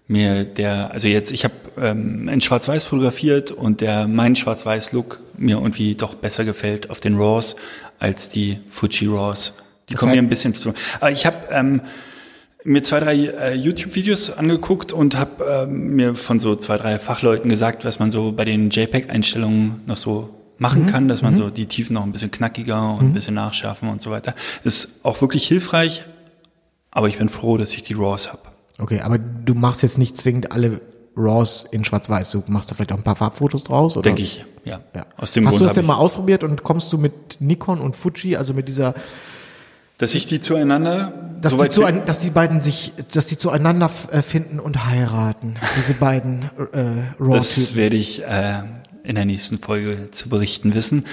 mir 0.07 0.45
der, 0.45 0.93
also 0.93 1.09
jetzt, 1.09 1.33
ich 1.33 1.45
habe 1.45 1.55
ähm, 1.81 2.29
in 2.29 2.41
Schwarz-Weiß 2.41 2.85
fotografiert 2.85 3.51
und 3.51 3.81
der 3.81 4.07
mein 4.07 4.37
Schwarz-Weiß-Look 4.37 5.21
mir 5.37 5.57
irgendwie 5.57 5.95
doch 5.95 6.15
besser 6.15 6.45
gefällt 6.45 6.91
auf 6.91 7.01
den 7.01 7.17
RAWs 7.17 7.57
als 7.99 8.29
die 8.29 8.61
Fuji 8.69 9.09
RAWs. 9.09 9.55
Die 9.89 9.95
Das 9.95 10.01
kommen 10.01 10.13
mir 10.13 10.19
ein 10.19 10.29
bisschen 10.29 10.55
zu. 10.55 10.75
Aber 11.01 11.11
ich 11.11 11.27
habe 11.27 11.37
ähm, 11.51 11.81
mir 12.69 12.83
zwei, 12.83 13.01
drei 13.01 13.17
äh, 13.17 13.55
YouTube-Videos 13.55 14.31
angeguckt 14.31 14.93
und 14.93 15.17
habe 15.17 15.67
ähm, 15.69 15.97
mir 15.97 16.15
von 16.15 16.39
so 16.39 16.55
zwei, 16.57 16.77
drei 16.77 16.99
Fachleuten 16.99 17.49
gesagt, 17.49 17.85
was 17.85 17.99
man 17.99 18.11
so 18.11 18.33
bei 18.33 18.45
den 18.45 18.71
JPEG-Einstellungen 18.71 19.81
noch 19.87 19.97
so 19.97 20.31
machen 20.59 20.87
kann, 20.87 21.09
dass 21.09 21.23
man 21.23 21.37
so 21.37 21.51
die 21.51 21.67
Tiefen 21.67 21.95
noch 21.95 22.03
ein 22.03 22.13
bisschen 22.13 22.31
knackiger 22.31 22.95
und 22.95 23.07
ein 23.07 23.13
bisschen 23.13 23.35
nachschärfen 23.35 23.89
und 23.89 24.03
so 24.03 24.11
weiter. 24.11 24.35
Ist 24.65 25.05
auch 25.05 25.21
wirklich 25.21 25.47
hilfreich, 25.47 26.05
aber 26.91 27.09
ich 27.09 27.19
bin 27.19 27.29
froh, 27.29 27.57
dass 27.57 27.73
ich 27.75 27.85
die 27.85 27.95
RAWs 27.95 28.29
habe. 28.29 28.43
Okay, 28.79 29.01
aber 29.01 29.19
du 29.19 29.55
machst 29.55 29.83
jetzt 29.83 29.99
nicht 29.99 30.19
zwingend 30.19 30.53
alle 30.53 30.81
RAWs 31.17 31.67
in 31.71 31.85
Schwarz-Weiß. 31.85 32.33
Du 32.33 32.43
machst 32.49 32.71
da 32.71 32.75
vielleicht 32.75 32.93
auch 32.93 32.97
ein 32.97 33.05
paar 33.05 33.17
Farbfotos 33.17 33.65
draus, 33.65 33.97
oder? 33.97 34.03
Denke 34.03 34.23
ich, 34.23 34.45
ja. 34.65 34.81
Ja. 34.95 35.07
Aus 35.17 35.33
dem 35.33 35.47
Hast 35.47 35.53
Grund 35.53 35.61
du 35.63 35.65
das 35.67 35.75
denn 35.75 35.87
mal 35.87 35.97
ausprobiert 35.97 36.45
und 36.45 36.63
kommst 36.63 36.93
du 36.93 36.99
mit 36.99 37.41
Nikon 37.41 37.81
und 37.81 37.97
Fuji, 37.97 38.37
also 38.37 38.53
mit 38.55 38.69
dieser, 38.69 38.95
dass 39.99 40.15
ich 40.15 40.27
die 40.27 40.41
zueinander 40.41 41.13
dass, 41.41 41.57
die, 41.57 41.69
zu, 41.69 41.83
dass 41.83 42.19
die 42.19 42.31
beiden 42.31 42.63
sich, 42.63 42.95
dass 43.13 43.27
die 43.27 43.37
zueinander 43.37 43.91
äh, 44.11 44.23
finden 44.23 44.59
und 44.59 44.87
heiraten? 44.87 45.57
Diese 45.77 45.95
beiden 45.95 46.45
äh, 46.73 47.03
Das 47.19 47.21
RAW-Typen. 47.21 47.77
werde 47.77 47.97
ich 47.97 48.23
äh, 48.25 48.63
in 49.05 49.15
der 49.15 49.25
nächsten 49.25 49.59
Folge 49.59 50.11
zu 50.11 50.29
berichten 50.29 50.75
wissen. 50.75 51.05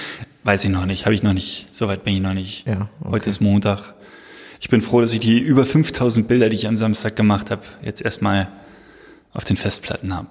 Weiß 0.44 0.64
ich 0.64 0.72
noch 0.72 0.86
nicht, 0.86 1.06
habe 1.06 1.16
ich 1.16 1.24
noch 1.24 1.34
nicht. 1.34 1.68
Soweit 1.72 2.04
bin 2.04 2.16
ich 2.16 2.22
noch 2.22 2.34
nicht. 2.34 2.68
Ja, 2.68 2.90
okay. 3.02 3.12
Heute 3.12 3.30
ist 3.30 3.40
Montag. 3.40 3.94
Ich 4.60 4.70
bin 4.70 4.82
froh, 4.82 5.02
dass 5.02 5.14
ich 5.14 5.20
die 5.20 5.40
über 5.40 5.66
5000 5.66 6.28
Bilder, 6.28 6.50
die 6.50 6.56
ich 6.56 6.68
am 6.68 6.78
Samstag 6.78 7.16
gemacht 7.16 7.52
habe, 7.52 7.62
jetzt 7.84 8.02
erstmal 8.02 8.50
auf 9.32 9.46
den 9.46 9.58
Festplatten 9.58 10.16
habe. 10.16 10.28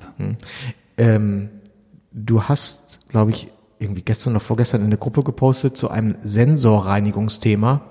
Ähm, 0.96 1.50
du 2.12 2.44
hast, 2.44 3.08
glaube 3.08 3.30
ich, 3.32 3.48
irgendwie 3.78 4.02
gestern 4.02 4.32
oder 4.32 4.40
vorgestern 4.40 4.82
in 4.82 4.90
der 4.90 4.98
Gruppe 4.98 5.22
gepostet 5.22 5.76
zu 5.76 5.90
einem 5.90 6.16
Sensorreinigungsthema. 6.22 7.82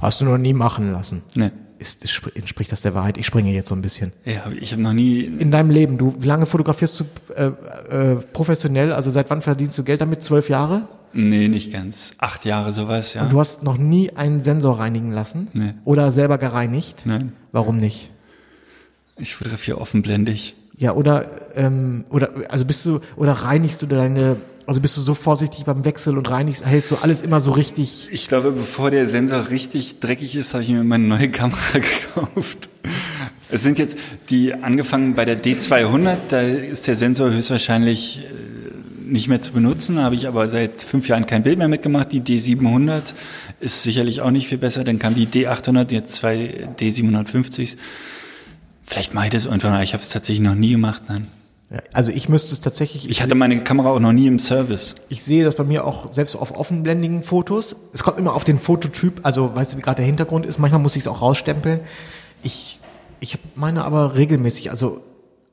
Hast 0.00 0.20
du 0.20 0.24
noch 0.24 0.38
nie 0.38 0.54
machen 0.54 0.92
lassen. 0.92 1.22
Ne. 1.34 1.52
Ist, 1.78 2.02
ist, 2.02 2.22
entspricht 2.34 2.72
das 2.72 2.80
der 2.80 2.94
Wahrheit? 2.94 3.18
Ich 3.18 3.26
springe 3.26 3.52
jetzt 3.52 3.68
so 3.68 3.74
ein 3.74 3.82
bisschen. 3.82 4.12
Ja, 4.24 4.44
ich 4.60 4.72
habe 4.72 4.82
noch 4.82 4.92
nie. 4.92 5.20
In 5.24 5.50
deinem 5.50 5.70
Leben, 5.70 5.96
du, 5.96 6.14
wie 6.18 6.26
lange 6.26 6.46
fotografierst 6.46 7.00
du 7.00 7.04
äh, 7.34 7.46
äh, 7.94 8.16
professionell? 8.32 8.92
Also 8.92 9.10
seit 9.10 9.30
wann 9.30 9.42
verdienst 9.42 9.78
du 9.78 9.84
Geld 9.84 10.00
damit? 10.00 10.24
Zwölf 10.24 10.48
Jahre? 10.48 10.88
Nee, 11.12 11.48
nicht 11.48 11.72
ganz. 11.72 12.12
Acht 12.18 12.44
Jahre 12.44 12.72
sowas, 12.72 13.14
ja. 13.14 13.22
Und 13.22 13.32
du 13.32 13.38
hast 13.38 13.62
noch 13.62 13.78
nie 13.78 14.10
einen 14.10 14.40
Sensor 14.40 14.78
reinigen 14.78 15.10
lassen? 15.10 15.48
Nee. 15.52 15.74
Oder 15.84 16.10
selber 16.10 16.38
gereinigt? 16.38 17.02
Nein. 17.04 17.32
Warum 17.52 17.76
nicht? 17.78 18.10
Ich 19.16 19.34
fotografiere 19.34 19.80
offenblendig. 19.80 20.54
Ja, 20.76 20.92
oder, 20.94 21.26
ähm, 21.56 22.04
oder, 22.10 22.30
also 22.48 22.64
bist 22.64 22.86
du, 22.86 23.00
oder 23.16 23.32
reinigst 23.32 23.82
du 23.82 23.86
deine, 23.86 24.36
also 24.68 24.82
bist 24.82 24.98
du 24.98 25.00
so 25.00 25.14
vorsichtig 25.14 25.64
beim 25.64 25.86
Wechsel 25.86 26.18
und 26.18 26.30
reinigst, 26.30 26.64
hältst 26.64 26.90
du 26.90 26.96
alles 26.96 27.22
immer 27.22 27.40
so 27.40 27.52
richtig? 27.52 28.08
Ich 28.12 28.28
glaube, 28.28 28.52
bevor 28.52 28.90
der 28.90 29.08
Sensor 29.08 29.48
richtig 29.48 29.98
dreckig 29.98 30.36
ist, 30.36 30.52
habe 30.52 30.62
ich 30.62 30.68
mir 30.68 30.84
meine 30.84 31.08
neue 31.08 31.30
Kamera 31.32 31.78
gekauft. 31.78 32.68
Es 33.48 33.62
sind 33.62 33.78
jetzt 33.78 33.96
die 34.28 34.52
angefangen 34.52 35.14
bei 35.14 35.24
der 35.24 35.42
D200, 35.42 36.16
da 36.28 36.40
ist 36.42 36.86
der 36.86 36.96
Sensor 36.96 37.30
höchstwahrscheinlich 37.30 38.20
äh, 38.20 39.10
nicht 39.10 39.28
mehr 39.28 39.40
zu 39.40 39.52
benutzen, 39.52 40.00
habe 40.00 40.16
ich 40.16 40.28
aber 40.28 40.50
seit 40.50 40.82
fünf 40.82 41.08
Jahren 41.08 41.24
kein 41.24 41.44
Bild 41.44 41.56
mehr 41.56 41.68
mitgemacht. 41.68 42.12
Die 42.12 42.20
D700 42.20 43.14
ist 43.60 43.84
sicherlich 43.84 44.20
auch 44.20 44.30
nicht 44.30 44.48
viel 44.48 44.58
besser, 44.58 44.84
dann 44.84 44.98
kam 44.98 45.14
die 45.14 45.26
D800, 45.26 45.92
jetzt 45.92 46.12
zwei 46.12 46.68
D750s. 46.78 47.78
Vielleicht 48.82 49.14
mache 49.14 49.24
ich 49.26 49.30
das 49.30 49.46
irgendwann, 49.46 49.80
ich 49.80 49.94
habe 49.94 50.02
es 50.02 50.10
tatsächlich 50.10 50.46
noch 50.46 50.54
nie 50.54 50.72
gemacht, 50.72 51.04
nein. 51.08 51.26
Also 51.92 52.12
ich 52.12 52.28
müsste 52.30 52.54
es 52.54 52.62
tatsächlich, 52.62 53.10
Ich 53.10 53.22
hatte 53.22 53.34
meine 53.34 53.62
Kamera 53.62 53.90
auch 53.90 54.00
noch 54.00 54.12
nie 54.12 54.26
im 54.26 54.38
Service. 54.38 54.94
ich 55.10 55.22
sehe 55.22 55.44
das 55.44 55.54
bei 55.54 55.64
mir 55.64 55.84
auch 55.84 56.12
selbst 56.12 56.34
auf 56.34 56.56
offenblendigen 56.56 57.22
Fotos. 57.22 57.76
Es 57.92 58.02
kommt 58.02 58.18
immer 58.18 58.34
auf 58.34 58.44
den 58.44 58.58
Fototyp, 58.58 59.20
also 59.22 59.54
weißt 59.54 59.74
du, 59.74 59.76
wie 59.78 59.82
gerade 59.82 59.96
der 59.96 60.06
Hintergrund 60.06 60.46
ist. 60.46 60.58
Manchmal 60.58 60.80
muss 60.80 60.96
ich 60.96 61.02
es 61.02 61.08
auch 61.08 61.20
rausstempeln. 61.20 61.80
Ich, 62.42 62.80
ich 63.20 63.38
meine 63.54 63.84
aber 63.84 64.16
regelmäßig, 64.16 64.70
also 64.70 65.02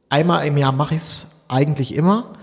einmal 0.09 0.47
im 0.47 0.57
Jahr 0.57 0.71
mache 0.71 0.95
ich 0.95 1.01
es 1.01 1.43
eigentlich 1.49 1.93
immer. 1.95 2.33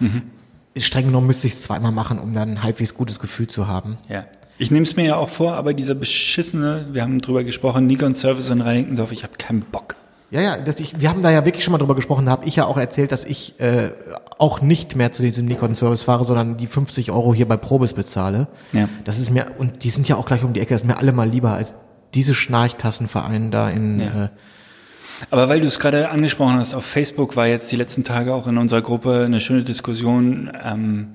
Streng 0.76 1.06
genommen 1.06 1.26
müsste 1.26 1.46
ich 1.46 1.54
es 1.54 1.62
zweimal 1.62 1.92
machen, 1.92 2.18
um 2.18 2.34
dann 2.34 2.50
ein 2.50 2.62
halbwegs 2.62 2.94
gutes 2.94 3.20
Gefühl 3.20 3.46
zu 3.46 3.68
haben. 3.68 3.96
Ja. 4.08 4.26
Ich 4.58 4.70
nehme 4.70 4.82
es 4.84 4.96
mir 4.96 5.04
ja 5.06 5.16
auch 5.16 5.28
vor, 5.30 5.54
aber 5.54 5.72
dieser 5.74 5.94
beschissene, 5.94 6.86
wir 6.92 7.02
haben 7.02 7.20
drüber 7.20 7.42
gesprochen, 7.42 7.86
Nikon 7.86 8.14
Service 8.14 8.50
in 8.50 8.60
Reinickendorf, 8.60 9.12
ich 9.12 9.22
habe 9.24 9.32
keinen 9.38 9.62
Bock. 9.62 9.96
Ja, 10.32 10.40
ja, 10.40 10.56
das 10.56 10.80
ich, 10.80 10.98
wir 10.98 11.10
haben 11.10 11.22
da 11.22 11.30
ja 11.30 11.44
wirklich 11.44 11.62
schon 11.62 11.72
mal 11.72 11.78
drüber 11.78 11.94
gesprochen, 11.94 12.24
da 12.24 12.32
habe 12.32 12.46
ich 12.46 12.56
ja 12.56 12.64
auch 12.64 12.78
erzählt, 12.78 13.12
dass 13.12 13.26
ich 13.26 13.60
äh, 13.60 13.90
auch 14.38 14.62
nicht 14.62 14.96
mehr 14.96 15.12
zu 15.12 15.22
diesem 15.22 15.44
Nikon-Service 15.44 16.04
fahre, 16.04 16.24
sondern 16.24 16.56
die 16.56 16.66
50 16.66 17.10
Euro 17.10 17.34
hier 17.34 17.46
bei 17.46 17.58
Probes 17.58 17.92
bezahle. 17.92 18.48
Ja. 18.72 18.88
Das 19.04 19.18
ist 19.18 19.30
mir, 19.30 19.46
und 19.58 19.84
die 19.84 19.90
sind 19.90 20.08
ja 20.08 20.16
auch 20.16 20.24
gleich 20.24 20.42
um 20.42 20.54
die 20.54 20.60
Ecke, 20.60 20.72
das 20.72 20.82
ist 20.82 20.88
mir 20.88 20.96
alle 20.96 21.12
mal 21.12 21.28
lieber 21.28 21.52
als 21.52 21.74
diese 22.14 22.32
Schnarchtassenverein 22.34 23.50
da 23.50 23.68
in 23.68 24.00
Ja. 24.00 24.24
äh, 24.24 24.28
Aber 25.30 25.50
weil 25.50 25.60
du 25.60 25.66
es 25.66 25.78
gerade 25.78 26.08
angesprochen 26.08 26.54
hast, 26.56 26.72
auf 26.72 26.86
Facebook 26.86 27.36
war 27.36 27.46
jetzt 27.46 27.70
die 27.70 27.76
letzten 27.76 28.02
Tage 28.02 28.32
auch 28.32 28.46
in 28.46 28.56
unserer 28.56 28.80
Gruppe 28.80 29.24
eine 29.26 29.38
schöne 29.38 29.64
Diskussion 29.64 30.50
ähm, 30.64 31.08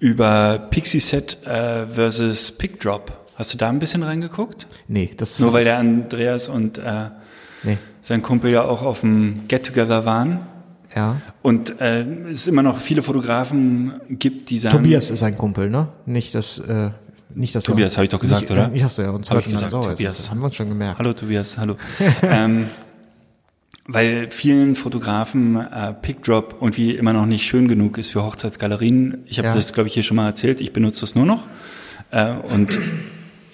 über 0.00 0.66
Pixie 0.70 1.00
Set 1.00 1.38
äh, 1.46 1.86
versus 1.86 2.50
Pick 2.52 2.80
Drop. 2.80 3.12
Hast 3.36 3.54
du 3.54 3.58
da 3.58 3.68
ein 3.68 3.78
bisschen 3.78 4.02
reingeguckt? 4.02 4.66
Nee, 4.88 5.10
das 5.16 5.38
Nur 5.38 5.52
weil 5.52 5.64
der 5.64 5.78
Andreas 5.78 6.48
und 6.48 6.78
äh, 6.78 7.10
nee, 7.66 7.78
sein 8.00 8.22
Kumpel 8.22 8.50
ja 8.52 8.62
auch 8.62 8.82
auf 8.82 9.00
dem 9.02 9.42
Get-Together 9.48 10.04
waren. 10.06 10.40
ja. 10.94 11.20
Und 11.42 11.80
äh, 11.80 12.02
es 12.30 12.46
immer 12.46 12.62
noch 12.62 12.78
viele 12.78 13.02
Fotografen 13.02 13.92
gibt, 14.08 14.48
die 14.50 14.58
sagen... 14.58 14.76
Tobias 14.78 15.10
ist 15.10 15.22
ein 15.22 15.36
Kumpel, 15.36 15.68
ne? 15.70 15.88
Nicht 16.06 16.34
das 16.34 16.58
äh, 16.58 16.90
nicht 17.34 17.54
das 17.54 17.64
Tobias, 17.64 17.96
hab 17.98 18.04
ich 18.04 18.10
doch 18.10 18.20
gesagt, 18.20 18.42
nicht, 18.42 18.50
oder? 18.50 18.68
Nicht 18.68 18.82
hast 18.82 18.96
du 18.96 19.02
ja 19.02 19.10
uns 19.10 19.28
Hab 19.28 19.36
hört 19.36 19.46
ich 19.46 19.52
gesagt, 19.52 19.70
sauer 19.70 19.92
ist. 19.92 19.98
Tobias. 19.98 20.16
Das 20.16 20.30
haben 20.30 20.38
wir 20.40 20.46
uns 20.46 20.54
schon 20.54 20.68
gemerkt. 20.70 20.98
Hallo 20.98 21.12
Tobias, 21.12 21.58
hallo. 21.58 21.76
ähm, 22.22 22.68
weil 23.86 24.30
vielen 24.30 24.74
Fotografen 24.74 25.56
äh, 25.56 25.92
Pickdrop 25.92 26.56
irgendwie 26.60 26.96
immer 26.96 27.12
noch 27.12 27.26
nicht 27.26 27.44
schön 27.46 27.68
genug 27.68 27.98
ist 27.98 28.08
für 28.10 28.24
Hochzeitsgalerien. 28.24 29.18
Ich 29.26 29.38
habe 29.38 29.48
Ja. 29.48 29.54
das, 29.54 29.72
glaube 29.74 29.88
ich, 29.88 29.94
hier 29.94 30.02
schon 30.02 30.16
mal 30.16 30.26
erzählt. 30.26 30.60
Ich 30.60 30.72
benutze 30.72 31.02
das 31.02 31.14
nur 31.14 31.26
noch. 31.26 31.44
Äh, 32.10 32.32
und 32.32 32.76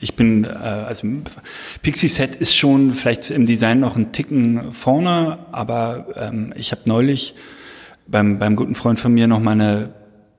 ich 0.02 0.16
bin, 0.16 0.44
äh, 0.44 0.48
also 0.48 1.06
Pixie 1.80 2.08
Set 2.08 2.34
ist 2.34 2.56
schon 2.56 2.92
vielleicht 2.92 3.30
im 3.30 3.46
Design 3.46 3.80
noch 3.80 3.94
einen 3.94 4.10
Ticken 4.10 4.72
vorne, 4.72 5.38
aber 5.52 6.08
ähm, 6.16 6.52
ich 6.56 6.72
habe 6.72 6.82
neulich 6.86 7.36
beim, 8.08 8.40
beim 8.40 8.56
guten 8.56 8.74
Freund 8.74 8.98
von 8.98 9.14
mir 9.14 9.28
noch 9.28 9.38
mal 9.38 9.52
eine 9.52 9.94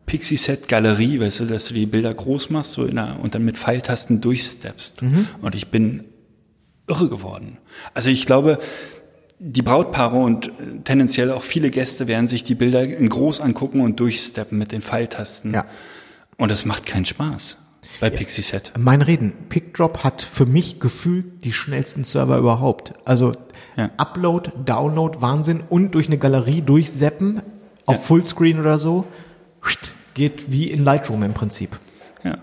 Pixie 0.06 0.36
Set 0.36 0.68
Galerie, 0.68 1.22
weißt 1.22 1.40
du, 1.40 1.46
dass 1.46 1.66
du 1.66 1.74
die 1.74 1.86
Bilder 1.86 2.14
groß 2.14 2.50
machst 2.50 2.74
so 2.74 2.84
in 2.84 2.98
einer, 2.98 3.22
und 3.22 3.36
dann 3.36 3.46
mit 3.46 3.58
Pfeiltasten 3.58 4.20
durchsteppst. 4.20 5.02
Und 5.42 5.56
ich 5.56 5.70
bin 5.70 6.04
irre 6.90 7.08
geworden. 7.08 7.58
Also 7.94 8.10
ich 8.10 8.26
glaube, 8.26 8.60
die 9.40 9.62
Brautpaare 9.62 10.18
und 10.18 10.48
äh, 10.48 10.52
tendenziell 10.84 11.32
auch 11.32 11.44
viele 11.44 11.72
Gäste 11.72 12.08
werden 12.08 12.28
sich 12.28 12.44
die 12.44 12.56
Bilder 12.56 12.84
in 12.84 13.08
groß 13.08 13.40
angucken 13.40 13.80
und 13.80 14.02
durchsteppen 14.02 14.58
mit 14.58 14.74
den 14.74 14.82
Pfeiltasten. 14.82 15.54
Ja. 15.54 15.66
Und 16.36 16.52
das 16.52 16.66
macht 16.66 16.86
keinen 16.86 17.06
Spaß 17.06 17.63
bei 18.00 18.10
Pixie 18.10 18.42
Set. 18.42 18.72
Mein 18.78 19.02
Reden, 19.02 19.34
PickDrop 19.50 20.04
hat 20.04 20.22
für 20.22 20.46
mich 20.46 20.80
gefühlt 20.80 21.44
die 21.44 21.54
schnellsten 21.54 22.04
Server 22.04 22.38
überhaupt. 22.38 22.94
Also 23.06 23.34
Ja. 23.76 23.90
Upload, 23.98 24.52
Download, 24.66 25.22
Wahnsinn 25.22 25.62
und 25.68 25.96
durch 25.96 26.08
eine 26.08 26.18
Galerie 26.18 26.62
durchseppen 26.62 27.42
auf 27.86 27.96
Ja. 27.96 28.02
Fullscreen 28.02 28.60
oder 28.60 28.78
so, 28.78 29.06
geht 30.14 30.52
wie 30.52 30.70
in 30.70 30.84
Lightroom 30.84 31.24
im 31.24 31.34
Prinzip. 31.34 31.78
Ja. 32.24 32.38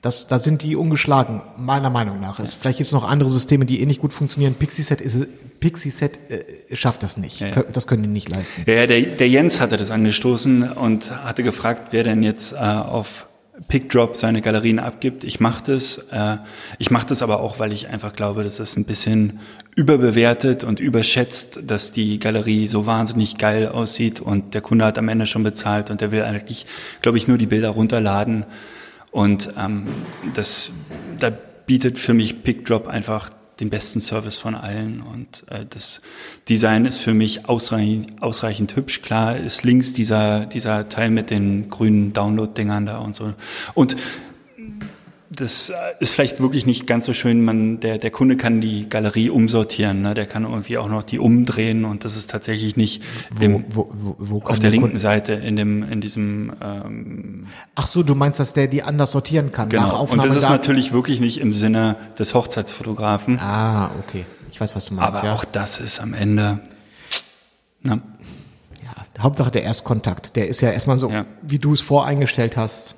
Das, 0.00 0.26
da 0.26 0.40
sind 0.40 0.62
die 0.62 0.74
ungeschlagen, 0.74 1.42
meiner 1.56 1.88
Meinung 1.88 2.18
nach. 2.20 2.40
Es, 2.40 2.54
vielleicht 2.54 2.78
gibt 2.78 2.88
es 2.88 2.92
noch 2.92 3.08
andere 3.08 3.28
Systeme, 3.30 3.64
die 3.64 3.80
ähnlich 3.80 4.00
gut 4.00 4.12
funktionieren. 4.12 4.54
PixieSet, 4.54 5.00
ist, 5.00 5.28
PixieSet 5.60 6.18
äh, 6.28 6.74
schafft 6.74 7.04
das 7.04 7.16
nicht. 7.16 7.38
Ja, 7.38 7.48
ja. 7.48 7.62
Das 7.72 7.86
können 7.86 8.02
die 8.02 8.08
nicht 8.08 8.28
leisten. 8.28 8.64
Ja, 8.68 8.88
der, 8.88 9.00
der 9.02 9.28
Jens 9.28 9.60
hatte 9.60 9.76
das 9.76 9.92
angestoßen 9.92 10.72
und 10.72 11.12
hatte 11.24 11.44
gefragt, 11.44 11.88
wer 11.92 12.02
denn 12.02 12.24
jetzt 12.24 12.52
äh, 12.52 12.56
auf 12.56 13.26
PickDrop 13.68 14.16
seine 14.16 14.40
Galerien 14.40 14.78
abgibt. 14.78 15.24
Ich 15.24 15.38
mache 15.38 15.62
das. 15.64 15.98
Äh, 16.10 16.38
ich 16.78 16.90
mache 16.90 17.06
das 17.06 17.22
aber 17.22 17.40
auch, 17.40 17.58
weil 17.58 17.72
ich 17.72 17.88
einfach 17.88 18.14
glaube, 18.14 18.44
dass 18.44 18.56
das 18.56 18.76
ein 18.76 18.84
bisschen 18.84 19.40
überbewertet 19.76 20.64
und 20.64 20.80
überschätzt, 20.80 21.60
dass 21.66 21.92
die 21.92 22.18
Galerie 22.18 22.66
so 22.66 22.86
wahnsinnig 22.86 23.38
geil 23.38 23.68
aussieht 23.68 24.20
und 24.20 24.54
der 24.54 24.60
Kunde 24.60 24.84
hat 24.84 24.98
am 24.98 25.08
Ende 25.08 25.26
schon 25.26 25.42
bezahlt 25.42 25.90
und 25.90 26.00
der 26.00 26.12
will 26.12 26.22
eigentlich, 26.22 26.66
glaube 27.00 27.18
ich, 27.18 27.28
nur 27.28 27.38
die 27.38 27.46
Bilder 27.46 27.70
runterladen. 27.70 28.46
Und 29.10 29.52
ähm, 29.58 29.86
das, 30.34 30.72
da 31.18 31.30
bietet 31.66 31.98
für 31.98 32.14
mich 32.14 32.42
PickDrop 32.42 32.86
einfach 32.86 33.30
den 33.60 33.70
besten 33.70 34.00
Service 34.00 34.36
von 34.36 34.54
allen 34.54 35.00
und 35.00 35.44
äh, 35.48 35.64
das 35.68 36.00
Design 36.48 36.86
ist 36.86 36.98
für 36.98 37.14
mich 37.14 37.48
ausreichend, 37.48 38.22
ausreichend 38.22 38.74
hübsch. 38.76 39.02
Klar 39.02 39.36
ist 39.36 39.62
links 39.62 39.92
dieser, 39.92 40.46
dieser 40.46 40.88
Teil 40.88 41.10
mit 41.10 41.30
den 41.30 41.68
grünen 41.68 42.12
Download-Dingern 42.12 42.86
da 42.86 42.98
und 42.98 43.14
so. 43.14 43.34
Und 43.74 43.96
das 45.34 45.70
äh, 45.70 45.74
ist 46.00 46.12
vielleicht 46.14 46.40
wirklich 46.40 46.66
nicht 46.66 46.86
ganz 46.86 47.06
so 47.06 47.14
schön. 47.14 47.42
Man, 47.44 47.80
der, 47.80 47.98
der 47.98 48.10
Kunde 48.10 48.36
kann 48.36 48.60
die 48.60 48.88
Galerie 48.88 49.30
umsortieren, 49.30 50.02
ne? 50.02 50.12
der 50.14 50.26
kann 50.26 50.44
irgendwie 50.44 50.76
auch 50.78 50.88
noch 50.88 51.02
die 51.02 51.18
umdrehen 51.18 51.84
und 51.84 52.04
das 52.04 52.16
ist 52.16 52.28
tatsächlich 52.30 52.76
nicht 52.76 53.02
im, 53.40 53.64
Wo, 53.70 53.90
wo, 53.94 54.16
wo 54.18 54.42
auf 54.44 54.58
der 54.58 54.70
linken 54.70 54.88
Kunde- 54.88 55.00
Seite 55.00 55.32
in 55.32 55.56
dem, 55.56 55.82
in 55.82 56.00
diesem 56.00 56.52
ähm, 56.60 57.46
Ach 57.74 57.86
so, 57.86 58.02
du 58.02 58.14
meinst, 58.14 58.40
dass 58.40 58.52
der 58.52 58.66
die 58.66 58.82
anders 58.82 59.12
sortieren 59.12 59.52
kann? 59.52 59.68
nach 59.68 59.72
Genau. 59.72 59.86
Und 59.94 60.00
Aufnahme 60.00 60.28
das 60.28 60.36
ist 60.36 60.44
da- 60.48 60.50
natürlich 60.50 60.92
wirklich 60.92 61.18
nicht 61.20 61.38
im 61.40 61.54
Sinne 61.54 61.96
des 62.18 62.34
Hochzeitsfotografen. 62.34 63.38
Ah, 63.38 63.90
okay. 64.00 64.26
Ich 64.50 64.60
weiß, 64.60 64.76
was 64.76 64.84
du 64.86 64.94
meinst, 64.94 65.20
aber 65.20 65.28
ja. 65.28 65.34
auch 65.34 65.44
das 65.46 65.78
ist 65.78 65.98
am 66.00 66.12
Ende. 66.12 66.60
Ne? 67.82 68.00
ja. 68.84 69.22
Hauptsache 69.22 69.50
der 69.50 69.62
Erstkontakt. 69.62 70.36
Der 70.36 70.48
ist 70.48 70.60
ja 70.60 70.70
erstmal 70.70 70.98
so, 70.98 71.10
Ja. 71.10 71.24
wie 71.42 71.58
du 71.58 71.72
es 71.72 71.80
voreingestellt 71.80 72.56
hast. 72.56 72.94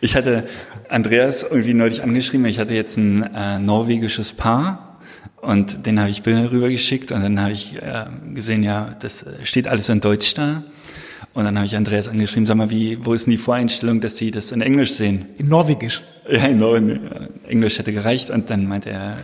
Ich 0.00 0.16
hatte 0.16 0.46
Andreas 0.88 1.42
irgendwie 1.42 1.74
neulich 1.74 2.02
angeschrieben, 2.02 2.46
ich 2.46 2.58
hatte 2.58 2.74
jetzt 2.74 2.96
ein 2.96 3.22
äh, 3.22 3.58
norwegisches 3.58 4.32
Paar 4.32 4.98
und 5.40 5.86
den 5.86 6.00
habe 6.00 6.10
ich 6.10 6.22
Bilder 6.22 6.50
rübergeschickt 6.50 7.12
und 7.12 7.22
dann 7.22 7.40
habe 7.40 7.52
ich 7.52 7.76
äh, 7.76 8.06
gesehen, 8.34 8.62
ja, 8.62 8.96
das 9.00 9.22
äh, 9.22 9.44
steht 9.44 9.68
alles 9.68 9.88
in 9.88 10.00
Deutsch 10.00 10.34
da. 10.34 10.62
Und 11.34 11.44
dann 11.44 11.56
habe 11.56 11.66
ich 11.66 11.74
Andreas 11.74 12.08
angeschrieben, 12.08 12.46
sag 12.46 12.56
mal, 12.56 12.70
wie, 12.70 13.04
wo 13.04 13.12
ist 13.12 13.26
denn 13.26 13.32
die 13.32 13.38
Voreinstellung, 13.38 14.00
dass 14.00 14.16
Sie 14.16 14.30
das 14.30 14.52
in 14.52 14.60
Englisch 14.60 14.92
sehen? 14.92 15.26
In 15.36 15.48
Norwegisch. 15.48 16.02
Ja, 16.30 16.46
in 16.46 16.58
Norden, 16.58 16.90
äh, 16.90 17.28
Englisch 17.48 17.78
hätte 17.78 17.92
gereicht 17.92 18.30
und 18.30 18.50
dann 18.50 18.66
meinte 18.66 18.90
er 18.90 19.18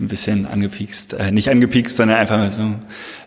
ein 0.00 0.08
bisschen 0.08 0.46
angepiekst, 0.46 1.12
äh, 1.14 1.30
nicht 1.30 1.50
angepiekst, 1.50 1.96
sondern 1.96 2.18
einfach 2.18 2.50
so, 2.50 2.74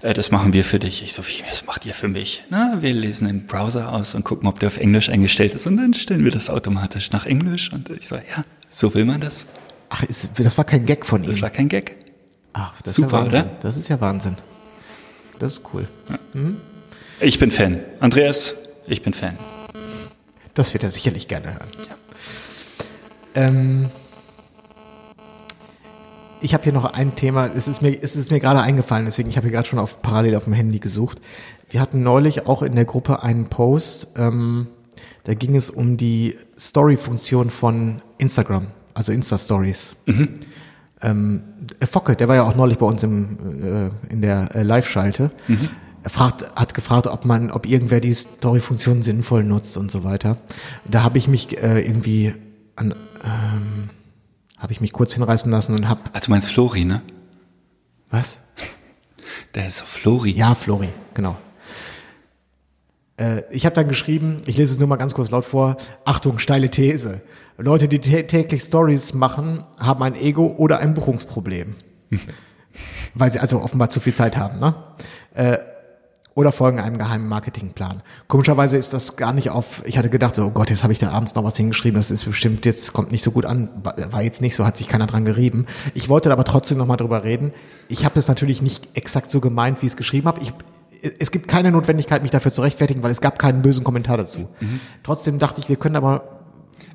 äh, 0.01 0.13
das 0.13 0.31
machen 0.31 0.53
wir 0.53 0.65
für 0.65 0.79
dich. 0.79 1.03
Ich 1.03 1.13
so, 1.13 1.25
wie, 1.27 1.43
das 1.49 1.65
macht 1.65 1.85
ihr 1.85 1.93
für 1.93 2.07
mich? 2.07 2.43
Na, 2.49 2.77
wir 2.81 2.93
lesen 2.93 3.27
den 3.27 3.45
Browser 3.47 3.91
aus 3.91 4.15
und 4.15 4.23
gucken, 4.23 4.47
ob 4.49 4.59
der 4.59 4.67
auf 4.67 4.77
Englisch 4.77 5.09
eingestellt 5.09 5.53
ist 5.53 5.67
und 5.67 5.77
dann 5.77 5.93
stellen 5.93 6.23
wir 6.23 6.31
das 6.31 6.49
automatisch 6.49 7.11
nach 7.11 7.25
Englisch 7.25 7.71
und 7.71 7.89
ich 7.89 8.07
so, 8.07 8.15
ja, 8.15 8.43
so 8.69 8.93
will 8.93 9.05
man 9.05 9.21
das. 9.21 9.45
Ach, 9.89 10.03
ist, 10.03 10.31
das 10.37 10.57
war 10.57 10.65
kein 10.65 10.85
Gag 10.85 11.05
von 11.05 11.23
ihm. 11.23 11.29
Das 11.29 11.41
war 11.41 11.51
kein 11.51 11.69
Gag. 11.69 11.95
Ach, 12.53 12.73
das 12.81 12.95
super, 12.95 13.07
ist 13.07 13.13
ja 13.13 13.19
Wahnsinn. 13.25 13.41
oder? 13.41 13.57
Das 13.61 13.77
ist 13.77 13.87
ja 13.89 14.01
Wahnsinn. 14.01 14.35
Das 15.39 15.53
ist 15.53 15.61
cool. 15.73 15.87
Ich 17.19 17.39
bin 17.39 17.51
Fan. 17.51 17.79
Andreas, 17.99 18.55
ich 18.87 19.01
bin 19.01 19.13
Fan. 19.13 19.37
Das 20.53 20.73
wird 20.73 20.83
er 20.83 20.91
sicherlich 20.91 21.27
gerne 21.27 21.47
hören. 21.53 21.67
Ähm, 23.35 23.89
ich 26.43 26.53
habe 26.53 26.63
hier 26.63 26.73
noch 26.73 26.85
ein 26.85 27.15
Thema, 27.15 27.49
es 27.55 27.67
ist 27.67 27.81
mir, 27.81 27.97
es 28.01 28.15
ist 28.15 28.29
mir 28.29 28.39
gerade 28.39 28.61
eingefallen, 28.61 29.05
deswegen 29.05 29.29
ich 29.29 29.37
habe 29.37 29.47
hier 29.47 29.53
gerade 29.53 29.67
schon 29.67 29.79
auf 29.79 30.01
parallel 30.01 30.35
auf 30.35 30.43
dem 30.43 30.53
Handy 30.53 30.79
gesucht. 30.79 31.19
Wir 31.69 31.79
hatten 31.79 32.03
neulich 32.03 32.45
auch 32.45 32.61
in 32.61 32.75
der 32.75 32.85
Gruppe 32.85 33.23
einen 33.23 33.45
Post, 33.45 34.09
ähm, 34.17 34.67
da 35.23 35.33
ging 35.33 35.55
es 35.55 35.69
um 35.69 35.95
die 35.95 36.37
Story-Funktion 36.59 37.49
von 37.49 38.01
Instagram, 38.17 38.67
also 38.93 39.11
Insta-Stories. 39.11 39.95
Ähm, 41.01 41.43
der 41.81 41.87
Focke, 41.87 42.15
der 42.15 42.27
war 42.27 42.35
ja 42.35 42.43
auch 42.43 42.55
neulich 42.55 42.77
bei 42.77 42.85
uns 42.85 43.03
im, 43.03 43.37
äh, 43.61 43.89
in 44.09 44.21
der 44.21 44.55
äh, 44.55 44.63
Live-Schalte. 44.63 45.31
Er 46.03 46.09
fragt, 46.09 46.43
hat 46.55 46.73
gefragt, 46.73 47.07
ob 47.07 47.25
man, 47.25 47.51
ob 47.51 47.65
irgendwer 47.65 47.99
die 48.01 48.13
Story-Funktion 48.13 49.01
sinnvoll 49.03 49.43
nutzt 49.43 49.77
und 49.77 49.91
so 49.91 50.03
weiter. 50.03 50.37
Da 50.85 51.03
habe 51.03 51.17
ich 51.17 51.27
mich 51.27 51.61
äh, 51.61 51.81
irgendwie 51.81 52.33
an, 52.75 52.93
ähm, 53.23 53.89
habe 54.63 54.71
ich 54.73 54.81
mich 54.81 54.93
kurz 54.93 55.13
hinreißen 55.13 55.51
lassen 55.51 55.75
und 55.75 55.87
hab, 55.89 56.09
Ah, 56.13 56.19
du 56.19 56.31
meinst 56.31 56.49
Flori, 56.51 56.85
ne? 56.85 57.01
was? 58.09 58.39
Der 59.55 59.67
ist 59.67 59.81
auf 59.83 59.87
Flori. 59.89 60.31
Ja, 60.31 60.55
Flori, 60.55 60.89
genau. 61.13 61.35
Äh, 63.17 63.43
ich 63.51 63.65
habe 63.65 63.75
dann 63.75 63.87
geschrieben, 63.87 64.41
ich 64.47 64.57
lese 64.57 64.73
es 64.73 64.79
nur 64.79 64.87
mal 64.87 64.95
ganz 64.95 65.13
kurz 65.13 65.29
laut 65.31 65.45
vor, 65.45 65.77
Achtung, 66.05 66.39
steile 66.39 66.69
These. 66.71 67.21
Leute, 67.57 67.87
die 67.87 67.99
tä- 67.99 68.23
täglich 68.23 68.63
Stories 68.63 69.13
machen, 69.13 69.63
haben 69.79 70.01
ein 70.03 70.15
Ego 70.15 70.47
oder 70.57 70.79
ein 70.79 70.93
Buchungsproblem. 70.95 71.75
Weil 73.13 73.31
sie 73.31 73.39
also 73.39 73.61
offenbar 73.61 73.89
zu 73.89 73.99
viel 73.99 74.15
Zeit 74.15 74.37
haben, 74.37 74.59
ne? 74.59 74.73
Äh, 75.35 75.57
oder 76.35 76.51
folgen 76.51 76.79
einem 76.79 76.97
geheimen 76.97 77.27
Marketingplan. 77.27 78.01
Komischerweise 78.27 78.77
ist 78.77 78.93
das 78.93 79.15
gar 79.17 79.33
nicht 79.33 79.51
auf, 79.51 79.83
ich 79.85 79.97
hatte 79.97 80.09
gedacht, 80.09 80.35
so, 80.35 80.45
oh 80.45 80.49
Gott, 80.49 80.69
jetzt 80.69 80.83
habe 80.83 80.93
ich 80.93 80.99
da 80.99 81.11
abends 81.11 81.35
noch 81.35 81.43
was 81.43 81.57
hingeschrieben, 81.57 81.95
das 81.95 82.09
ist 82.09 82.25
bestimmt, 82.25 82.65
jetzt 82.65 82.93
kommt 82.93 83.11
nicht 83.11 83.23
so 83.23 83.31
gut 83.31 83.45
an, 83.45 83.69
war 83.83 84.23
jetzt 84.23 84.41
nicht 84.41 84.55
so, 84.55 84.65
hat 84.65 84.77
sich 84.77 84.87
keiner 84.87 85.05
dran 85.05 85.25
gerieben. 85.25 85.67
Ich 85.93 86.09
wollte 86.09 86.31
aber 86.31 86.43
trotzdem 86.43 86.77
nochmal 86.77 86.97
drüber 86.97 87.23
reden. 87.23 87.53
Ich 87.87 88.03
habe 88.05 88.17
es 88.17 88.27
natürlich 88.27 88.61
nicht 88.61 88.89
exakt 88.95 89.29
so 89.29 89.41
gemeint, 89.41 89.81
wie 89.81 89.85
ich 89.85 89.91
es 89.91 89.97
geschrieben 89.97 90.27
habe. 90.27 90.41
Ich, 90.41 90.53
es 91.19 91.31
gibt 91.31 91.47
keine 91.47 91.71
Notwendigkeit, 91.71 92.23
mich 92.23 92.31
dafür 92.31 92.51
zu 92.51 92.61
rechtfertigen, 92.61 93.03
weil 93.03 93.11
es 93.11 93.21
gab 93.21 93.37
keinen 93.37 93.61
bösen 93.61 93.83
Kommentar 93.83 94.17
dazu. 94.17 94.47
Trotzdem 95.03 95.37
dachte 95.37 95.61
ich, 95.61 95.69
wir 95.69 95.75
können 95.75 95.95
aber 95.95 96.39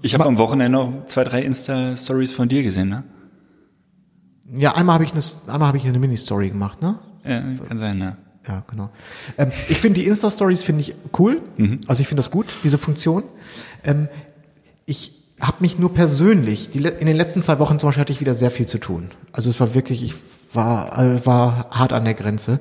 Ich 0.03 0.15
habe 0.15 0.25
am 0.27 0.39
Wochenende 0.39 0.79
noch 0.79 1.07
zwei, 1.07 1.25
drei 1.25 1.43
Insta-Stories 1.43 2.33
von 2.33 2.49
dir 2.49 2.63
gesehen, 2.63 2.89
ne? 2.89 3.05
Ja, 4.51 4.75
einmal 4.75 4.95
habe 4.95 5.05
ich 5.05 5.13
eine, 5.13 5.21
einmal 5.47 5.69
habe 5.69 5.77
ich 5.77 5.87
eine 5.87 5.99
Mini-Story 5.99 6.49
gemacht, 6.49 6.81
ne? 6.81 6.99
Ja, 7.25 7.43
kann 7.69 7.77
sein, 7.79 7.99
ne? 7.99 8.17
Ja, 8.49 8.63
genau. 8.69 8.89
Ähm, 9.37 9.53
ich 9.69 9.79
finde 9.79 10.01
die 10.01 10.07
Insta-Stories 10.07 10.63
finde 10.63 10.81
ich 10.81 10.95
cool. 11.19 11.43
Also 11.87 12.01
ich 12.01 12.09
finde 12.09 12.21
das 12.21 12.31
gut, 12.31 12.47
diese 12.65 12.79
Funktion. 12.79 13.23
Ähm, 13.85 14.09
ich 14.87 15.13
habe 15.39 15.59
mich 15.61 15.79
nur 15.79 15.93
persönlich, 15.93 16.71
die, 16.71 16.79
in 16.79 17.07
den 17.07 17.17
letzten 17.17 17.43
zwei 17.43 17.59
Wochen 17.59 17.79
zum 17.79 17.89
Beispiel 17.89 18.01
hatte 18.01 18.13
ich 18.13 18.21
wieder 18.21 18.35
sehr 18.35 18.51
viel 18.51 18.67
zu 18.67 18.79
tun. 18.79 19.11
Also 19.33 19.51
es 19.51 19.61
war 19.61 19.75
wirklich, 19.75 20.03
ich 20.03 20.15
war, 20.53 20.99
äh, 20.99 21.27
war 21.27 21.69
hart 21.71 21.93
an 21.93 22.05
der 22.05 22.15
Grenze. 22.15 22.59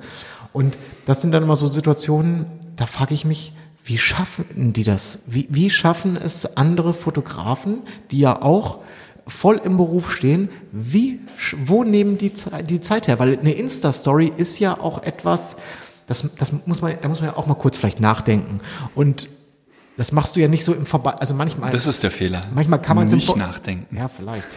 Und 0.52 0.78
das 1.06 1.22
sind 1.22 1.32
dann 1.32 1.44
immer 1.44 1.56
so 1.56 1.68
Situationen, 1.68 2.46
da 2.76 2.86
frage 2.86 3.14
ich 3.14 3.26
mich, 3.26 3.54
wie 3.86 3.98
schaffen 3.98 4.74
die 4.74 4.84
das? 4.84 5.20
Wie, 5.26 5.48
wie 5.50 5.70
schaffen 5.70 6.18
es 6.18 6.58
andere 6.58 6.94
Fotografen, 6.94 7.80
die 8.12 8.20
ja 8.20 8.42
auch 8.42 8.80
voll 9.28 9.62
im 9.64 9.78
Beruf 9.78 10.12
stehen, 10.12 10.50
wie, 10.72 11.20
wo 11.58 11.84
nehmen 11.84 12.18
die, 12.18 12.32
die 12.68 12.82
Zeit 12.82 13.08
her? 13.08 13.20
Weil 13.20 13.38
eine 13.38 13.52
Insta-Story 13.52 14.32
ist 14.36 14.60
ja 14.60 14.80
auch 14.80 15.04
etwas, 15.04 15.58
das, 16.06 16.26
das 16.38 16.54
muss 16.66 16.82
man, 16.82 16.98
da 17.02 17.08
muss 17.10 17.20
man 17.20 17.32
ja 17.32 17.38
auch 17.38 17.48
mal 17.48 17.56
kurz 17.56 17.78
vielleicht 17.78 18.00
nachdenken. 18.00 18.60
Und 18.96 19.30
das 19.98 20.12
machst 20.12 20.36
du 20.36 20.40
ja 20.40 20.48
nicht 20.48 20.64
so 20.64 20.74
im 20.74 20.86
Vorbei, 20.86 21.12
also 21.12 21.34
manchmal. 21.34 21.72
Das 21.72 21.88
ist 21.88 22.04
der 22.04 22.12
Fehler. 22.12 22.42
Manchmal 22.54 22.82
kann 22.82 22.96
man 22.96 23.08
es 23.08 23.14
nicht 23.14 23.36
nachdenken. 23.36 23.96
Ja, 23.96 24.08
vielleicht. 24.08 24.48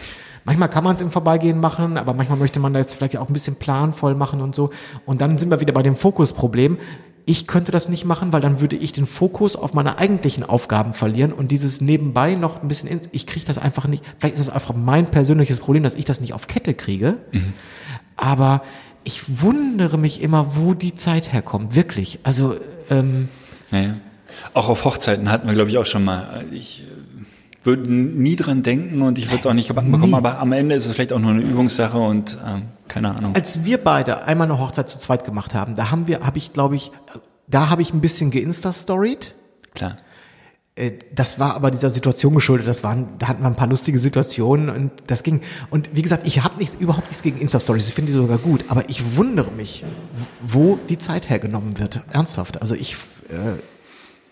Manchmal 0.43 0.69
kann 0.69 0.83
man 0.83 0.95
es 0.95 1.01
im 1.01 1.11
Vorbeigehen 1.11 1.59
machen, 1.59 1.97
aber 1.97 2.13
manchmal 2.13 2.39
möchte 2.39 2.59
man 2.59 2.73
da 2.73 2.79
jetzt 2.79 2.95
vielleicht 2.95 3.17
auch 3.17 3.27
ein 3.27 3.33
bisschen 3.33 3.55
planvoll 3.57 4.15
machen 4.15 4.41
und 4.41 4.55
so. 4.55 4.71
Und 5.05 5.21
dann 5.21 5.37
sind 5.37 5.51
wir 5.51 5.59
wieder 5.59 5.73
bei 5.73 5.83
dem 5.83 5.95
Fokusproblem. 5.95 6.77
Ich 7.25 7.47
könnte 7.47 7.71
das 7.71 7.87
nicht 7.87 8.05
machen, 8.05 8.33
weil 8.33 8.41
dann 8.41 8.61
würde 8.61 8.75
ich 8.75 8.91
den 8.91 9.05
Fokus 9.05 9.55
auf 9.55 9.73
meine 9.73 9.99
eigentlichen 9.99 10.43
Aufgaben 10.43 10.93
verlieren 10.93 11.33
und 11.33 11.51
dieses 11.51 11.81
nebenbei 11.81 12.35
noch 12.35 12.61
ein 12.61 12.67
bisschen, 12.67 12.89
in, 12.89 13.01
ich 13.11 13.27
kriege 13.27 13.45
das 13.45 13.57
einfach 13.57 13.87
nicht. 13.87 14.03
Vielleicht 14.17 14.35
ist 14.35 14.47
das 14.47 14.53
einfach 14.53 14.75
mein 14.75 15.05
persönliches 15.05 15.59
Problem, 15.59 15.83
dass 15.83 15.95
ich 15.95 16.05
das 16.05 16.21
nicht 16.21 16.33
auf 16.33 16.47
Kette 16.47 16.73
kriege. 16.73 17.17
Aber 18.15 18.63
ich 19.03 19.41
wundere 19.41 19.97
mich 19.97 20.21
immer, 20.21 20.55
wo 20.55 20.73
die 20.73 20.95
Zeit 20.95 21.31
herkommt. 21.33 21.75
Wirklich. 21.75 22.19
Also, 22.23 22.55
ähm, 22.89 23.29
Naja. 23.71 23.95
Auch 24.53 24.69
auf 24.69 24.85
Hochzeiten 24.85 25.29
hatten 25.29 25.47
wir, 25.47 25.53
glaube 25.53 25.69
ich, 25.69 25.77
auch 25.77 25.85
schon 25.85 26.03
mal. 26.03 26.45
Ich 26.51 26.83
äh, 26.83 27.65
würde 27.65 27.91
nie 27.91 28.35
dran 28.35 28.63
denken 28.63 29.01
und 29.01 29.17
ich 29.17 29.27
würde 29.27 29.39
es 29.39 29.47
auch 29.47 29.53
nicht 29.53 29.67
gebacken 29.67 29.91
bekommen, 29.91 30.15
aber 30.15 30.39
am 30.39 30.51
Ende 30.51 30.75
ist 30.75 30.85
es 30.85 30.93
vielleicht 30.93 31.13
auch 31.13 31.19
nur 31.19 31.31
eine 31.31 31.41
Übungssache 31.41 31.97
und 31.97 32.37
ähm, 32.45 32.63
keine 32.91 33.15
Ahnung. 33.15 33.33
Als 33.35 33.63
wir 33.63 33.77
beide 33.77 34.25
einmal 34.25 34.49
eine 34.51 34.59
Hochzeit 34.59 34.89
zu 34.89 34.99
zweit 34.99 35.23
gemacht 35.23 35.53
haben, 35.55 35.75
da 35.75 35.91
haben 35.91 36.07
wir, 36.07 36.19
habe 36.21 36.37
ich, 36.37 36.51
glaube 36.51 36.75
ich, 36.75 36.91
da 37.47 37.69
habe 37.69 37.81
ich 37.81 37.93
ein 37.93 38.01
bisschen 38.01 38.31
geinsta-storied. 38.31 39.33
Klar. 39.73 39.95
Äh, 40.75 40.91
Das 41.15 41.39
war 41.39 41.55
aber 41.55 41.71
dieser 41.71 41.89
Situation 41.89 42.35
geschuldet. 42.35 42.67
Das 42.67 42.83
waren, 42.83 43.07
da 43.17 43.29
hatten 43.29 43.43
wir 43.43 43.47
ein 43.47 43.55
paar 43.55 43.67
lustige 43.69 43.97
Situationen 43.97 44.69
und 44.69 44.91
das 45.07 45.23
ging. 45.23 45.39
Und 45.69 45.89
wie 45.95 46.01
gesagt, 46.01 46.27
ich 46.27 46.43
habe 46.43 46.57
nichts, 46.57 46.75
überhaupt 46.75 47.07
nichts 47.07 47.23
gegen 47.23 47.39
Insta-Stories. 47.39 47.87
Ich 47.87 47.93
finde 47.93 48.11
die 48.11 48.17
sogar 48.17 48.37
gut. 48.37 48.65
Aber 48.67 48.89
ich 48.89 49.15
wundere 49.15 49.51
mich, 49.51 49.85
wo 50.45 50.77
die 50.89 50.97
Zeit 50.97 51.29
hergenommen 51.29 51.79
wird. 51.79 52.01
Ernsthaft. 52.11 52.61
Also 52.61 52.75
ich, 52.75 52.95
äh, 53.29 53.61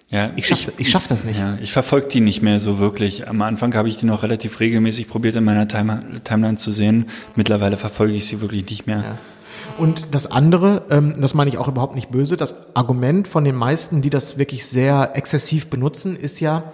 Ja, 0.10 0.32
Ich 0.36 0.48
schaff- 0.48 0.72
ich 0.78 0.90
schaff 0.90 1.06
das 1.08 1.24
nicht. 1.24 1.40
Ja, 1.40 1.58
ich 1.62 1.72
verfolge 1.72 2.08
die 2.08 2.20
nicht 2.20 2.42
mehr 2.42 2.60
so 2.60 2.80
wirklich. 2.80 3.28
Am 3.28 3.42
Anfang 3.44 3.76
habe 3.76 3.90
ich 3.90 3.98
die 3.98 4.08
noch 4.08 4.24
relativ 4.24 4.60
regelmäßig 4.60 5.08
probiert 5.08 5.36
in 5.36 5.44
meiner 5.44 5.68
Time 5.68 6.22
Timeline 6.24 6.58
zu 6.58 6.72
sehen. 6.72 7.06
Mittlerweile 7.36 7.78
verfolge 7.78 8.14
ich 8.14 8.28
sie 8.28 8.42
wirklich 8.42 8.68
nicht 8.70 8.88
mehr. 8.88 9.04
Und 9.78 10.08
das 10.12 10.30
andere, 10.32 10.84
ähm, 10.90 11.14
das 11.22 11.36
meine 11.36 11.50
ich 11.50 11.58
auch 11.60 11.68
überhaupt 11.68 11.94
nicht 11.96 12.10
böse, 12.10 12.38
das 12.38 12.76
Argument 12.76 13.28
von 13.28 13.44
den 13.46 13.56
meisten, 13.56 14.02
die 14.02 14.10
das 14.10 14.38
wirklich 14.40 14.66
sehr 14.66 15.12
exzessiv 15.14 15.68
benutzen, 15.68 16.16
ist 16.18 16.40
ja, 16.40 16.72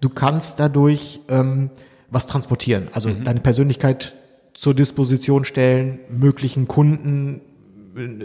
du 0.00 0.08
kannst 0.08 0.58
dadurch 0.58 1.20
ähm, 1.28 1.70
was 2.10 2.26
transportieren. 2.26 2.88
Also 2.92 3.10
deine 3.10 3.40
Persönlichkeit 3.40 4.14
zur 4.52 4.74
Disposition 4.74 5.44
stellen, 5.44 6.00
möglichen 6.10 6.66
Kunden 6.68 7.40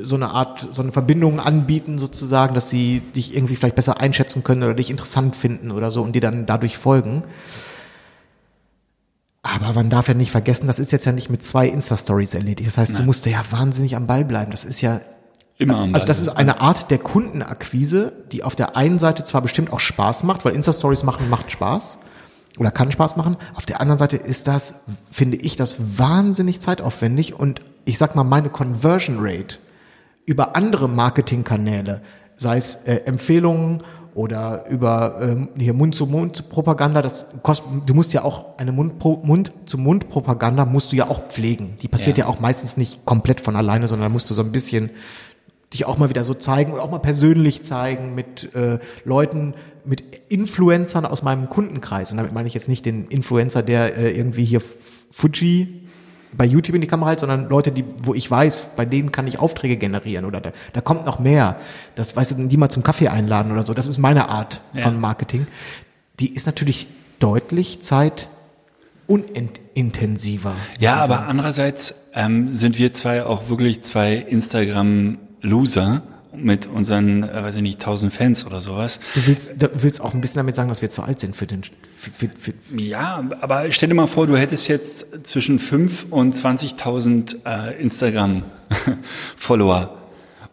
so 0.01 0.15
eine 0.15 0.32
Art, 0.32 0.67
so 0.74 0.82
eine 0.82 0.91
Verbindung 0.91 1.39
anbieten 1.39 1.99
sozusagen, 1.99 2.55
dass 2.55 2.70
sie 2.70 3.01
dich 3.01 3.36
irgendwie 3.36 3.55
vielleicht 3.55 3.76
besser 3.76 3.99
einschätzen 3.99 4.43
können 4.43 4.63
oder 4.63 4.74
dich 4.74 4.89
interessant 4.89 5.36
finden 5.36 5.72
oder 5.72 5.91
so 5.91 6.01
und 6.01 6.13
dir 6.13 6.22
dann 6.22 6.45
dadurch 6.45 6.78
folgen. 6.78 7.24
Aber 9.43 9.74
man 9.74 9.89
darf 9.89 10.07
ja 10.07 10.13
nicht 10.13 10.32
vergessen, 10.32 10.67
das 10.67 10.80
ist 10.80 10.91
jetzt 10.91 11.05
ja 11.05 11.11
nicht 11.11 11.30
mit 11.30 11.43
zwei 11.43 11.67
Insta-Stories 11.67 12.34
erledigt. 12.34 12.67
Das 12.67 12.78
heißt, 12.78 12.99
du 12.99 13.03
musst 13.03 13.26
ja 13.26 13.41
wahnsinnig 13.51 13.95
am 13.95 14.05
Ball 14.05 14.26
bleiben. 14.26 14.51
Das 14.51 14.65
ist 14.65 14.82
ja, 14.82 15.01
Immer 15.57 15.78
am 15.78 15.93
also 15.93 16.05
das 16.05 16.17
Ball. 16.17 16.34
ist 16.34 16.38
eine 16.38 16.61
Art 16.61 16.91
der 16.91 16.97
Kundenakquise, 16.97 18.11
die 18.32 18.43
auf 18.43 18.55
der 18.55 18.76
einen 18.76 18.99
Seite 18.99 19.24
zwar 19.24 19.41
bestimmt 19.41 19.72
auch 19.72 19.80
Spaß 19.80 20.24
macht, 20.24 20.45
weil 20.45 20.55
Insta-Stories 20.55 21.03
machen 21.03 21.30
macht 21.30 21.51
Spaß 21.51 21.99
oder 22.57 22.72
kann 22.72 22.91
Spaß 22.91 23.15
machen. 23.15 23.38
Auf 23.55 23.65
der 23.65 23.80
anderen 23.80 23.99
Seite 23.99 24.17
ist 24.17 24.47
das, 24.47 24.82
finde 25.11 25.38
ich, 25.38 25.55
das 25.55 25.78
wahnsinnig 25.97 26.59
zeitaufwendig 26.59 27.34
und 27.34 27.61
ich 27.86 27.97
sag 27.97 28.15
mal, 28.15 28.23
meine 28.23 28.49
Conversion 28.49 29.17
Rate 29.19 29.57
über 30.25 30.55
andere 30.55 30.88
Marketingkanäle, 30.88 32.01
sei 32.36 32.57
es 32.57 32.75
äh, 32.86 33.01
Empfehlungen 33.05 33.84
oder 34.13 34.65
über 34.69 35.17
ähm, 35.21 35.49
hier 35.57 35.73
Mund-zu-Mund-Propaganda, 35.73 37.01
das 37.01 37.27
kostet, 37.41 37.67
du 37.86 37.93
musst 37.93 38.13
ja 38.13 38.23
auch 38.23 38.57
eine 38.57 38.71
Mund-Pro- 38.71 39.21
Mund-zu-Mund-Propaganda 39.23 40.65
musst 40.65 40.91
du 40.91 40.95
ja 40.95 41.07
auch 41.07 41.27
pflegen. 41.27 41.75
Die 41.82 41.88
passiert 41.88 42.17
ja. 42.17 42.25
Ja. 42.25 42.30
auch 42.30 42.39
meistens 42.39 42.77
nicht 42.77 43.05
komplett 43.05 43.41
von 43.41 43.55
alleine, 43.55 43.88
sondern 43.88 44.09
da 44.09 44.13
musst 44.13 44.30
du 44.30 44.34
so 44.34 44.41
ein 44.41 44.51
bisschen 44.51 44.89
dich 45.73 45.86
auch 45.86 45.97
mal 45.97 46.09
wieder 46.09 46.23
so 46.23 46.34
zeigen, 46.34 46.73
auch 46.73 46.89
mal 46.89 46.97
persönlich 46.99 47.63
zeigen 47.63 48.15
mit 48.15 48.53
äh, 48.55 48.80
Leuten, 49.05 49.53
mit 49.86 50.01
Influencern 50.30 51.05
aus 51.05 51.21
meinem 51.21 51.49
Kundenkreis. 51.49 52.11
Und 52.11 52.17
damit 52.17 52.34
meine 52.34 52.47
ich 52.47 52.55
jetzt 52.55 52.69
nicht 52.69 52.86
den 52.86 53.05
Influencer, 53.05 53.61
der 53.61 53.95
äh, 53.97 54.11
irgendwie 54.11 54.45
hier 54.45 54.61
Fuji 55.11 55.78
bei 56.34 56.45
YouTube 56.45 56.75
in 56.75 56.82
die 56.82 56.88
Kamera 56.88 57.09
hält, 57.09 57.19
sondern 57.21 57.49
Leute, 57.49 57.71
die, 57.71 57.84
wo 58.03 58.13
ich 58.13 58.30
weiß, 58.30 58.69
bei 58.75 58.86
denen 58.86 59.11
kann 59.11 59.27
ich 59.27 59.39
Aufträge 59.39 59.77
generieren 59.77 60.25
oder 60.25 60.39
da, 60.41 60.51
da 60.73 60.82
kommt 60.82 61.05
noch 61.05 61.19
mehr. 61.19 61.55
Das 61.95 62.15
weißt 62.15 62.32
du, 62.32 62.47
die 62.47 62.57
mal 62.57 62.69
zum 62.69 62.84
Kaffee 62.84 63.07
einladen 63.07 63.51
oder 63.51 63.63
so. 63.63 63.73
Das 63.73 63.88
ist 63.88 63.97
meine 63.97 64.30
Art 64.30 64.61
Ja. 64.73 64.84
von 64.84 64.99
Marketing. 64.99 65.47
Die 66.19 66.34
ist 66.34 66.45
natürlich 66.45 66.88
deutlich 67.19 67.82
Zeit 67.82 68.30
unintensiver. 69.07 70.53
Ja, 70.80 70.97
aber 70.97 71.27
andererseits 71.27 71.95
ähm, 72.13 72.53
sind 72.53 72.77
wir 72.77 72.93
zwei 72.93 73.23
auch 73.25 73.49
wirklich 73.49 73.82
zwei 73.82 74.13
Instagram-Loser 74.15 76.01
mit 76.36 76.67
unseren, 76.67 77.23
äh, 77.23 77.43
weiß 77.43 77.55
ich 77.55 77.61
nicht, 77.61 77.80
1000 77.82 78.13
Fans 78.13 78.45
oder 78.45 78.61
sowas. 78.61 78.99
Du 79.15 79.25
willst, 79.27 79.61
du 79.61 79.69
willst 79.75 80.01
auch 80.01 80.13
ein 80.13 80.21
bisschen 80.21 80.38
damit 80.38 80.55
sagen, 80.55 80.69
dass 80.69 80.82
wir 80.82 80.89
zu 80.89 81.01
alt 81.01 81.19
sind 81.19 81.36
für 81.36 81.47
den, 81.47 81.61
für, 81.95 82.30
für, 82.30 82.53
Ja, 82.77 83.23
aber 83.41 83.71
stell 83.71 83.89
dir 83.89 83.95
mal 83.95 84.07
vor, 84.07 84.27
du 84.27 84.38
hättest 84.38 84.67
jetzt 84.67 85.07
zwischen 85.27 85.59
5 85.59 86.07
und 86.11 86.36
20.000 86.36 87.38
äh, 87.45 87.82
Instagram-Follower. 87.82 89.95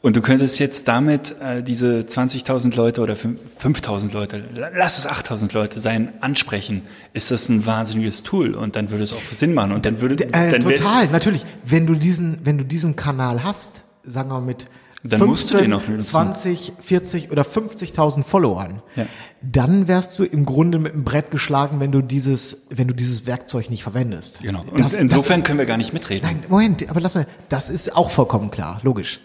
Und 0.02 0.14
du 0.14 0.20
könntest 0.20 0.60
jetzt 0.60 0.86
damit 0.86 1.34
äh, 1.40 1.64
diese 1.64 2.00
20.000 2.08 2.76
Leute 2.76 3.00
oder 3.00 3.14
fün- 3.14 3.38
5.000 3.60 4.12
Leute, 4.12 4.44
la- 4.54 4.70
lass 4.74 4.98
es 4.98 5.08
8.000 5.08 5.52
Leute 5.52 5.80
sein, 5.80 6.12
ansprechen. 6.20 6.82
Ist 7.12 7.32
das 7.32 7.48
ein 7.48 7.66
wahnsinniges 7.66 8.22
Tool 8.22 8.54
und 8.54 8.76
dann 8.76 8.90
würde 8.90 9.02
es 9.02 9.12
auch 9.12 9.20
Sinn 9.36 9.52
machen 9.52 9.72
und 9.72 9.84
dann 9.84 10.00
würde 10.00 10.22
Äh, 10.32 10.52
dann 10.52 10.62
total, 10.62 11.08
natürlich. 11.08 11.44
Wenn 11.64 11.86
du 11.88 11.96
diesen, 11.96 12.38
wenn 12.44 12.56
du 12.56 12.64
diesen 12.64 12.94
Kanal 12.94 13.42
hast, 13.42 13.82
sagen 14.04 14.30
wir 14.30 14.34
mal 14.38 14.46
mit 14.46 14.66
Dann 15.02 15.24
musst 15.26 15.52
du 15.52 15.58
den 15.58 15.70
nutzen. 15.70 16.00
20, 16.02 16.72
40 16.80 17.30
oder 17.30 17.42
50.000 17.44 18.24
Followern, 18.24 18.82
Ja. 18.96 19.06
dann 19.40 19.86
wärst 19.86 20.18
du 20.18 20.24
im 20.24 20.44
Grunde 20.44 20.78
mit 20.80 20.94
dem 20.94 21.04
Brett 21.04 21.30
geschlagen, 21.30 21.78
wenn 21.80 21.92
du 21.92 22.02
dieses, 22.02 22.66
wenn 22.70 22.88
du 22.88 22.94
dieses 22.94 23.24
Werkzeug 23.26 23.70
nicht 23.70 23.82
verwendest. 23.84 24.40
Genau. 24.42 24.60
Und 24.62 24.80
Das- 24.80 24.92
das 24.92 25.00
insofern 25.00 25.40
ist- 25.40 25.46
können 25.46 25.58
wir 25.58 25.66
gar 25.66 25.76
nicht 25.76 25.92
mitreden. 25.92 26.26
Nein, 26.26 26.42
Moment, 26.48 26.88
aber 26.90 27.00
lass 27.00 27.14
mal, 27.14 27.26
das 27.48 27.70
ist 27.70 27.94
auch 27.94 28.10
vollkommen 28.10 28.50
klar, 28.50 28.80
logisch. 28.82 29.20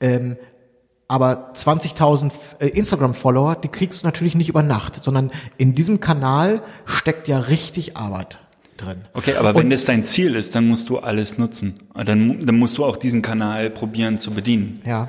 Ähm, 0.00 0.36
aber 1.08 1.50
20.000 1.54 2.32
äh, 2.58 2.66
Instagram-Follower, 2.68 3.56
die 3.56 3.68
kriegst 3.68 4.02
du 4.02 4.06
natürlich 4.06 4.34
nicht 4.34 4.48
über 4.48 4.62
Nacht, 4.62 5.02
sondern 5.02 5.30
in 5.56 5.74
diesem 5.74 6.00
Kanal 6.00 6.62
steckt 6.86 7.28
ja 7.28 7.38
richtig 7.38 7.96
Arbeit 7.96 8.40
drin. 8.76 8.96
Okay, 9.12 9.36
aber 9.36 9.54
wenn 9.54 9.64
Und- 9.64 9.70
das 9.70 9.84
dein 9.84 10.04
Ziel 10.04 10.34
ist, 10.34 10.54
dann 10.54 10.66
musst 10.68 10.88
du 10.88 10.98
alles 10.98 11.38
nutzen. 11.38 11.80
Dann, 11.94 12.40
dann 12.40 12.58
musst 12.58 12.78
du 12.78 12.84
auch 12.84 12.96
diesen 12.96 13.22
Kanal 13.22 13.70
probieren 13.70 14.18
zu 14.18 14.30
bedienen. 14.32 14.80
Ja. 14.84 15.08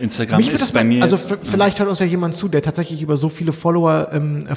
Instagram 0.00 0.38
Mich 0.38 0.52
ist 0.52 0.72
bei 0.72 0.84
mir 0.84 1.02
also 1.02 1.16
jetzt, 1.16 1.28
vielleicht 1.42 1.80
hört 1.80 1.88
uns 1.88 1.98
ja 1.98 2.06
jemand 2.06 2.36
zu, 2.36 2.46
der 2.48 2.62
tatsächlich 2.62 3.02
über 3.02 3.16
so 3.16 3.28
viele 3.28 3.50
Follower 3.50 4.10
ähm, 4.12 4.46
äh, 4.46 4.54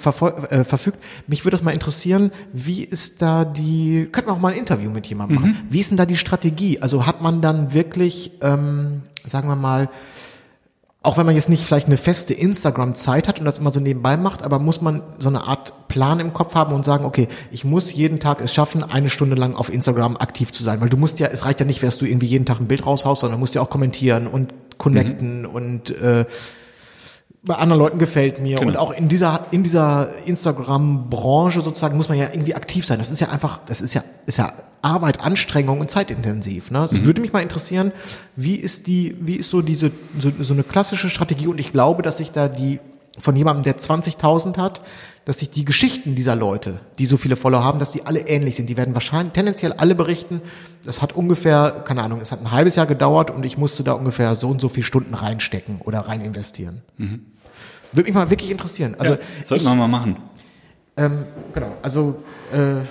verfügt. 0.64 1.00
Mich 1.26 1.44
würde 1.44 1.58
das 1.58 1.64
mal 1.64 1.72
interessieren, 1.72 2.30
wie 2.54 2.84
ist 2.84 3.24
da 3.24 3.44
die, 3.44 4.08
könnten 4.12 4.30
wir 4.30 4.34
auch 4.34 4.40
mal 4.40 4.54
ein 4.54 4.60
Interview 4.60 4.92
mit 4.92 5.08
jemandem 5.08 5.38
Mhm. 5.38 5.42
machen. 5.44 5.58
Wie 5.68 5.80
ist 5.80 5.90
denn 5.90 5.98
da 5.98 6.06
die 6.06 6.18
Strategie? 6.18 6.80
Also 6.80 7.08
hat 7.08 7.24
man 7.24 7.42
dann 7.42 7.74
wirklich, 7.74 8.34
ähm, 8.42 9.02
sagen 9.26 9.48
wir 9.48 9.56
mal, 9.56 9.90
auch 11.04 11.18
wenn 11.18 11.26
man 11.26 11.36
jetzt 11.36 11.50
nicht 11.50 11.66
vielleicht 11.66 11.88
eine 11.88 11.98
feste 11.98 12.34
Instagram-Zeit 12.34 13.28
hat 13.28 13.40
und 13.40 13.46
das 13.46 13.58
immer 13.58 13.72
so 13.72 13.80
nebenbei 13.80 14.18
macht, 14.18 14.44
aber 14.44 14.60
muss 14.60 14.82
man 14.82 15.02
so 15.18 15.30
eine 15.30 15.48
Art 15.48 15.88
Plan 15.88 16.20
im 16.20 16.32
Kopf 16.32 16.54
haben 16.54 16.74
und 16.74 16.86
sagen, 16.86 17.06
okay, 17.06 17.28
ich 17.50 17.66
muss 17.66 17.92
jeden 17.92 18.20
Tag 18.20 18.40
es 18.40 18.54
schaffen, 18.54 18.84
eine 18.84 19.10
Stunde 19.10 19.36
lang 19.36 19.56
auf 19.56 19.74
Instagram 19.74 20.16
aktiv 20.18 20.52
zu 20.52 20.64
sein. 20.64 20.80
Weil 20.80 20.90
du 20.90 20.98
musst 20.98 21.20
ja, 21.20 21.28
es 21.28 21.44
reicht 21.44 21.60
ja 21.60 21.66
nicht, 21.66 21.82
dass 21.82 21.98
du 21.98 22.06
irgendwie 22.06 22.28
jeden 22.28 22.46
Tag 22.46 22.60
ein 22.60 22.68
Bild 22.68 22.86
raushaust, 22.86 23.22
sondern 23.22 23.38
du 23.38 23.40
musst 23.40 23.56
ja 23.56 23.62
auch 23.62 23.70
kommentieren 23.70 24.28
und 24.28 24.54
connecten 24.78 25.46
und 25.46 25.90
äh, 26.02 26.26
bei 27.44 27.56
anderen 27.56 27.82
Leuten 27.82 27.98
gefällt 27.98 28.40
mir. 28.40 28.58
Genau. 28.58 28.70
Und 28.70 28.78
auch 28.78 28.92
in 28.92 29.10
dieser, 29.10 29.48
in 29.52 29.64
dieser 29.64 30.10
Instagram-Branche 30.26 31.62
sozusagen 31.62 31.98
muss 31.98 32.08
man 32.08 32.18
ja 32.18 32.28
irgendwie 32.32 32.54
aktiv 32.54 32.86
sein. 32.86 33.00
Das 33.00 33.10
ist 33.10 33.20
ja 33.20 33.30
einfach, 33.30 33.60
das 33.66 33.82
ist 33.82 33.94
ja, 33.94 34.04
ist 34.28 34.38
ja 34.38 34.54
Arbeit, 34.84 35.22
Anstrengung 35.22 35.80
und 35.80 35.90
zeitintensiv. 35.90 36.70
Ne? 36.70 36.88
Es 36.92 37.04
würde 37.04 37.22
mich 37.22 37.34
mal 37.34 37.42
interessieren, 37.42 37.92
wie 38.36 38.56
ist 38.56 38.88
die, 38.88 39.16
wie 39.20 39.36
ist 39.36 39.50
so 39.50 39.62
diese, 39.62 39.92
so, 40.20 40.32
so 40.40 40.54
eine 40.54 40.64
klassische 40.64 41.10
Strategie? 41.10 41.48
Und 41.48 41.60
ich 41.60 41.72
glaube, 41.72 42.04
dass 42.04 42.18
sich 42.18 42.32
da 42.32 42.48
die, 42.48 42.80
von 43.22 43.36
jemandem, 43.36 43.64
der 43.64 43.78
20.000 43.78 44.58
hat, 44.58 44.82
dass 45.26 45.40
sich 45.40 45.52
die 45.52 45.66
Geschichten 45.66 46.16
dieser 46.16 46.36
Leute, 46.36 46.80
die 46.98 47.06
so 47.06 47.16
viele 47.16 47.36
Follower 47.36 47.64
haben, 47.64 47.80
dass 47.80 47.92
die 47.92 48.06
alle 48.06 48.28
ähnlich 48.28 48.56
sind. 48.56 48.70
Die 48.70 48.78
werden 48.78 48.94
wahrscheinlich 48.96 49.34
tendenziell 49.34 49.74
alle 49.74 49.96
berichten, 49.96 50.42
das 50.84 51.02
hat 51.02 51.14
ungefähr, 51.14 51.84
keine 51.86 52.02
Ahnung, 52.02 52.22
es 52.22 52.32
hat 52.32 52.42
ein 52.42 52.52
halbes 52.52 52.76
Jahr 52.76 52.88
gedauert 52.88 53.30
und 53.30 53.46
ich 53.46 53.58
musste 53.58 53.84
da 53.84 53.94
ungefähr 53.94 54.36
so 54.36 54.50
und 54.50 54.60
so 54.60 54.68
viele 54.68 54.86
Stunden 54.86 55.14
reinstecken 55.14 55.80
oder 55.82 56.00
rein 56.00 56.22
investieren. 56.22 56.82
Würde 57.94 58.08
mich 58.08 58.16
mal 58.16 58.30
wirklich 58.30 58.50
interessieren. 58.50 58.96
Also 58.98 59.14
ja, 59.14 59.20
sollten 59.44 59.66
wir 59.66 59.76
mal 59.76 59.88
machen. 59.88 60.18
ähm, 60.98 61.26
genau, 61.54 61.76
also 61.84 62.16
äh, 62.52 62.82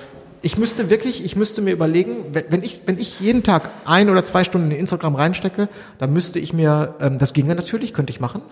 ich 0.43 0.57
müsste 0.57 0.89
wirklich, 0.89 1.25
ich 1.25 1.37
müsste 1.37 1.63
mir 1.63 1.73
überlegen, 1.73 2.13
wenn, 2.33 2.45
wenn 2.49 2.63
ich, 2.63 2.83
wenn 2.87 2.99
ich 2.99 3.21
jeden 3.21 3.43
Tag 3.43 3.71
ein 3.85 4.09
oder 4.09 4.25
zwei 4.25 4.45
Stunden 4.45 4.71
in 4.71 4.79
Instagram 4.79 5.15
reinstecke, 5.15 5.69
dann 5.99 6.13
müsste 6.13 6.39
ich 6.39 6.53
mir, 6.53 6.95
ähm, 7.01 7.19
das 7.19 7.33
ginge 7.33 7.55
natürlich, 7.55 7.93
könnte 7.93 8.11
ich 8.11 8.21
machen, 8.21 8.43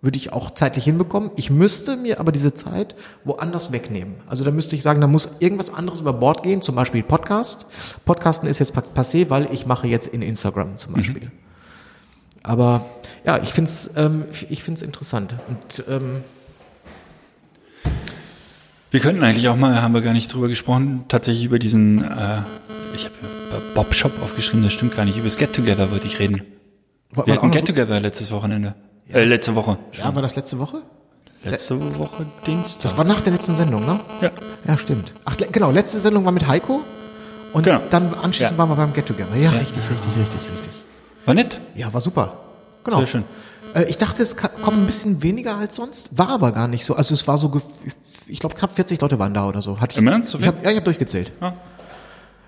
würde 0.00 0.16
ich 0.16 0.32
auch 0.32 0.52
zeitlich 0.54 0.84
hinbekommen. 0.84 1.30
Ich 1.36 1.50
müsste 1.50 1.96
mir 1.96 2.20
aber 2.20 2.30
diese 2.30 2.54
Zeit 2.54 2.94
woanders 3.24 3.72
wegnehmen. 3.72 4.14
Also 4.28 4.44
da 4.44 4.50
müsste 4.52 4.76
ich 4.76 4.82
sagen, 4.82 5.00
da 5.00 5.06
muss 5.08 5.28
irgendwas 5.40 5.74
anderes 5.74 6.00
über 6.00 6.12
Bord 6.12 6.42
gehen, 6.44 6.62
zum 6.62 6.76
Beispiel 6.76 7.02
Podcast. 7.02 7.66
Podcasten 8.04 8.48
ist 8.48 8.60
jetzt 8.60 8.74
pa- 8.74 8.82
passé, 8.94 9.28
weil 9.30 9.48
ich 9.52 9.66
mache 9.66 9.88
jetzt 9.88 10.06
in 10.08 10.22
Instagram 10.22 10.78
zum 10.78 10.92
Beispiel. 10.94 11.30
Aber 12.44 12.86
ja, 13.26 13.38
ich 13.42 13.52
find's, 13.52 13.90
ähm, 13.96 14.24
ich 14.48 14.62
find's 14.62 14.82
interessant. 14.82 15.34
Und 15.48 15.84
ähm, 15.88 16.22
Wir 18.90 19.00
könnten 19.00 19.22
eigentlich 19.22 19.48
auch 19.48 19.56
mal, 19.56 19.82
haben 19.82 19.92
wir 19.94 20.00
gar 20.00 20.14
nicht 20.14 20.32
drüber 20.32 20.48
gesprochen, 20.48 21.04
tatsächlich 21.08 21.44
über 21.44 21.58
diesen, 21.58 22.02
äh, 22.04 22.38
ich 22.94 23.04
habe 23.06 23.62
Bob 23.74 23.92
Shop 23.94 24.12
aufgeschrieben, 24.22 24.62
das 24.62 24.72
stimmt 24.72 24.96
gar 24.96 25.04
nicht, 25.04 25.16
über 25.16 25.24
das 25.26 25.36
Get 25.36 25.52
Together 25.52 25.90
wollte 25.90 26.06
ich 26.06 26.18
reden. 26.20 26.42
Wir 27.26 27.34
hatten 27.34 27.50
Get 27.50 27.66
Together 27.66 28.00
letztes 28.00 28.30
Wochenende. 28.30 28.74
Äh, 29.12 29.24
letzte 29.24 29.54
Woche. 29.54 29.78
ja, 29.92 30.14
war 30.14 30.22
das 30.22 30.36
letzte 30.36 30.58
Woche? 30.58 30.82
Letzte 31.44 31.98
Woche 31.98 32.26
Dienstag. 32.46 32.82
Das 32.82 32.98
war 32.98 33.04
nach 33.04 33.20
der 33.20 33.32
letzten 33.32 33.54
Sendung, 33.56 33.86
ne? 33.86 34.00
ja. 34.20 34.30
Ja, 34.66 34.76
stimmt. 34.76 35.12
Ach, 35.24 35.38
le- 35.38 35.46
genau, 35.50 35.70
letzte 35.70 35.98
Sendung 36.00 36.24
war 36.24 36.32
mit 36.32 36.46
Heiko 36.48 36.80
und 37.52 37.62
Genau. 37.64 37.80
dann 37.90 38.12
anschließend 38.22 38.52
Ja. 38.52 38.58
waren 38.58 38.68
wir 38.70 38.76
beim 38.76 38.92
Get 38.92 39.06
Together. 39.06 39.34
Ja, 39.36 39.50
richtig, 39.50 39.76
richtig, 39.76 40.16
richtig, 40.18 40.40
richtig. 40.52 40.72
War 41.24 41.34
nett. 41.34 41.60
Ja, 41.74 41.92
war 41.94 42.00
super. 42.00 42.32
Genau. 42.84 42.98
Sehr 42.98 43.06
schön. 43.06 43.24
Äh, 43.74 43.84
ich 43.84 43.96
dachte, 43.98 44.22
es 44.22 44.36
kommen 44.36 44.82
ein 44.82 44.86
bisschen 44.86 45.22
weniger 45.22 45.56
als 45.56 45.76
sonst, 45.76 46.08
war 46.18 46.28
aber 46.30 46.52
gar 46.52 46.68
nicht 46.68 46.84
so. 46.84 46.94
Also 46.96 47.14
es 47.14 47.26
war 47.28 47.38
so, 47.38 47.60
ich 48.26 48.40
glaube, 48.40 48.54
knapp 48.56 48.74
40 48.74 49.00
Leute 49.00 49.18
waren 49.18 49.32
da 49.32 49.46
oder 49.48 49.62
so. 49.62 49.80
Hat 49.80 49.92
ich, 49.92 49.98
Im 49.98 50.08
Ernst? 50.08 50.30
So 50.30 50.38
Ich 50.38 50.44
viel? 50.44 50.52
hab, 50.52 50.62
ja, 50.64 50.70
ich 50.70 50.76
habe 50.76 50.84
durchgezählt. 50.84 51.32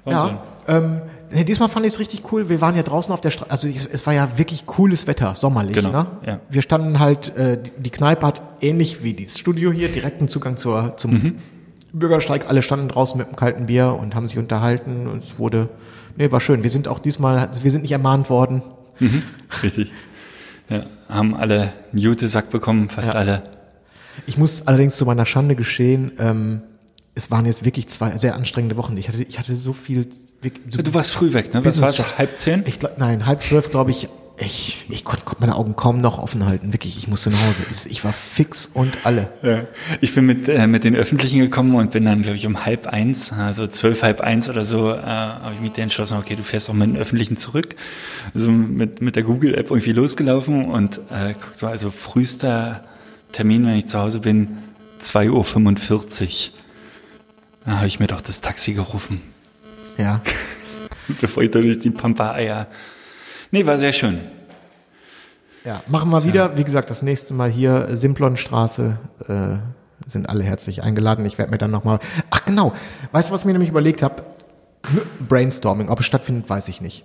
Wahnsinn. 0.04 0.36
Ja. 0.66 0.76
Ähm, 0.76 1.02
nee, 1.32 1.44
diesmal 1.44 1.68
fand 1.68 1.86
ich 1.86 1.94
es 1.94 1.98
richtig 2.00 2.30
cool. 2.32 2.48
Wir 2.48 2.60
waren 2.60 2.76
ja 2.76 2.82
draußen 2.82 3.12
auf 3.12 3.20
der 3.20 3.30
Straße. 3.30 3.50
Also 3.50 3.68
es, 3.68 3.86
es 3.86 4.06
war 4.06 4.12
ja 4.14 4.28
wirklich 4.38 4.66
cooles 4.66 5.06
Wetter, 5.06 5.34
sommerlich. 5.36 5.74
Genau, 5.76 5.90
Ne? 5.90 6.06
ja. 6.26 6.40
Wir 6.48 6.62
standen 6.62 6.98
halt, 6.98 7.34
äh, 7.36 7.58
die, 7.78 7.90
Kneipe 7.90 8.26
hat 8.26 8.42
ähnlich 8.60 9.02
wie 9.02 9.14
dieses 9.14 9.38
Studio 9.38 9.72
hier 9.72 9.88
direkten 9.88 10.28
Zugang 10.28 10.56
zur, 10.56 10.96
zum 10.96 11.10
Mhm. 11.12 11.38
Bürgersteig. 11.92 12.48
Alle 12.48 12.62
standen 12.62 12.88
draußen 12.88 13.18
mit 13.18 13.26
einem 13.26 13.36
kalten 13.36 13.66
Bier 13.66 13.96
und 14.00 14.14
haben 14.14 14.28
sich 14.28 14.38
unterhalten. 14.38 15.08
Und 15.08 15.18
es 15.24 15.38
wurde, 15.38 15.68
nee, 16.16 16.30
war 16.30 16.40
schön. 16.40 16.62
Wir 16.62 16.70
sind 16.70 16.86
auch 16.86 16.98
diesmal, 17.00 17.50
wir 17.62 17.70
sind 17.70 17.82
nicht 17.82 17.92
ermahnt 17.92 18.30
worden. 18.30 18.62
Richtig. 19.62 19.90
Ja, 20.68 20.84
haben 21.08 21.34
alle 21.34 21.72
einen 21.90 21.98
Jute-Sack 22.00 22.50
bekommen, 22.50 22.88
fast 22.88 23.08
Ja. 23.08 23.14
alle. 23.14 23.42
Ich 24.26 24.38
muss 24.38 24.66
allerdings 24.68 24.96
zu 24.96 25.04
meiner 25.06 25.26
Schande 25.26 25.56
geschehen, 25.56 26.12
ähm, 26.18 26.62
es 27.16 27.30
waren 27.30 27.44
jetzt 27.44 27.64
wirklich 27.64 27.88
zwei 27.88 28.16
sehr 28.18 28.36
anstrengende 28.36 28.76
Wochen. 28.76 28.96
Ich 28.96 29.08
hatte, 29.08 29.22
ich 29.22 29.38
hatte 29.38 29.56
so 29.56 29.72
viel. 29.72 30.08
So 30.70 30.82
Du 30.82 30.94
warst 30.94 31.12
früh 31.12 31.32
weg, 31.32 31.52
ne? 31.52 31.64
Was 31.64 31.74
Business- 31.80 31.98
war's? 31.98 32.18
Halb 32.18 32.38
zehn? 32.38 32.62
Ich 32.66 32.78
glaub, 32.78 32.98
nein, 32.98 33.26
halb 33.26 33.42
zwölf, 33.42 33.70
glaube 33.70 33.90
ich. 33.90 34.08
Ich, 34.42 34.86
ich 34.88 35.04
konnte 35.04 35.22
konnte 35.26 35.42
meine 35.42 35.54
Augen 35.54 35.76
kaum 35.76 36.00
noch 36.00 36.18
offen 36.18 36.46
halten. 36.46 36.72
Wirklich, 36.72 36.96
ich 36.96 37.08
musste 37.08 37.28
nach 37.28 37.46
Hause. 37.46 37.62
Ich, 37.70 37.90
ich 37.90 38.04
war 38.04 38.14
fix 38.14 38.70
und 38.72 38.96
alle. 39.04 39.28
Ja. 39.42 39.66
Ich 40.00 40.14
bin 40.14 40.24
mit, 40.24 40.48
äh, 40.48 40.66
mit 40.66 40.82
den 40.84 40.96
Öffentlichen 40.96 41.40
gekommen 41.40 41.74
und 41.74 41.90
bin 41.90 42.06
dann, 42.06 42.22
glaube 42.22 42.36
ich, 42.38 42.46
um 42.46 42.64
halb 42.64 42.86
eins, 42.86 43.34
also 43.34 43.66
zwölf, 43.66 44.02
halb 44.02 44.22
eins 44.22 44.48
oder 44.48 44.64
so, 44.64 44.92
äh, 44.94 44.96
habe 44.96 45.52
ich 45.56 45.60
mich 45.60 45.72
dann 45.72 45.82
entschlossen, 45.82 46.16
okay, 46.16 46.36
du 46.36 46.42
fährst 46.42 46.70
auch 46.70 46.74
mit 46.74 46.88
den 46.88 46.96
Öffentlichen 46.96 47.36
zurück. 47.36 47.76
Also 48.32 48.50
mit, 48.50 49.02
mit 49.02 49.14
der 49.14 49.24
Google-App 49.24 49.68
irgendwie 49.70 49.92
losgelaufen 49.92 50.64
und 50.70 50.96
äh, 51.10 51.34
guck 51.38 51.54
so, 51.54 51.66
also 51.66 51.90
frühester 51.90 52.82
Termin, 53.32 53.66
wenn 53.66 53.76
ich 53.76 53.88
zu 53.88 53.98
Hause 53.98 54.20
bin, 54.20 54.56
2.45 55.02 56.48
Uhr. 56.48 56.54
Da 57.66 57.72
habe 57.76 57.86
ich 57.88 58.00
mir 58.00 58.06
doch 58.06 58.22
das 58.22 58.40
Taxi 58.40 58.72
gerufen, 58.72 59.20
Ja. 60.00 60.20
bevor 61.20 61.42
ich 61.42 61.50
da 61.50 61.60
durch 61.60 61.78
die 61.78 61.90
Pampa-Eier... 61.90 62.66
Nee, 63.50 63.66
war 63.66 63.78
sehr 63.78 63.92
schön. 63.92 64.20
Ja, 65.64 65.82
machen 65.88 66.10
wir 66.10 66.24
wieder. 66.24 66.56
Wie 66.56 66.64
gesagt, 66.64 66.88
das 66.88 67.02
nächste 67.02 67.34
Mal 67.34 67.50
hier 67.50 67.88
Simplonstraße. 67.96 68.96
Äh, 69.26 69.56
sind 70.06 70.28
alle 70.28 70.44
herzlich 70.44 70.82
eingeladen. 70.82 71.26
Ich 71.26 71.36
werde 71.36 71.50
mir 71.50 71.58
dann 71.58 71.70
nochmal. 71.70 71.98
Ach 72.30 72.44
genau. 72.44 72.72
Weißt 73.12 73.28
du, 73.28 73.32
was 73.32 73.40
ich 73.40 73.46
mir 73.46 73.52
nämlich 73.52 73.70
überlegt 73.70 74.02
habe? 74.02 74.22
Brainstorming. 75.28 75.88
Ob 75.88 76.00
es 76.00 76.06
stattfindet, 76.06 76.48
weiß 76.48 76.68
ich 76.68 76.80
nicht. 76.80 77.04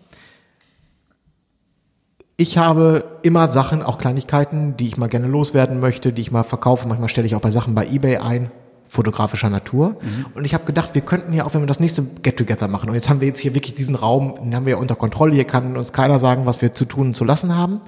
Ich 2.37 2.57
habe 2.57 3.19
immer 3.23 3.47
Sachen, 3.47 3.81
auch 3.81 3.97
Kleinigkeiten, 3.97 4.77
die 4.77 4.87
ich 4.87 4.97
mal 4.97 5.07
gerne 5.07 5.27
loswerden 5.27 5.79
möchte, 5.79 6.13
die 6.13 6.21
ich 6.21 6.31
mal 6.31 6.43
verkaufe. 6.43 6.87
Manchmal 6.87 7.09
stelle 7.09 7.27
ich 7.27 7.35
auch 7.35 7.41
bei 7.41 7.51
Sachen 7.51 7.75
bei 7.75 7.87
eBay 7.87 8.17
ein, 8.17 8.51
fotografischer 8.95 9.49
Natur. 9.49 9.97
Und 10.33 10.45
ich 10.45 10.53
habe 10.53 10.65
gedacht, 10.65 10.95
wir 10.95 11.01
könnten 11.01 11.33
ja 11.33 11.45
auch, 11.45 11.53
wenn 11.53 11.61
wir 11.61 11.67
das 11.67 11.79
nächste 11.79 12.03
Get-Together 12.03 12.67
machen, 12.67 12.89
und 12.89 12.95
jetzt 12.95 13.09
haben 13.09 13.21
wir 13.21 13.27
jetzt 13.27 13.39
hier 13.39 13.53
wirklich 13.53 13.75
diesen 13.75 13.95
Raum, 13.95 14.35
den 14.41 14.55
haben 14.55 14.65
wir 14.65 14.71
ja 14.71 14.79
unter 14.79 14.95
Kontrolle, 14.95 15.33
hier 15.33 15.45
kann 15.45 15.77
uns 15.77 15.93
keiner 15.93 16.19
sagen, 16.19 16.45
was 16.45 16.61
wir 16.61 16.73
zu 16.73 16.85
tun 16.85 17.07
und 17.07 17.13
zu 17.15 17.23
lassen 17.23 17.55
haben, 17.55 17.81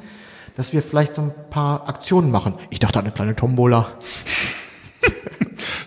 dass 0.56 0.74
wir 0.74 0.84
vielleicht 0.84 1.16
so 1.16 1.24
ein 1.24 1.32
paar 1.50 1.88
Aktionen 1.90 2.30
machen. 2.32 2.54
Ich 2.70 2.80
dachte 2.80 3.00
an 3.00 3.06
eine 3.06 3.14
kleine 3.14 3.36
Tombola. 3.36 3.88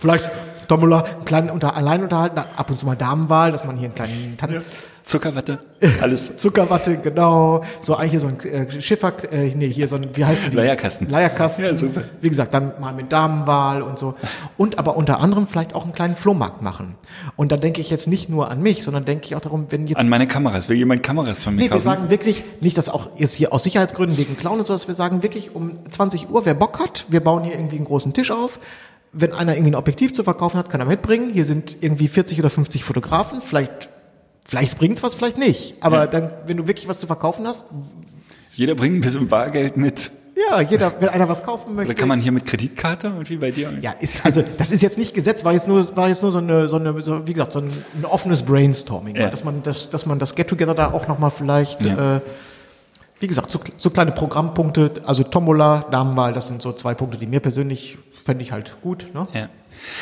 vielleicht 0.00 0.30
Tombola, 0.70 1.02
einen 1.02 1.24
kleinen 1.24 1.50
unter, 1.50 1.76
allein 1.76 2.02
unterhalten, 2.02 2.38
ab 2.38 2.70
und 2.70 2.78
zu 2.78 2.86
mal 2.86 2.94
Damenwahl, 2.94 3.50
dass 3.50 3.64
man 3.64 3.76
hier 3.76 3.86
einen 3.86 3.94
kleinen 3.94 4.36
Tan 4.36 4.62
Zuckerwatte, 5.02 5.58
alles. 6.00 6.36
Zuckerwatte, 6.36 6.98
genau. 6.98 7.64
So 7.80 7.96
eigentlich 7.96 8.10
hier 8.10 8.20
so 8.20 8.28
ein 8.28 8.38
äh, 8.40 8.80
Schiffer, 8.80 9.12
äh, 9.32 9.52
nee, 9.56 9.68
hier 9.68 9.88
so 9.88 9.96
ein, 9.96 10.10
wie 10.14 10.24
heißt 10.24 10.52
die? 10.52 10.56
Leierkasten. 10.56 11.08
Leierkasten. 11.08 11.64
Ja, 11.64 11.76
super. 11.76 12.02
Wie 12.20 12.28
gesagt, 12.28 12.54
dann 12.54 12.74
mal 12.80 12.92
mit 12.92 13.10
Damenwahl 13.10 13.82
und 13.82 13.98
so. 13.98 14.14
Und 14.56 14.78
aber 14.78 14.96
unter 14.96 15.18
anderem 15.20 15.48
vielleicht 15.48 15.74
auch 15.74 15.84
einen 15.84 15.94
kleinen 15.94 16.14
Flohmarkt 16.14 16.62
machen. 16.62 16.94
Und 17.34 17.50
da 17.50 17.56
denke 17.56 17.80
ich 17.80 17.90
jetzt 17.90 18.06
nicht 18.06 18.28
nur 18.28 18.50
an 18.50 18.62
mich, 18.62 18.84
sondern 18.84 19.04
denke 19.04 19.24
ich 19.26 19.34
auch 19.34 19.40
darum, 19.40 19.66
wenn 19.70 19.88
jetzt 19.88 19.98
An 19.98 20.08
meine 20.08 20.28
Kameras. 20.28 20.68
Will 20.68 20.76
jemand 20.76 21.02
Kameras 21.02 21.42
von 21.42 21.54
mir 21.54 21.62
Nee, 21.62 21.66
wir 21.66 21.70
kaufen? 21.70 21.82
sagen 21.82 22.10
wirklich, 22.10 22.44
nicht 22.60 22.78
dass 22.78 22.88
auch 22.88 23.08
jetzt 23.16 23.34
hier 23.34 23.52
aus 23.52 23.64
Sicherheitsgründen 23.64 24.16
wegen 24.18 24.36
Clown 24.36 24.60
und 24.60 24.66
so, 24.66 24.74
dass 24.74 24.86
wir 24.86 24.94
sagen 24.94 25.24
wirklich 25.24 25.54
um 25.54 25.78
20 25.90 26.30
Uhr, 26.30 26.44
wer 26.44 26.54
Bock 26.54 26.78
hat, 26.78 27.06
wir 27.08 27.20
bauen 27.20 27.42
hier 27.42 27.54
irgendwie 27.54 27.76
einen 27.76 27.86
großen 27.86 28.12
Tisch 28.12 28.30
auf. 28.30 28.60
Wenn 29.12 29.32
einer 29.32 29.54
irgendwie 29.54 29.72
ein 29.72 29.76
Objektiv 29.76 30.14
zu 30.14 30.22
verkaufen 30.22 30.56
hat, 30.58 30.70
kann 30.70 30.80
er 30.80 30.86
mitbringen. 30.86 31.30
Hier 31.32 31.44
sind 31.44 31.78
irgendwie 31.80 32.06
40 32.08 32.38
oder 32.38 32.50
50 32.50 32.84
Fotografen. 32.84 33.42
Vielleicht, 33.42 33.88
vielleicht 34.46 34.78
bringt's 34.78 35.02
was, 35.02 35.14
vielleicht 35.16 35.36
nicht. 35.38 35.74
Aber 35.80 35.98
Ja. 36.00 36.06
dann, 36.06 36.30
wenn 36.46 36.56
du 36.58 36.66
wirklich 36.68 36.86
was 36.88 37.00
zu 37.00 37.06
verkaufen 37.08 37.46
hast, 37.46 37.66
Jeder 38.54 38.74
bringt 38.74 38.96
ein 38.96 39.00
bisschen 39.00 39.26
Bargeld 39.28 39.76
mit. 39.76 40.10
ja, 40.50 40.60
jeder, 40.60 40.92
wenn 41.00 41.08
einer 41.08 41.28
was 41.28 41.42
kaufen 41.44 41.74
möchte. 41.74 41.90
Oder 41.92 41.98
kann 41.98 42.08
man 42.08 42.20
hier 42.20 42.30
mit 42.32 42.44
Kreditkarte 42.46 43.08
irgendwie 43.08 43.36
bei 43.36 43.50
dir? 43.50 43.72
ja, 43.82 43.92
ist, 43.98 44.24
also, 44.24 44.42
das 44.58 44.70
ist 44.70 44.82
jetzt 44.82 44.96
nicht 44.98 45.12
Gesetz, 45.14 45.44
war 45.44 45.52
jetzt 45.52 45.66
nur, 45.68 45.96
war 45.96 46.08
jetzt 46.08 46.22
nur 46.22 46.30
so 46.32 46.38
eine, 46.38 46.68
so 46.68 46.76
eine, 46.76 47.00
so, 47.02 47.26
wie 47.26 47.32
gesagt, 47.32 47.52
so 47.52 47.58
ein, 47.60 47.68
ein 47.98 48.04
offenes 48.04 48.42
Brainstorming, 48.42 49.16
Ja. 49.16 49.28
dass 49.28 49.44
man 49.44 49.62
das, 49.62 49.90
dass 49.90 50.06
man 50.06 50.18
das 50.18 50.34
Get-Together 50.36 50.74
da 50.74 50.92
auch 50.92 51.08
nochmal 51.08 51.30
vielleicht, 51.30 51.84
Ja. 51.84 52.16
äh, 52.16 52.20
wie 53.18 53.26
gesagt, 53.26 53.50
so, 53.50 53.60
so 53.76 53.90
kleine 53.90 54.12
Programmpunkte, 54.12 54.92
also 55.04 55.22
Tombola, 55.24 55.84
Damenwahl, 55.90 56.32
das 56.32 56.48
sind 56.48 56.62
so 56.62 56.72
zwei 56.72 56.94
Punkte, 56.94 57.18
die 57.18 57.26
mir 57.26 57.40
persönlich 57.40 57.98
fände 58.24 58.42
ich 58.42 58.52
halt 58.52 58.76
gut, 58.82 59.06
ne? 59.14 59.26
Ja. 59.32 59.48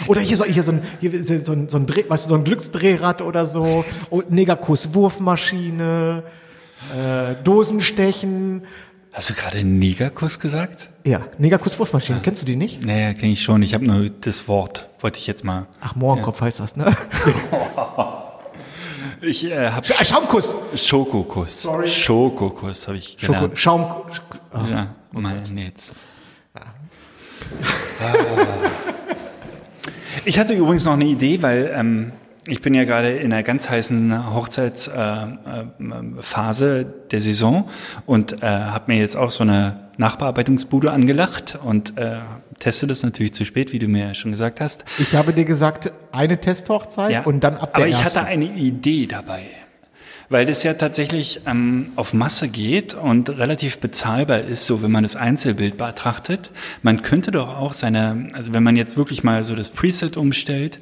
Oder 0.08 0.20
hier 0.20 0.36
so, 0.36 0.44
hier 0.44 0.62
so 0.62 0.72
ein, 0.72 0.82
hier 1.00 1.24
so 1.44 1.52
ein, 1.52 1.68
so 1.68 1.76
ein 1.76 1.86
Dreh, 1.86 2.04
weißt 2.08 2.26
du, 2.26 2.30
so 2.30 2.34
ein 2.34 2.44
Glücksdrehrad 2.44 3.22
oder 3.22 3.46
so, 3.46 3.84
und 4.10 4.30
Negerkuss 4.30 4.94
Wurfmaschine, 4.94 6.24
äh, 6.96 7.34
Dosenstechen, 7.44 8.62
Hast 9.14 9.30
du 9.30 9.34
gerade 9.34 9.64
Negerkuss 9.64 10.38
gesagt? 10.38 10.90
ja, 11.04 11.20
Negerkuss 11.38 11.78
Wurfmaschine, 11.78 12.20
kennst 12.22 12.42
du 12.42 12.46
die 12.46 12.56
nicht? 12.56 12.84
Naja, 12.84 13.14
kenne 13.14 13.32
ich 13.32 13.42
schon. 13.42 13.62
Ich 13.62 13.72
habe 13.74 13.84
nur 13.84 14.10
das 14.10 14.46
Wort. 14.48 14.88
Wollte 15.00 15.18
ich 15.18 15.26
jetzt 15.26 15.44
mal. 15.44 15.66
Ach, 15.80 15.94
Mohrenkopf 15.96 16.40
heißt 16.40 16.60
das, 16.60 16.76
ne? 16.76 16.94
Ich 19.20 19.44
äh, 19.44 19.70
habe 19.70 19.84
Sch- 19.86 20.04
Schaumkuss! 20.04 20.54
Schokokuss. 20.76 21.62
Sorry. 21.62 21.88
Schokokuss 21.88 22.86
habe 22.86 22.98
ich 22.98 23.16
Schoko, 23.18 23.32
gelernt. 23.32 23.58
Schaum, 23.58 23.80
ah, 24.52 24.64
Ja, 24.70 24.86
mein 25.10 25.58
jetzt. 25.58 25.92
Ich 30.24 30.38
hatte 30.38 30.54
übrigens 30.54 30.84
noch 30.84 30.92
eine 30.92 31.06
Idee, 31.06 31.42
weil 31.42 31.72
ähm, 31.74 32.12
ich 32.46 32.60
bin 32.62 32.74
ja 32.74 32.84
gerade 32.84 33.10
in 33.10 33.32
einer 33.32 33.42
ganz 33.42 33.68
heißen 33.70 34.34
Hochzeitsphase 34.34 36.80
äh, 36.80 36.86
der 37.10 37.20
Saison 37.20 37.68
und 38.06 38.42
äh, 38.42 38.46
habe 38.46 38.92
mir 38.92 38.98
jetzt 39.00 39.16
auch 39.16 39.30
so 39.30 39.42
eine 39.42 39.88
Nachbearbeitungsbude 39.96 40.92
angelacht 40.92 41.58
und 41.62 41.96
äh, 41.98 42.18
teste 42.58 42.86
das 42.86 43.02
natürlich 43.02 43.34
zu 43.34 43.44
spät, 43.44 43.72
wie 43.72 43.78
du 43.78 43.88
mir 43.88 44.14
schon 44.14 44.30
gesagt 44.30 44.60
hast. 44.60 44.84
Ich 44.98 45.14
habe 45.14 45.32
dir 45.32 45.44
gesagt, 45.44 45.92
eine 46.12 46.40
Testhochzeit 46.40 47.10
Ja, 47.10 47.22
und 47.22 47.40
dann 47.40 47.54
ab 47.56 47.74
der 47.74 47.84
aber 47.84 47.88
ich 47.88 48.00
ersten. 48.00 48.20
hatte 48.20 48.28
eine 48.28 48.44
Idee 48.46 49.06
dabei. 49.06 49.42
Weil 50.30 50.44
das 50.44 50.62
ja 50.62 50.74
tatsächlich 50.74 51.40
ähm, 51.46 51.92
auf 51.96 52.12
Masse 52.12 52.48
geht 52.48 52.94
und 52.94 53.30
relativ 53.30 53.78
bezahlbar 53.78 54.40
ist, 54.40 54.66
so 54.66 54.82
wenn 54.82 54.90
man 54.90 55.02
das 55.02 55.16
Einzelbild 55.16 55.78
betrachtet. 55.78 56.50
Man 56.82 57.02
könnte 57.02 57.30
doch 57.30 57.48
auch 57.48 57.72
seine, 57.72 58.28
also 58.34 58.52
wenn 58.52 58.62
man 58.62 58.76
jetzt 58.76 58.96
wirklich 58.96 59.24
mal 59.24 59.42
so 59.44 59.54
das 59.54 59.70
Preset 59.70 60.16
umstellt, 60.18 60.80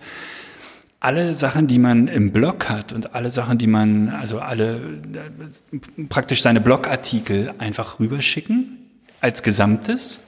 alle 0.98 1.34
Sachen, 1.34 1.68
die 1.68 1.78
man 1.78 2.08
im 2.08 2.32
Blog 2.32 2.68
hat 2.68 2.92
und 2.92 3.14
alle 3.14 3.30
Sachen, 3.30 3.58
die 3.58 3.68
man, 3.68 4.08
also 4.08 4.40
alle 4.40 4.98
äh, 5.14 6.04
praktisch 6.08 6.42
seine 6.42 6.60
Blogartikel 6.60 7.52
einfach 7.58 8.00
rüberschicken 8.00 8.78
als 9.20 9.44
Gesamtes 9.44 10.22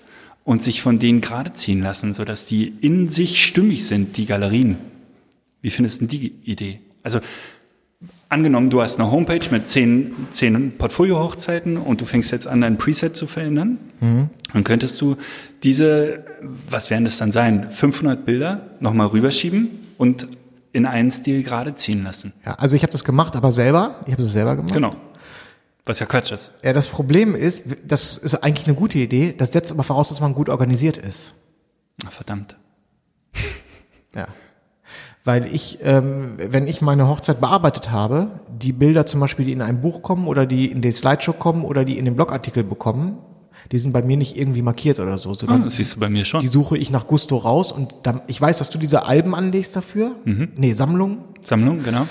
und 0.44 0.62
sich 0.62 0.80
von 0.80 0.98
denen 0.98 1.20
gerade 1.20 1.52
ziehen 1.54 1.82
lassen, 1.82 2.14
sodass 2.14 2.46
die 2.46 2.68
in 2.80 3.10
sich 3.10 3.44
stimmig 3.44 3.86
sind, 3.86 4.16
die 4.16 4.26
Galerien. 4.26 4.76
Wie 5.60 5.70
findest 5.70 6.02
du 6.02 6.06
die 6.06 6.32
Idee? 6.44 6.80
Also 7.02 7.20
angenommen, 8.28 8.70
du 8.70 8.82
hast 8.82 8.98
eine 8.98 9.10
Homepage 9.10 9.46
mit 9.50 9.68
zehn, 9.68 10.14
zehn 10.30 10.76
Portfolio-Hochzeiten 10.76 11.76
und 11.76 12.00
du 12.00 12.04
fängst 12.04 12.30
jetzt 12.30 12.46
an, 12.46 12.60
dein 12.60 12.78
Preset 12.78 13.16
zu 13.16 13.26
verändern, 13.26 13.78
dann 14.00 14.64
könntest 14.64 15.00
du 15.00 15.16
diese, 15.62 16.24
was 16.68 16.90
werden 16.90 17.04
das 17.04 17.18
dann 17.18 17.32
sein, 17.32 17.70
500 17.70 18.24
Bilder 18.24 18.68
nochmal 18.80 19.08
rüberschieben 19.08 19.70
und 19.96 20.26
in 20.72 20.86
einen 20.86 21.10
Stil 21.10 21.42
gerade 21.42 21.74
ziehen 21.74 22.04
lassen. 22.04 22.32
Ja, 22.44 22.54
also 22.54 22.76
ich 22.76 22.82
habe 22.82 22.92
das 22.92 23.04
gemacht, 23.04 23.34
aber 23.34 23.52
selber. 23.52 24.00
Ich 24.06 24.12
habe 24.12 24.22
das 24.22 24.32
selber 24.32 24.54
gemacht. 24.56 24.74
Genau. 24.74 24.94
Was 25.86 25.98
ja 25.98 26.06
Quatsch 26.06 26.30
ist. 26.30 26.52
Ja, 26.62 26.74
das 26.74 26.88
Problem 26.88 27.34
ist, 27.34 27.64
das 27.86 28.18
ist 28.18 28.34
eigentlich 28.36 28.66
eine 28.66 28.76
gute 28.76 28.98
Idee. 28.98 29.34
Das 29.36 29.52
setzt 29.52 29.72
aber 29.72 29.82
voraus, 29.82 30.10
dass 30.10 30.20
man 30.20 30.34
gut 30.34 30.50
organisiert 30.50 30.98
ist. 30.98 31.34
Ach, 32.06 32.12
verdammt. 32.12 32.56
Ja. 34.14 34.28
Weil 35.28 35.44
ich, 35.54 35.78
ähm, 35.82 36.36
wenn 36.38 36.66
ich 36.66 36.80
meine 36.80 37.06
Hochzeit 37.06 37.38
bearbeitet 37.38 37.90
habe, 37.90 38.28
die 38.62 38.72
Bilder 38.72 39.04
zum 39.04 39.20
Beispiel, 39.20 39.44
die 39.44 39.52
in 39.52 39.60
ein 39.60 39.82
Buch 39.82 40.00
kommen 40.00 40.26
oder 40.26 40.46
die 40.46 40.70
in 40.70 40.80
die 40.80 40.90
Slideshow 40.90 41.34
kommen 41.34 41.64
oder 41.64 41.84
die 41.84 41.98
in 41.98 42.06
den 42.06 42.14
Blogartikel 42.16 42.64
bekommen, 42.64 43.18
die 43.70 43.78
sind 43.78 43.92
bei 43.92 44.00
mir 44.00 44.16
nicht 44.16 44.38
irgendwie 44.38 44.62
markiert 44.62 44.98
oder 45.00 45.18
so, 45.18 45.32
Ah, 45.32 45.34
sondern 45.34 45.64
das 45.64 45.76
siehst 45.76 45.96
du 45.96 46.00
bei 46.00 46.08
mir 46.08 46.24
schon. 46.24 46.40
die 46.40 46.48
suche 46.48 46.78
ich 46.78 46.90
nach 46.90 47.06
Gusto 47.06 47.36
raus 47.36 47.72
und 47.72 47.94
dann, 48.04 48.22
ich 48.26 48.40
weiß, 48.40 48.56
dass 48.56 48.70
du 48.70 48.78
diese 48.78 49.04
Alben 49.04 49.34
anlegst 49.34 49.76
dafür. 49.76 50.12
Nee, 50.24 50.72
Sammlungen. 50.72 51.18
Sammlung, 51.42 51.82
genau. 51.82 52.06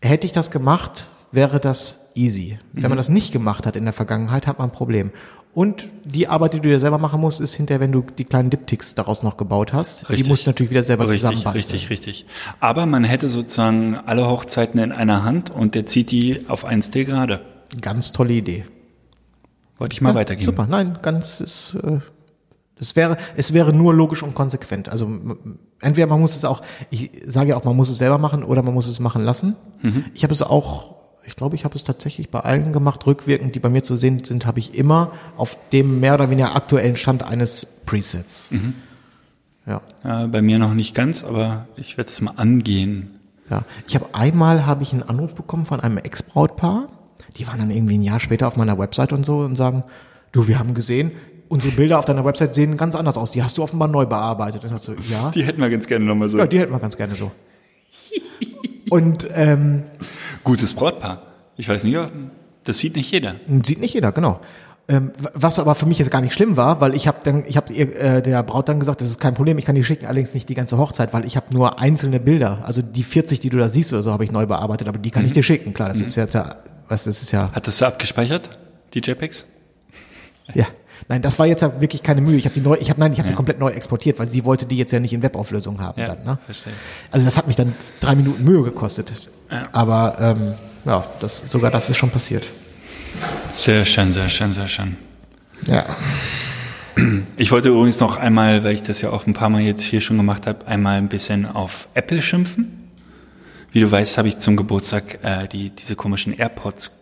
Hätte 0.00 0.26
ich 0.26 0.32
das 0.32 0.50
gemacht, 0.50 1.08
wäre 1.32 1.60
das 1.60 2.12
easy. 2.14 2.58
Wenn 2.72 2.88
man 2.88 2.96
das 2.96 3.10
nicht 3.10 3.30
gemacht 3.30 3.66
hat 3.66 3.76
in 3.76 3.84
der 3.84 3.92
Vergangenheit, 3.92 4.46
hat 4.46 4.58
man 4.58 4.70
ein 4.70 4.72
Problem. 4.72 5.10
Und 5.54 5.88
die 6.04 6.28
Arbeit, 6.28 6.52
die 6.54 6.60
du 6.60 6.68
dir 6.68 6.78
selber 6.78 6.98
machen 6.98 7.20
musst, 7.20 7.40
ist 7.40 7.54
hinterher, 7.54 7.80
wenn 7.80 7.90
du 7.90 8.02
die 8.16 8.24
kleinen 8.24 8.50
Diptychs 8.50 8.94
daraus 8.94 9.22
noch 9.22 9.36
gebaut 9.36 9.72
hast. 9.72 10.02
Richtig. 10.08 10.22
Die 10.24 10.28
musst 10.30 10.46
du 10.46 10.50
natürlich 10.50 10.70
wieder 10.70 10.82
selber 10.84 11.04
Richtig, 11.04 11.20
zusammenbasteln. 11.22 11.62
richtig, 11.72 11.90
richtig. 11.90 12.26
Aber 12.60 12.86
man 12.86 13.02
hätte 13.04 13.28
sozusagen 13.28 13.96
alle 13.96 14.26
Hochzeiten 14.28 14.78
in 14.78 14.92
einer 14.92 15.24
Hand 15.24 15.50
und 15.50 15.74
der 15.74 15.86
zieht 15.86 16.10
die 16.12 16.44
auf 16.48 16.64
einen 16.64 16.82
Stil 16.82 17.06
gerade. 17.06 17.40
Ganz 17.80 18.12
tolle 18.12 18.34
Idee. 18.34 18.64
Wollte 19.78 19.94
ich 19.94 20.00
mal 20.00 20.10
Ja, 20.10 20.14
weitergeben. 20.16 20.46
Super, 20.46 20.66
nein, 20.68 20.98
ganz 21.02 21.40
ist, 21.40 21.76
äh, 21.82 21.98
es 22.80 22.94
wäre, 22.94 23.16
es 23.36 23.52
wäre 23.52 23.72
nur 23.72 23.92
logisch 23.94 24.22
und 24.22 24.34
konsequent. 24.34 24.88
Also 24.88 25.08
entweder 25.80 26.06
man 26.06 26.20
muss 26.20 26.36
es 26.36 26.44
auch, 26.44 26.62
ich 26.90 27.10
sage 27.26 27.50
ja 27.50 27.56
auch, 27.56 27.64
man 27.64 27.74
muss 27.76 27.88
es 27.88 27.98
selber 27.98 28.18
machen 28.18 28.44
oder 28.44 28.62
man 28.62 28.74
muss 28.74 28.86
es 28.86 29.00
machen 29.00 29.24
lassen. 29.24 29.56
Mhm. 29.82 30.04
Ich 30.14 30.22
habe 30.22 30.32
es 30.32 30.42
auch, 30.42 30.94
ich 31.28 31.36
glaube, 31.36 31.54
ich 31.56 31.64
habe 31.64 31.76
es 31.76 31.84
tatsächlich 31.84 32.30
bei 32.30 32.40
allen 32.40 32.72
gemacht, 32.72 33.06
rückwirkend, 33.06 33.54
die 33.54 33.60
bei 33.60 33.68
mir 33.68 33.82
zu 33.82 33.96
sehen 33.96 34.24
sind, 34.24 34.46
habe 34.46 34.58
ich 34.58 34.74
immer 34.74 35.12
auf 35.36 35.56
dem 35.72 36.00
mehr 36.00 36.14
oder 36.14 36.30
weniger 36.30 36.56
aktuellen 36.56 36.96
Stand 36.96 37.22
eines 37.22 37.66
Presets. 37.86 38.50
Mhm. 38.50 38.74
Ja. 39.66 39.82
Äh, 40.02 40.28
bei 40.28 40.40
mir 40.40 40.58
noch 40.58 40.72
nicht 40.72 40.94
ganz, 40.94 41.22
aber 41.22 41.66
ich 41.76 41.98
werde 41.98 42.10
es 42.10 42.20
mal 42.22 42.32
angehen. 42.36 43.20
Ja, 43.50 43.62
ich 43.86 43.94
habe 43.94 44.06
einmal 44.12 44.64
habe 44.66 44.82
ich 44.82 44.92
einen 44.92 45.02
Anruf 45.02 45.34
bekommen 45.34 45.66
von 45.66 45.80
einem 45.80 45.98
Ex-Brautpaar. 45.98 46.88
Die 47.36 47.46
waren 47.46 47.58
dann 47.58 47.70
irgendwie 47.70 47.98
ein 47.98 48.02
Jahr 48.02 48.20
später 48.20 48.48
auf 48.48 48.56
meiner 48.56 48.78
Website 48.78 49.12
und 49.12 49.26
so 49.26 49.38
und 49.38 49.54
sagen, 49.54 49.84
du, 50.32 50.48
wir 50.48 50.58
haben 50.58 50.72
gesehen, 50.72 51.12
unsere 51.48 51.74
Bilder 51.74 51.98
auf 51.98 52.06
deiner 52.06 52.24
Website 52.24 52.54
sehen 52.54 52.78
ganz 52.78 52.94
anders 52.94 53.18
aus. 53.18 53.30
Die 53.32 53.42
hast 53.42 53.58
du 53.58 53.62
offenbar 53.62 53.88
neu 53.88 54.06
bearbeitet. 54.06 54.62
Und 54.64 54.68
ich 54.68 54.72
dachte 54.72 54.96
so, 55.02 55.12
ja, 55.12 55.30
Die 55.34 55.42
hätten 55.42 55.60
wir 55.60 55.68
ganz 55.68 55.86
gerne 55.86 56.06
nochmal 56.06 56.30
so. 56.30 56.38
ja, 56.38 56.46
die 56.46 56.58
hätten 56.58 56.72
wir 56.72 56.78
ganz 56.80 56.96
gerne 56.96 57.14
so. 57.14 57.30
Und 58.90 59.28
ähm, 59.34 59.84
Gutes 60.44 60.74
Brautpaar. 60.74 61.22
Ich 61.56 61.68
weiß 61.68 61.84
nicht, 61.84 61.98
das 62.64 62.78
sieht 62.78 62.96
nicht 62.96 63.10
jeder. 63.10 63.36
sieht 63.64 63.80
nicht 63.80 63.94
jeder, 63.94 64.12
genau. 64.12 64.40
Ähm, 64.90 65.12
was 65.34 65.58
aber 65.58 65.74
für 65.74 65.84
mich 65.84 65.98
jetzt 65.98 66.10
gar 66.10 66.22
nicht 66.22 66.32
schlimm 66.32 66.56
war, 66.56 66.80
weil 66.80 66.94
ich 66.94 67.06
habe 67.06 67.18
dann, 67.22 67.44
ich 67.46 67.58
habe 67.58 67.74
äh, 67.74 68.22
der 68.22 68.42
Braut 68.42 68.70
dann 68.70 68.78
gesagt, 68.78 69.02
das 69.02 69.08
ist 69.08 69.20
kein 69.20 69.34
Problem, 69.34 69.58
ich 69.58 69.66
kann 69.66 69.74
die 69.74 69.84
schicken, 69.84 70.06
allerdings 70.06 70.32
nicht 70.32 70.48
die 70.48 70.54
ganze 70.54 70.78
Hochzeit, 70.78 71.12
weil 71.12 71.26
ich 71.26 71.36
habe 71.36 71.52
nur 71.52 71.78
einzelne 71.78 72.20
Bilder, 72.20 72.62
also 72.64 72.80
die 72.80 73.02
40, 73.02 73.40
die 73.40 73.50
du 73.50 73.58
da 73.58 73.68
siehst 73.68 73.92
oder 73.92 74.02
so, 74.02 74.12
habe 74.12 74.24
ich 74.24 74.32
neu 74.32 74.46
bearbeitet, 74.46 74.88
aber 74.88 74.98
die 74.98 75.10
kann 75.10 75.26
ich 75.26 75.32
dir 75.32 75.42
schicken, 75.42 75.74
klar, 75.74 75.90
das 75.90 76.00
ist 76.00 76.16
jetzt 76.16 76.34
ja, 76.34 76.56
was, 76.88 77.04
das 77.04 77.20
ist 77.20 77.32
ja, 77.32 77.52
Hat 77.52 77.66
das 77.66 77.76
da 77.78 77.88
abgespeichert, 77.88 78.48
die 78.94 79.00
JPEGs? 79.00 79.44
ja. 80.54 80.66
Nein, 81.08 81.22
das 81.22 81.38
war 81.38 81.46
jetzt 81.46 81.62
ja 81.62 81.80
wirklich 81.80 82.02
keine 82.02 82.20
Mühe. 82.20 82.36
Ich 82.36 82.44
habe 82.44 82.54
die 82.54 82.60
neu, 82.60 82.76
ich 82.78 82.90
habe 82.90 83.00
nein, 83.00 83.12
ich 83.12 83.18
habe 83.18 83.28
Ja. 83.28 83.32
die 83.32 83.36
komplett 83.36 83.58
neu 83.58 83.70
exportiert, 83.70 84.18
weil 84.18 84.28
sie 84.28 84.44
wollte 84.44 84.66
die 84.66 84.76
jetzt 84.76 84.92
ja 84.92 85.00
nicht 85.00 85.12
in 85.14 85.22
Webauflösung 85.22 85.80
haben 85.80 85.98
Ja, 86.00 86.08
dann. 86.14 86.24
Ne? 86.24 86.38
verstehe. 86.44 86.72
Also 87.10 87.24
das 87.24 87.36
hat 87.38 87.46
mich 87.46 87.56
dann 87.56 87.74
drei 88.00 88.14
Minuten 88.14 88.44
Mühe 88.44 88.62
gekostet. 88.62 89.12
Ja. 89.50 89.62
Aber 89.72 90.16
ähm, 90.20 90.54
ja, 90.84 91.06
das 91.20 91.50
sogar 91.50 91.70
das 91.70 91.88
ist 91.88 91.96
schon 91.96 92.10
passiert. 92.10 92.44
Sehr 93.54 93.84
schön, 93.86 94.12
sehr 94.12 94.28
schön, 94.28 94.52
sehr 94.52 94.68
schön. 94.68 94.96
Ja. 95.66 95.86
Ich 97.36 97.52
wollte 97.52 97.68
übrigens 97.68 98.00
noch 98.00 98.16
einmal, 98.16 98.64
weil 98.64 98.72
ich 98.74 98.82
das 98.82 99.00
ja 99.00 99.10
auch 99.10 99.26
ein 99.26 99.32
paar 99.34 99.48
Mal 99.48 99.62
jetzt 99.62 99.82
hier 99.82 100.00
schon 100.00 100.16
gemacht 100.16 100.46
habe, 100.46 100.66
einmal 100.66 100.98
ein 100.98 101.08
bisschen 101.08 101.46
auf 101.46 101.88
Apple 101.94 102.20
schimpfen. 102.20 102.90
Wie 103.70 103.80
du 103.80 103.90
weißt, 103.90 104.18
habe 104.18 104.28
ich 104.28 104.38
zum 104.38 104.56
Geburtstag 104.56 105.18
äh, 105.22 105.46
die, 105.46 105.70
diese 105.70 105.94
komischen 105.94 106.36
AirPods 106.36 106.97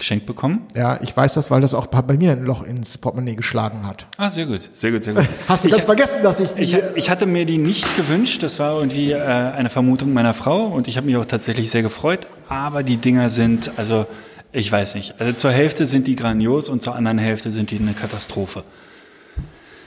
geschenkt 0.00 0.26
bekommen. 0.26 0.66
Ja, 0.74 1.00
ich 1.02 1.16
weiß 1.16 1.34
das, 1.34 1.50
weil 1.50 1.60
das 1.60 1.74
auch 1.74 1.86
bei 1.86 2.16
mir 2.16 2.32
ein 2.32 2.42
Loch 2.42 2.62
ins 2.62 2.98
Portemonnaie 2.98 3.36
geschlagen 3.36 3.86
hat. 3.86 4.06
Ah, 4.16 4.30
sehr 4.30 4.46
gut, 4.46 4.68
sehr 4.72 4.90
gut, 4.90 5.04
sehr 5.04 5.14
gut. 5.14 5.24
Hast 5.48 5.64
du 5.64 5.68
ich, 5.68 5.74
ganz 5.74 5.84
vergessen, 5.84 6.22
dass 6.22 6.40
ich 6.40 6.52
die 6.54 6.62
Ich, 6.62 6.76
ich 6.96 7.10
hatte 7.10 7.26
mir 7.26 7.46
die 7.46 7.58
nicht 7.58 7.96
gewünscht, 7.96 8.42
das 8.42 8.58
war 8.58 8.76
irgendwie 8.78 9.12
äh, 9.12 9.20
eine 9.20 9.70
Vermutung 9.70 10.12
meiner 10.12 10.34
Frau 10.34 10.64
und 10.64 10.88
ich 10.88 10.96
habe 10.96 11.06
mich 11.06 11.16
auch 11.16 11.24
tatsächlich 11.24 11.70
sehr 11.70 11.82
gefreut, 11.82 12.26
aber 12.48 12.82
die 12.82 12.96
Dinger 12.96 13.30
sind, 13.30 13.70
also 13.76 14.06
ich 14.52 14.70
weiß 14.72 14.96
nicht, 14.96 15.14
also 15.20 15.32
zur 15.32 15.52
Hälfte 15.52 15.86
sind 15.86 16.06
die 16.06 16.16
grandios 16.16 16.68
und 16.68 16.82
zur 16.82 16.96
anderen 16.96 17.18
Hälfte 17.18 17.52
sind 17.52 17.70
die 17.70 17.78
eine 17.78 17.92
Katastrophe. 17.92 18.64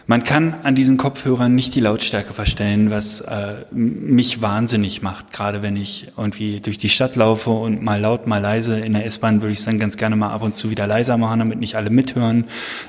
Man 0.05 0.23
kann 0.23 0.53
an 0.63 0.75
diesen 0.75 0.97
Kopfhörern 0.97 1.55
nicht 1.55 1.75
die 1.75 1.79
Lautstärke 1.79 2.33
verstellen, 2.33 2.91
was 2.91 3.21
äh, 3.21 3.63
mich 3.71 4.41
wahnsinnig 4.41 5.01
macht. 5.01 5.31
Gerade 5.31 5.61
wenn 5.61 5.77
ich 5.77 6.11
irgendwie 6.17 6.59
durch 6.59 6.77
die 6.77 6.89
Stadt 6.89 7.15
laufe 7.15 7.51
und 7.51 7.81
mal 7.81 8.01
laut, 8.01 8.27
mal 8.27 8.41
leise. 8.41 8.77
In 8.79 8.93
der 8.93 9.05
S-Bahn 9.05 9.41
würde 9.41 9.53
ich 9.53 9.59
es 9.59 9.65
dann 9.65 9.79
ganz 9.79 9.95
gerne 9.95 10.17
mal 10.17 10.31
ab 10.31 10.41
und 10.41 10.55
zu 10.55 10.69
wieder 10.69 10.87
leiser 10.87 11.17
machen, 11.17 11.39
damit 11.39 11.59
nicht 11.59 11.75
alle 11.75 11.89
mithören. 11.89 12.45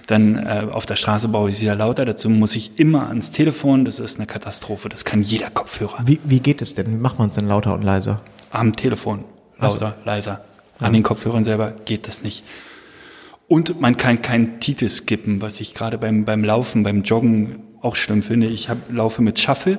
Dann 0.09 0.37
äh, 0.37 0.67
auf 0.71 0.87
der 0.87 0.97
Straße 0.97 1.29
baue 1.29 1.51
ich 1.51 1.57
es 1.57 1.63
wieder 1.63 1.77
lauter. 1.77 2.05
Dazu 2.05 2.29
muss 2.29 2.57
ich 2.57 2.81
immer 2.81 3.09
ans 3.09 3.31
Telefon. 3.31 3.85
Das 3.85 4.01
ist 4.01 4.19
eine 4.19 4.27
Katastrophe. 4.27 4.89
Das 4.89 5.05
kann 5.05 5.23
jeder 5.23 5.51
Kopfhörer. 5.51 5.99
Wie, 6.07 6.19
wie 6.25 6.41
geht 6.41 6.63
es 6.63 6.75
denn? 6.75 6.89
Wie 6.89 7.01
macht 7.01 7.21
man 7.21 7.29
es 7.29 7.37
denn 7.37 7.47
lauter 7.47 7.75
und 7.75 7.83
leiser? 7.83 8.23
Am 8.51 8.75
Telefon 8.75 9.25
lauter, 9.61 9.95
leiser. 10.05 10.45
An 10.81 10.93
den 10.93 11.05
Kopfhörern 11.05 11.45
selber 11.45 11.75
geht 11.85 12.09
das 12.09 12.25
nicht. 12.25 12.43
Und 13.55 13.81
man 13.81 13.97
kann 13.97 14.21
keinen 14.21 14.59
Titel 14.59 14.89
skippen, 14.89 15.41
was 15.41 15.61
ich 15.61 15.75
gerade 15.75 15.97
beim, 15.97 16.25
beim 16.25 16.43
Laufen, 16.43 16.83
beim 16.83 17.03
Joggen 17.03 17.63
auch 17.83 17.95
schlimm 17.95 18.25
finde. 18.25 18.49
Ich 18.49 18.69
hab, 18.69 18.91
laufe 18.91 19.23
mit 19.23 19.39
Shuffle 19.39 19.79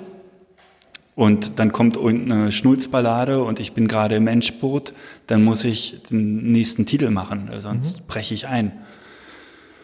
und 1.14 1.60
dann 1.60 1.74
kommt 1.74 1.98
irgendeine 1.98 2.54
Schnulzballade 2.54 3.44
und 3.44 3.60
ich 3.60 3.74
bin 3.74 3.90
gerade 3.90 4.16
im 4.16 4.28
Endspurt, 4.28 4.94
dann 5.28 5.44
muss 5.44 5.66
ich 5.66 6.02
den 6.10 6.54
nächsten 6.54 6.86
Titel 6.86 7.10
machen, 7.10 7.50
sonst 7.60 8.08
breche 8.08 8.34
ich 8.34 8.48
ein. 8.48 8.72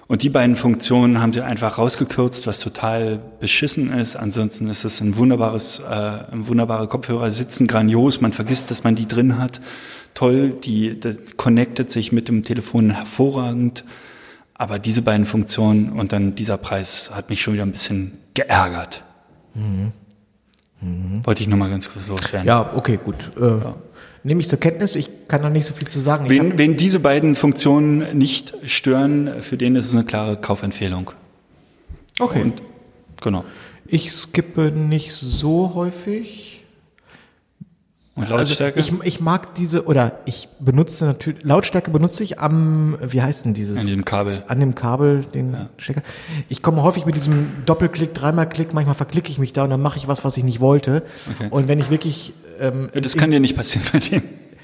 Und 0.08 0.24
die 0.24 0.30
beiden 0.30 0.56
Funktionen 0.56 1.20
haben 1.20 1.34
sie 1.34 1.42
einfach 1.42 1.78
rausgekürzt, 1.78 2.48
was 2.48 2.62
total 2.62 3.22
beschissen 3.42 3.92
ist. 3.92 4.16
Ansonsten 4.16 4.70
ist 4.70 4.86
es 4.86 5.02
ein 5.02 5.18
wunderbares, 5.18 5.80
äh, 5.80 5.94
ein 6.32 6.48
wunderbare 6.48 6.88
Kopfhörer, 6.88 7.32
sitzen 7.32 7.68
grandios, 7.68 8.22
man 8.22 8.32
vergisst, 8.32 8.72
dass 8.72 8.86
man 8.86 8.96
die 8.96 9.08
drin 9.08 9.38
hat. 9.38 9.60
Toll, 10.14 10.51
die, 10.64 10.99
die 10.99 11.16
connectet 11.38 11.91
sich 11.91 12.12
mit 12.12 12.28
dem 12.28 12.43
Telefon 12.43 12.91
hervorragend. 12.91 13.84
Aber 14.53 14.78
diese 14.78 15.01
beiden 15.01 15.26
Funktionen 15.26 15.91
und 15.91 16.12
dann 16.12 16.36
dieser 16.36 16.57
Preis 16.57 17.12
hat 17.14 17.30
mich 17.30 17.41
schon 17.41 17.53
wieder 17.55 17.64
ein 17.64 17.72
bisschen 17.72 18.18
geärgert. 18.34 19.03
Wollte 21.24 21.41
ich 21.41 21.47
nochmal 21.47 21.70
ganz 21.70 21.89
kurz 21.91 22.07
loswerden. 22.07 22.47
Ja, 22.47 22.72
okay, 22.76 22.99
gut. 23.03 23.32
Äh, 23.39 23.72
Nehme 24.24 24.41
ich 24.41 24.47
zur 24.47 24.59
Kenntnis. 24.59 24.95
Ich 24.95 25.28
kann 25.28 25.41
da 25.41 25.49
nicht 25.49 25.66
so 25.66 25.74
viel 25.74 25.88
zu 25.88 25.99
sagen. 25.99 26.30
Wen, 26.30 26.57
wen 26.57 26.78
diese 26.78 26.99
beiden 26.99 27.36
Funktionen 27.36 28.18
nicht 28.18 28.53
stören, 28.66 29.41
für 29.41 29.57
den 29.57 29.76
ist 29.76 29.88
es 29.88 29.95
eine 29.95 30.03
klare 30.03 30.38
Kaufempfehlung. 30.38 31.12
okay. 32.20 32.43
Und 32.43 32.62
genau. 33.20 33.43
Ich 33.88 34.14
skippe 34.14 34.72
nicht 34.72 35.12
so 35.12 35.74
häufig. 35.74 36.61
Und 38.14 38.30
Lautstärke? 38.30 38.78
Also 38.78 38.97
ich, 39.01 39.07
ich 39.07 39.22
mag 39.22 39.55
diese, 39.55 39.86
oder 39.86 40.20
ich 40.26 40.49
benutze 40.59 41.05
natürlich, 41.05 41.43
Lautstärke 41.43 41.91
benutze 41.91 42.24
ich 42.24 42.39
am, 42.39 42.97
wie 43.01 43.22
heißt 43.22 43.45
denn 43.45 43.53
dieses? 43.53 43.80
An 43.80 43.88
dem 43.88 44.03
Kabel. 44.03 44.43
An 44.47 44.59
dem 44.59 44.76
Kabel, 44.76 45.24
den 45.24 45.55
Stecker. 45.78 46.01
Ich 46.49 46.62
komme 46.62 46.84
häufig 46.84 47.05
mit 47.05 47.16
diesem 47.16 47.47
Doppelklick, 47.66 48.14
dreimal 48.14 48.49
Klick, 48.49 48.74
manchmal 48.74 48.95
verklicke 48.95 49.30
ich 49.30 49.39
mich 49.39 49.53
da 49.53 49.64
und 49.64 49.70
dann 49.70 49.82
mache 49.82 49.97
ich 49.97 50.09
was, 50.09 50.26
was 50.26 50.36
ich 50.36 50.43
nicht 50.43 50.59
wollte. 50.59 51.03
Okay. 51.36 51.47
Und 51.51 51.70
wenn 51.70 51.80
ich 51.80 51.89
wirklich, 51.89 52.34
ähm, 52.59 52.89
das 52.93 53.16
kann 53.16 53.32
dir 53.32 53.39
nicht 53.39 53.55
passieren 53.55 53.88
bei 53.93 53.99
dem. 53.99 54.24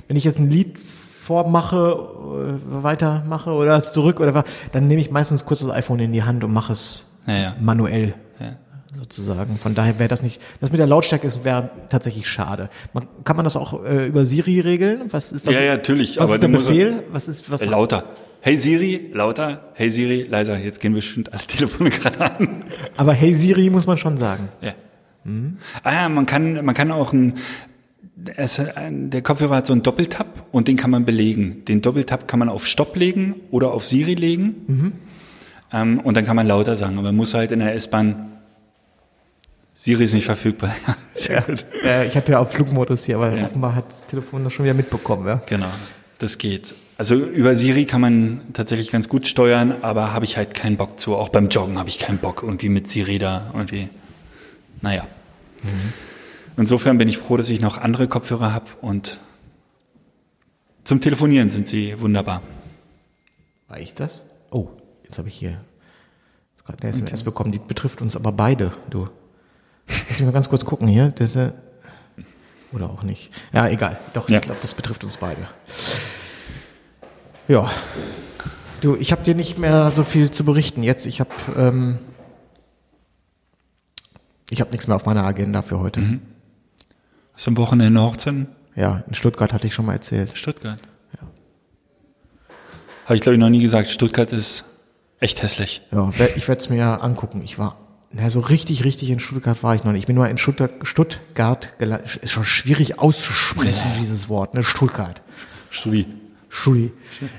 wenn 0.09 0.17
ich 0.17 0.25
jetzt 0.25 0.39
ein 0.39 0.49
Lied 0.49 0.77
vormache, 0.77 2.57
äh, 2.67 2.83
weitermache 2.83 3.51
oder 3.51 3.81
zurück 3.81 4.19
oder 4.19 4.33
was, 4.33 4.43
dann 4.73 4.87
nehme 4.87 4.99
ich 5.01 5.09
meistens 5.09 5.45
kurz 5.45 5.61
das 5.61 5.71
iPhone 5.71 5.99
in 5.99 6.11
die 6.11 6.23
Hand 6.23 6.43
und 6.43 6.51
mache 6.53 6.73
es 6.73 7.07
Ja, 7.25 7.37
ja. 7.37 7.55
manuell. 7.61 8.13
Ja. 8.39 8.57
Sozusagen. 8.93 9.57
Von 9.57 9.75
daher 9.75 9.99
wäre 9.99 10.07
das 10.07 10.23
nicht, 10.23 10.41
das 10.61 10.71
mit 10.71 10.79
der 10.79 10.87
Lautstärke 10.87 11.27
ist, 11.27 11.43
wäre 11.43 11.69
tatsächlich 11.89 12.27
schade. 12.27 12.69
Man, 12.93 13.07
kann 13.23 13.35
man 13.35 13.43
das 13.43 13.55
auch 13.57 13.83
äh, 13.83 14.07
über 14.07 14.23
Siri 14.25 14.59
regeln? 14.61 15.01
Was 15.11 15.31
ist 15.31 15.45
das? 15.47 15.53
Ja, 15.53 15.61
ja, 15.61 15.73
natürlich, 15.73 16.17
Was 16.19 16.31
ist 16.31 16.41
der 16.41 16.49
musst- 16.49 16.67
Befehl? 16.67 17.03
Was 17.11 17.27
ist, 17.27 17.51
was? 17.51 17.61
Äh, 17.61 17.65
Lauter. 17.65 18.03
Hey 18.39 18.55
Siri, 18.55 19.09
lauter. 19.13 19.71
Hey 19.73 19.89
Siri, 19.91 20.25
leiser. 20.29 20.57
Jetzt 20.57 20.79
gehen 20.79 20.93
bestimmt 20.93 21.33
alle 21.33 21.41
Telefone 21.41 21.89
gerade 21.91 22.21
an. 22.21 22.63
Aber 22.95 23.11
Hey 23.13 23.33
Siri 23.33 23.69
muss 23.69 23.87
man 23.87 23.97
schon 23.97 24.15
sagen. 24.17 24.49
Ja. 24.61 24.73
Ah 25.83 25.91
ja, 26.03 26.07
man 26.09 26.25
kann, 26.25 26.63
man 26.63 26.73
kann 26.73 26.91
auch 26.91 27.11
ein, 27.11 27.33
es, 28.37 28.61
der 28.89 29.21
Kopfhörer 29.21 29.57
hat 29.57 29.67
so 29.67 29.73
einen 29.73 29.83
Doppeltap 29.83 30.45
und 30.53 30.69
den 30.69 30.77
kann 30.77 30.89
man 30.91 31.03
belegen. 31.03 31.65
Den 31.65 31.81
Doppeltap 31.81 32.27
kann 32.29 32.39
man 32.39 32.47
auf 32.47 32.65
Stopp 32.65 32.95
legen 32.95 33.35
oder 33.51 33.71
auf 33.73 33.85
Siri 33.85 34.13
legen. 34.13 34.93
Ähm, 35.73 35.99
und 35.99 36.15
dann 36.15 36.23
kann 36.25 36.37
man 36.37 36.47
lauter 36.47 36.77
sagen. 36.77 36.93
Aber 36.93 37.07
man 37.07 37.15
muss 37.17 37.33
halt 37.33 37.51
in 37.51 37.59
der 37.59 37.75
S-Bahn, 37.75 38.36
Siri 39.79 40.05
ist 40.05 40.13
nicht 40.13 40.25
verfügbar. 40.25 40.73
Sehr 41.13 41.41
gut. 41.43 41.65
Äh, 41.83 42.07
ich 42.07 42.15
hatte 42.17 42.31
ja 42.31 42.39
auf 42.39 42.51
Flugmodus 42.51 43.05
hier, 43.05 43.17
aber 43.17 43.35
Ja. 43.37 43.45
offenbar 43.45 43.75
hat 43.75 43.89
das 43.91 44.07
Telefon 44.07 44.43
das 44.43 44.51
schon 44.53 44.65
wieder 44.65 44.73
mitbekommen. 44.73 45.27
Ja? 45.27 45.39
Genau, 45.47 45.67
das 46.17 46.39
geht. 46.39 46.73
Also 46.97 47.13
über 47.13 47.55
Siri 47.55 47.85
kann 47.85 48.01
man 48.01 48.41
tatsächlich 48.53 48.89
ganz 48.89 49.07
gut 49.07 49.27
steuern, 49.27 49.83
aber 49.83 50.13
habe 50.13 50.25
ich 50.25 50.35
halt 50.35 50.55
keinen 50.55 50.77
Bock 50.77 50.99
zu. 50.99 51.15
Auch 51.15 51.29
beim 51.29 51.49
Joggen 51.49 51.77
habe 51.77 51.89
ich 51.89 51.99
keinen 51.99 52.17
Bock 52.17 52.41
irgendwie 52.41 52.69
mit 52.69 52.87
Siri 52.89 53.19
da 53.19 53.51
irgendwie. 53.53 53.89
Naja. 54.81 55.07
Insofern 56.57 56.97
bin 56.97 57.07
ich 57.07 57.19
froh, 57.19 57.37
dass 57.37 57.49
ich 57.49 57.61
noch 57.61 57.77
andere 57.77 58.07
Kopfhörer 58.07 58.51
habe 58.53 58.65
und 58.81 59.19
zum 60.85 61.01
Telefonieren 61.01 61.51
sind 61.51 61.67
sie 61.67 61.99
wunderbar. 62.01 62.41
War 63.67 63.79
ich 63.79 63.93
das? 63.93 64.25
Oh, 64.49 64.69
jetzt 65.03 65.19
habe 65.19 65.27
ich 65.27 65.35
hier 65.35 65.61
gerade 66.65 66.81
eine 66.81 66.89
SMS 66.93 67.23
bekommen, 67.23 67.51
die 67.51 67.59
betrifft 67.59 68.01
uns 68.01 68.15
aber 68.15 68.31
beide, 68.31 68.73
du. 68.89 69.07
Lass 69.87 70.09
mich 70.19 70.21
mal 70.21 70.31
ganz 70.31 70.49
kurz 70.49 70.65
gucken 70.65 70.87
hier. 70.87 71.09
Das, 71.09 71.37
oder 72.71 72.89
auch 72.89 73.03
nicht. 73.03 73.31
Ja, 73.53 73.67
egal. 73.67 73.97
Doch, 74.13 74.29
Ja. 74.29 74.35
ich 74.37 74.41
glaube, 74.41 74.59
das 74.61 74.73
betrifft 74.75 75.03
uns 75.03 75.17
beide. 75.17 75.41
Ja. 77.47 77.69
Du, 78.81 78.95
ich 78.95 79.11
habe 79.11 79.23
dir 79.23 79.35
nicht 79.35 79.57
mehr 79.57 79.89
so 79.91 80.03
viel 80.03 80.29
zu 80.31 80.43
berichten 80.43 80.83
jetzt. 80.83 81.05
Ich 81.05 81.19
habe 81.19 81.29
ähm, 81.57 81.97
ich 84.49 84.61
habe 84.61 84.71
nichts 84.71 84.87
mehr 84.87 84.95
auf 84.95 85.05
meiner 85.05 85.23
Agenda 85.25 85.61
für 85.61 85.79
heute. 85.79 86.19
Was 87.33 87.47
am 87.47 87.57
Wochenende 87.57 88.01
Hochzeiten? 88.01 88.47
Ja, 88.75 89.03
in 89.07 89.13
Stuttgart 89.15 89.51
hatte 89.53 89.67
ich 89.67 89.73
schon 89.73 89.85
mal 89.85 89.93
erzählt. 89.93 90.37
Stuttgart. 90.37 90.79
Ja. 91.19 91.27
Habe 93.05 93.15
ich 93.15 93.21
glaube 93.21 93.35
ich 93.35 93.39
noch 93.39 93.49
nie 93.49 93.61
gesagt. 93.61 93.89
Stuttgart 93.89 94.31
ist 94.31 94.65
echt 95.19 95.41
hässlich. 95.41 95.81
Ja, 95.91 96.11
ich 96.35 96.47
werde 96.47 96.61
es 96.61 96.69
mir 96.69 97.01
angucken. 97.01 97.41
Ich 97.43 97.57
war, 97.57 97.77
na, 98.17 98.29
so 98.29 98.39
richtig, 98.39 98.83
richtig 98.83 99.09
in 99.11 99.19
Stuttgart 99.19 99.61
war 99.63 99.75
ich 99.75 99.83
noch 99.83 99.91
nicht. 99.91 100.01
Ich 100.01 100.07
bin 100.07 100.15
nur 100.15 100.27
in 100.27 100.37
Stuttgart, 100.37 100.73
Stuttgart 100.83 101.73
gelandet. 101.79 102.17
Ist 102.17 102.31
schon 102.31 102.43
schwierig 102.45 102.99
auszusprechen, 102.99 103.91
dieses 103.99 104.27
Wort, 104.29 104.53
ne? 104.53 104.63
Stuttgart. 104.63 105.21
Studi. 105.69 106.05
Studi. 106.49 106.93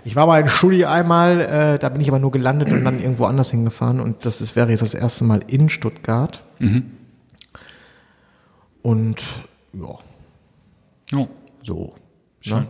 Ich 0.04 0.14
war 0.16 0.26
mal 0.26 0.40
in 0.40 0.48
Studi 0.48 0.84
einmal, 0.84 1.40
äh, 1.40 1.78
da 1.78 1.88
bin 1.88 2.00
ich 2.00 2.08
aber 2.08 2.18
nur 2.18 2.30
gelandet 2.30 2.70
und 2.70 2.84
dann 2.84 3.00
irgendwo 3.00 3.24
anders 3.24 3.50
hingefahren 3.50 4.00
und 4.00 4.24
das 4.26 4.40
ist, 4.40 4.54
wäre 4.54 4.70
jetzt 4.70 4.82
das 4.82 4.94
erste 4.94 5.24
Mal 5.24 5.40
in 5.48 5.68
Stuttgart. 5.68 6.42
Und 8.82 9.16
ja, 9.72 9.94
Oh. 11.16 11.28
so. 11.62 11.94
Ne? 12.44 12.66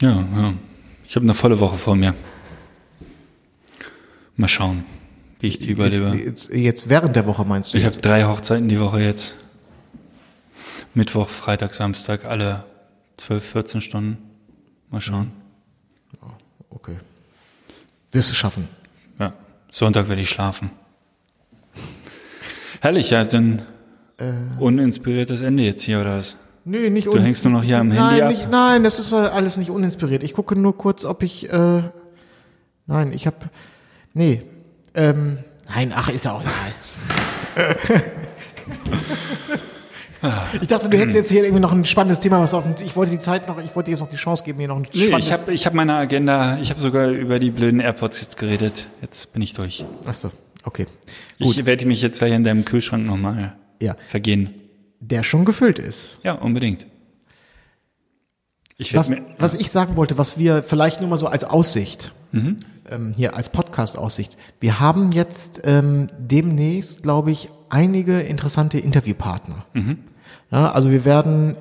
Ja, 0.00 0.10
ja. 0.10 0.54
Ich 1.06 1.16
habe 1.16 1.24
eine 1.24 1.34
volle 1.34 1.60
Woche 1.60 1.76
vor 1.76 1.94
mir. 1.96 2.14
Mal 4.36 4.48
schauen, 4.48 4.84
wie 5.40 5.48
ich 5.48 5.58
die 5.58 5.70
überlebe. 5.70 6.14
Jetzt, 6.16 6.50
jetzt 6.52 6.88
während 6.88 7.16
der 7.16 7.26
Woche 7.26 7.44
meinst 7.44 7.72
du 7.72 7.78
Ich 7.78 7.84
habe 7.84 7.96
drei 7.96 8.24
Hochzeiten 8.24 8.68
die 8.68 8.80
Woche 8.80 9.00
jetzt. 9.00 9.34
Mittwoch, 10.94 11.28
Freitag, 11.28 11.74
Samstag, 11.74 12.24
alle 12.24 12.64
12, 13.18 13.44
14 13.44 13.80
Stunden. 13.80 14.18
Mal 14.90 15.00
schauen. 15.00 15.30
Okay. 16.70 16.96
Wirst 18.10 18.30
du 18.30 18.34
schaffen. 18.34 18.68
Ja, 19.18 19.32
Sonntag 19.70 20.08
werde 20.08 20.22
ich 20.22 20.30
schlafen. 20.30 20.70
Herrlich, 22.80 23.10
ja, 23.10 23.24
dann 23.24 23.62
Äh. 24.18 24.32
uninspiriertes 24.58 25.40
Ende 25.40 25.62
jetzt 25.64 25.82
hier, 25.82 26.00
oder 26.00 26.18
was? 26.18 26.36
Nee, 26.64 26.90
nicht 26.90 27.06
Du 27.06 27.18
hängst 27.18 27.44
nur 27.44 27.52
noch 27.52 27.62
hier 27.62 27.78
am 27.78 27.88
nein, 27.88 27.98
Handy 27.98 28.22
ab? 28.22 28.30
Nicht, 28.30 28.50
nein, 28.50 28.84
das 28.84 28.98
ist 28.98 29.12
alles 29.12 29.56
nicht 29.56 29.70
uninspiriert. 29.70 30.22
Ich 30.22 30.34
gucke 30.34 30.54
nur 30.56 30.76
kurz, 30.76 31.04
ob 31.04 31.22
ich. 31.22 31.50
Äh, 31.50 31.82
nein, 32.86 33.12
ich 33.12 33.26
habe. 33.26 33.36
Nee. 34.14 34.42
Ähm, 34.98 35.38
nein, 35.68 35.92
ach, 35.94 36.08
ist 36.08 36.24
ja 36.24 36.32
auch 36.32 36.42
egal. 36.42 37.72
ich 40.60 40.66
dachte, 40.68 40.88
du 40.88 40.98
hättest 40.98 41.16
jetzt 41.16 41.30
hier 41.30 41.44
irgendwie 41.44 41.60
noch 41.60 41.72
ein 41.72 41.84
spannendes 41.84 42.18
Thema, 42.20 42.40
was 42.40 42.52
auf 42.54 42.64
dem, 42.64 42.74
Ich 42.84 42.96
wollte 42.96 43.12
die 43.12 43.20
Zeit 43.20 43.46
noch, 43.46 43.58
ich 43.62 43.74
wollte 43.76 43.86
dir 43.86 43.92
jetzt 43.92 44.00
noch 44.00 44.10
die 44.10 44.16
Chance 44.16 44.42
geben, 44.44 44.58
hier 44.58 44.68
noch 44.68 44.76
ein 44.76 44.86
Nee, 44.92 45.06
spannendes. 45.06 45.26
ich 45.28 45.32
habe 45.32 45.52
ich 45.52 45.66
hab 45.66 45.74
meine 45.74 45.94
Agenda, 45.94 46.58
ich 46.58 46.70
habe 46.70 46.80
sogar 46.80 47.08
über 47.10 47.38
die 47.38 47.50
blöden 47.50 47.80
AirPods 47.80 48.20
jetzt 48.20 48.36
geredet. 48.36 48.88
Jetzt 49.00 49.32
bin 49.32 49.42
ich 49.42 49.54
durch. 49.54 49.84
Ach 50.06 50.14
so, 50.14 50.32
okay. 50.64 50.86
Gut, 51.38 51.56
Ich 51.56 51.64
werde 51.66 51.86
mich 51.86 52.02
jetzt 52.02 52.18
gleich 52.18 52.32
in 52.32 52.42
deinem 52.44 52.64
Kühlschrank 52.64 53.06
nochmal 53.06 53.54
Ja. 53.80 53.96
vergehen. 54.08 54.54
der 55.00 55.22
schon 55.22 55.44
gefüllt 55.44 55.78
ist. 55.78 56.18
Ja, 56.24 56.32
unbedingt. 56.32 56.84
Ich 58.76 58.94
Was, 58.94 59.08
mir, 59.10 59.22
was 59.38 59.54
ich 59.54 59.70
sagen 59.70 59.96
wollte, 59.96 60.18
was 60.18 60.38
wir 60.38 60.62
vielleicht 60.64 61.00
nur 61.00 61.08
mal 61.10 61.16
so 61.16 61.28
als 61.28 61.44
Aussicht, 61.44 62.12
ähm, 62.90 63.14
hier 63.16 63.34
als 63.36 63.50
Podcast-Aussicht. 63.50 64.36
Wir 64.60 64.80
haben 64.80 65.12
jetzt 65.12 65.60
ähm, 65.64 66.08
demnächst, 66.18 67.02
glaube 67.02 67.30
ich, 67.30 67.48
einige 67.68 68.20
interessante 68.20 68.78
Interviewpartner. 68.78 69.66
Ja, 70.50 70.72
also 70.72 70.90
wir 70.90 71.04
werden, 71.04 71.56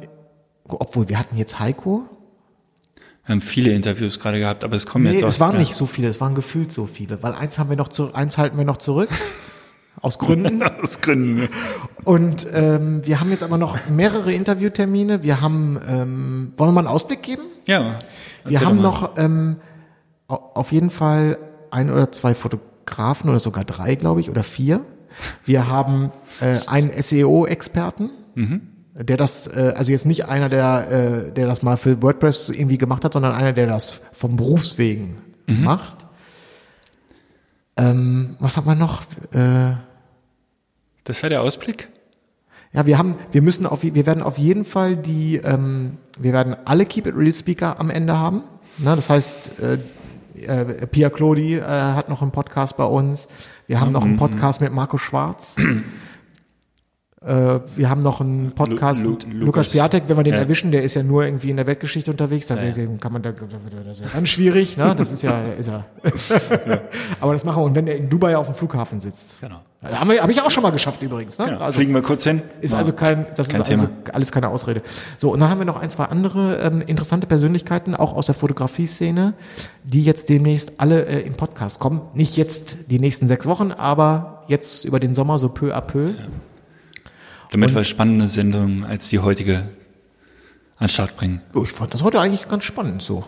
obwohl 0.67 1.09
wir 1.09 1.19
hatten 1.19 1.37
jetzt 1.37 1.59
Heiko. 1.59 2.05
wir 3.25 3.33
haben 3.33 3.41
viele 3.41 3.71
Interviews 3.71 4.19
gerade 4.19 4.39
gehabt, 4.39 4.63
aber 4.63 4.75
es 4.75 4.85
kommen 4.85 5.05
Nee, 5.05 5.13
jetzt 5.13 5.23
auch. 5.23 5.27
es 5.27 5.39
waren 5.39 5.53
ja. 5.53 5.59
nicht 5.59 5.75
so 5.75 5.85
viele, 5.85 6.07
es 6.07 6.21
waren 6.21 6.35
gefühlt 6.35 6.71
so 6.71 6.85
viele, 6.87 7.21
weil 7.23 7.33
eins 7.33 7.59
haben 7.59 7.69
wir 7.69 7.77
noch 7.77 7.89
zu, 7.89 8.13
eins 8.13 8.37
halten 8.37 8.57
wir 8.57 8.65
noch 8.65 8.77
zurück. 8.77 9.09
Aus 10.01 10.19
Gründen. 10.19 10.61
Aus 10.81 11.01
Gründen. 11.01 11.49
Und 12.03 12.45
ähm, 12.53 13.05
wir 13.05 13.19
haben 13.19 13.31
jetzt 13.31 13.41
aber 13.43 13.57
noch 13.57 13.89
mehrere 13.89 14.31
Interviewtermine. 14.31 15.23
Wir 15.23 15.41
haben, 15.41 15.79
ähm, 15.87 16.53
wollen 16.55 16.69
wir 16.69 16.73
mal 16.73 16.81
einen 16.81 16.87
Ausblick 16.87 17.23
geben? 17.23 17.41
Ja. 17.65 17.97
Wir 18.45 18.61
haben 18.61 18.79
noch 18.81 19.17
ähm, 19.17 19.57
auf 20.27 20.71
jeden 20.71 20.89
Fall 20.89 21.37
ein 21.71 21.89
oder 21.91 22.11
zwei 22.11 22.33
Fotografen 22.35 23.29
oder 23.29 23.39
sogar 23.39 23.63
drei, 23.65 23.95
glaube 23.95 24.21
ich, 24.21 24.29
oder 24.29 24.43
vier. 24.43 24.81
Wir 25.45 25.67
haben 25.67 26.11
äh, 26.41 26.59
einen 26.67 26.91
SEO-Experten, 26.91 28.09
der 28.93 29.17
das, 29.17 29.47
äh, 29.47 29.73
also 29.75 29.91
jetzt 29.91 30.05
nicht 30.05 30.25
einer, 30.25 30.49
der, 30.49 30.91
äh, 31.27 31.31
der 31.31 31.47
das 31.47 31.63
mal 31.63 31.77
für 31.77 32.01
WordPress 32.01 32.49
irgendwie 32.49 32.77
gemacht 32.77 33.03
hat, 33.03 33.13
sondern 33.13 33.33
einer, 33.33 33.53
der 33.53 33.67
das 33.67 34.01
vom 34.13 34.35
Berufswegen 34.35 35.17
macht. 35.47 36.05
Ähm, 37.77 38.35
was 38.39 38.57
hat 38.57 38.65
man 38.65 38.77
noch? 38.77 39.01
Äh, 39.31 39.71
Das 41.03 41.21
war 41.23 41.29
der 41.29 41.41
Ausblick? 41.41 41.87
Ja, 42.73 42.85
wir 42.85 42.97
haben, 42.97 43.15
wir 43.31 43.41
müssen 43.41 43.65
auf, 43.65 43.83
wir 43.83 44.05
werden 44.05 44.21
auf 44.21 44.37
jeden 44.37 44.65
Fall 44.65 44.97
die, 44.97 45.37
ähm, 45.37 45.97
wir 46.19 46.33
werden 46.33 46.55
alle 46.65 46.85
Keep 46.85 47.07
It 47.07 47.15
Real 47.15 47.33
Speaker 47.33 47.79
am 47.79 47.89
Ende 47.89 48.17
haben. 48.17 48.43
Na, 48.77 48.95
das 48.95 49.09
heißt, 49.09 49.59
äh, 49.59 49.77
äh, 50.43 50.87
Pia 50.87 51.09
Clodi 51.09 51.55
äh, 51.55 51.61
hat 51.61 52.09
noch 52.09 52.21
einen 52.21 52.31
Podcast 52.31 52.77
bei 52.77 52.85
uns. 52.85 53.27
Wir 53.67 53.79
haben 53.79 53.91
noch 53.91 54.03
einen 54.03 54.17
Podcast 54.17 54.61
mit 54.61 54.71
Marco 54.73 54.97
Schwarz. 54.97 55.57
Äh, 57.25 57.59
wir 57.75 57.89
haben 57.89 58.03
noch 58.03 58.21
einen 58.21 58.51
Podcast 58.51 59.01
Lu- 59.01 59.11
mit 59.11 59.23
Lu- 59.23 59.29
Lukas 59.31 59.45
Lukas. 59.45 59.69
Piatek, 59.69 60.03
wenn 60.07 60.17
wir 60.17 60.23
den 60.23 60.35
Ja. 60.35 60.39
erwischen, 60.41 60.71
der 60.71 60.83
ist 60.83 60.93
ja 60.93 61.01
nur 61.01 61.25
irgendwie 61.25 61.49
in 61.49 61.55
der 61.57 61.65
Weltgeschichte 61.65 62.11
unterwegs, 62.11 62.45
da 62.45 62.55
dem 62.55 62.99
kann 62.99 63.11
man 63.11 63.23
da, 63.23 63.31
das 63.31 63.97
ist 63.97 64.01
ja 64.01 64.07
ganz 64.13 64.29
schwierig, 64.29 64.77
ne? 64.77 64.93
Das 64.95 65.11
ist 65.11 65.23
ja, 65.23 65.41
ist 65.57 65.67
ja. 65.67 65.83
Aber 67.19 67.33
das 67.33 67.43
machen 67.43 67.61
wir, 67.61 67.65
und 67.65 67.73
wenn 67.75 67.87
der 67.87 67.97
in 67.97 68.07
Dubai 68.07 68.37
auf 68.37 68.45
dem 68.45 68.53
Flughafen 68.53 69.01
sitzt. 69.01 69.41
Genau. 69.41 69.61
Habe 69.83 70.21
hab 70.21 70.29
ich 70.29 70.41
auch 70.43 70.51
schon 70.51 70.61
mal 70.61 70.69
geschafft 70.71 71.01
übrigens, 71.01 71.39
ne? 71.39 71.45
Genau. 71.45 71.71
Fliegen 71.71 71.93
wir 71.95 72.03
kurz 72.03 72.23
hin. 72.23 72.41
Ist 72.61 72.73
Ja. 72.73 72.77
also 72.77 72.93
kein, 72.93 73.25
das 73.35 73.47
Kein 73.49 73.61
ist 73.61 73.69
also 73.71 73.85
Thema. 73.87 73.97
alles 74.13 74.31
keine 74.31 74.49
Ausrede. 74.49 74.83
So, 75.17 75.31
und 75.33 75.39
dann 75.39 75.49
haben 75.49 75.59
wir 75.59 75.65
noch 75.65 75.77
ein, 75.77 75.89
zwei 75.89 76.05
andere 76.05 76.57
ähm, 76.57 76.81
interessante 76.85 77.25
Persönlichkeiten, 77.25 77.95
auch 77.95 78.13
aus 78.15 78.27
der 78.27 78.35
Fotografie-Szene, 78.35 79.33
die 79.83 80.03
jetzt 80.03 80.29
demnächst 80.29 80.73
alle 80.79 81.05
äh, 81.07 81.21
im 81.21 81.33
Podcast 81.33 81.79
kommen. 81.79 82.01
Nicht 82.13 82.37
jetzt 82.37 82.77
die 82.91 82.99
nächsten 82.99 83.27
sechs 83.27 83.47
Wochen, 83.47 83.71
aber 83.71 84.43
jetzt 84.47 84.85
über 84.85 84.99
den 84.99 85.15
Sommer 85.15 85.39
so 85.39 85.49
peu 85.49 85.75
à 85.75 85.81
peu. 85.81 86.13
Damit 87.51 87.73
wir 87.73 87.83
spannende 87.83 88.29
Sendungen 88.29 88.83
als 88.83 89.09
die 89.09 89.19
heutige 89.19 89.69
an 90.77 90.87
den 90.87 90.89
Start 90.89 91.17
bringen. 91.17 91.41
Oh, 91.55 91.63
Ich 91.63 91.71
fand 91.71 91.93
das 91.93 92.03
heute 92.03 92.19
eigentlich 92.19 92.47
ganz 92.47 92.63
spannend 92.63 93.01
so. 93.01 93.23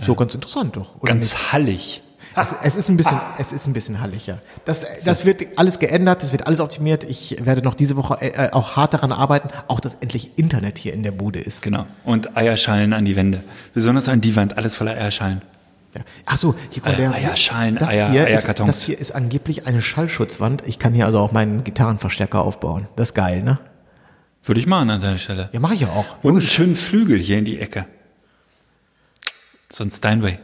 So 0.00 0.14
ganz 0.14 0.34
interessant 0.34 0.76
doch. 0.76 1.00
Oder 1.00 1.14
nicht? 1.14 1.30
Ganz 1.32 1.52
hallig. 1.52 2.02
Es, 2.36 2.54
es 2.62 2.76
ist 2.76 2.88
ein 2.90 2.96
bisschen, 2.96 3.20
es 3.38 3.50
ist 3.50 3.66
ein 3.66 3.72
bisschen 3.72 4.00
halliger. 4.00 4.40
Das, 4.64 4.86
das 5.04 5.24
wird 5.24 5.58
alles 5.58 5.80
geändert, 5.80 6.22
das 6.22 6.30
wird 6.30 6.46
alles 6.46 6.60
optimiert. 6.60 7.02
Ich 7.04 7.44
werde 7.44 7.62
noch 7.62 7.74
diese 7.74 7.96
Woche 7.96 8.20
äh, 8.20 8.50
auch 8.52 8.76
hart 8.76 8.94
daran 8.94 9.10
arbeiten, 9.10 9.48
auch 9.66 9.80
dass 9.80 9.94
endlich 9.96 10.38
Internet 10.38 10.78
hier 10.78 10.92
in 10.94 11.02
der 11.02 11.10
Bude 11.10 11.40
ist. 11.40 11.62
Genau. 11.62 11.86
Und 12.04 12.36
Eierschalen 12.36 12.92
an 12.92 13.04
die 13.04 13.16
Wände. 13.16 13.42
Besonders 13.74 14.08
an 14.08 14.20
die 14.20 14.36
Wand, 14.36 14.56
alles 14.56 14.76
voller 14.76 14.92
Eierschalen. 14.92 15.42
Ja. 15.96 16.02
Ach 16.26 16.36
so, 16.36 16.54
hier 16.70 16.82
kommt 16.82 16.98
der 16.98 17.12
Eierschalen, 17.12 17.74
das 17.76 17.88
Eier- 17.88 18.10
hier 18.10 18.20
ist, 18.28 18.44
Eierkartons. 18.44 18.66
Das 18.68 18.82
hier 18.84 18.98
ist 18.98 19.10
angeblich 19.12 19.66
eine 19.66 19.82
Schallschutzwand. 19.82 20.62
Ich 20.66 20.78
kann 20.78 20.92
hier 20.92 21.06
also 21.06 21.18
auch 21.18 21.32
meinen 21.32 21.64
Gitarrenverstärker 21.64 22.40
aufbauen. 22.42 22.86
Das 22.96 23.08
ist 23.08 23.14
geil, 23.14 23.42
ne? 23.42 23.58
Würde 24.44 24.60
ich 24.60 24.66
machen 24.66 24.88
an 24.90 25.00
deiner 25.00 25.18
Stelle. 25.18 25.50
Ja, 25.52 25.60
mache 25.60 25.74
ich 25.74 25.80
ja 25.80 25.88
auch. 25.88 26.16
Und 26.22 26.32
einen 26.32 26.40
schönen 26.42 26.76
Flügel 26.76 27.18
hier 27.18 27.38
in 27.38 27.44
die 27.44 27.58
Ecke. 27.58 27.86
So 29.72 29.84
ein 29.84 29.90
Steinway. 29.90 30.38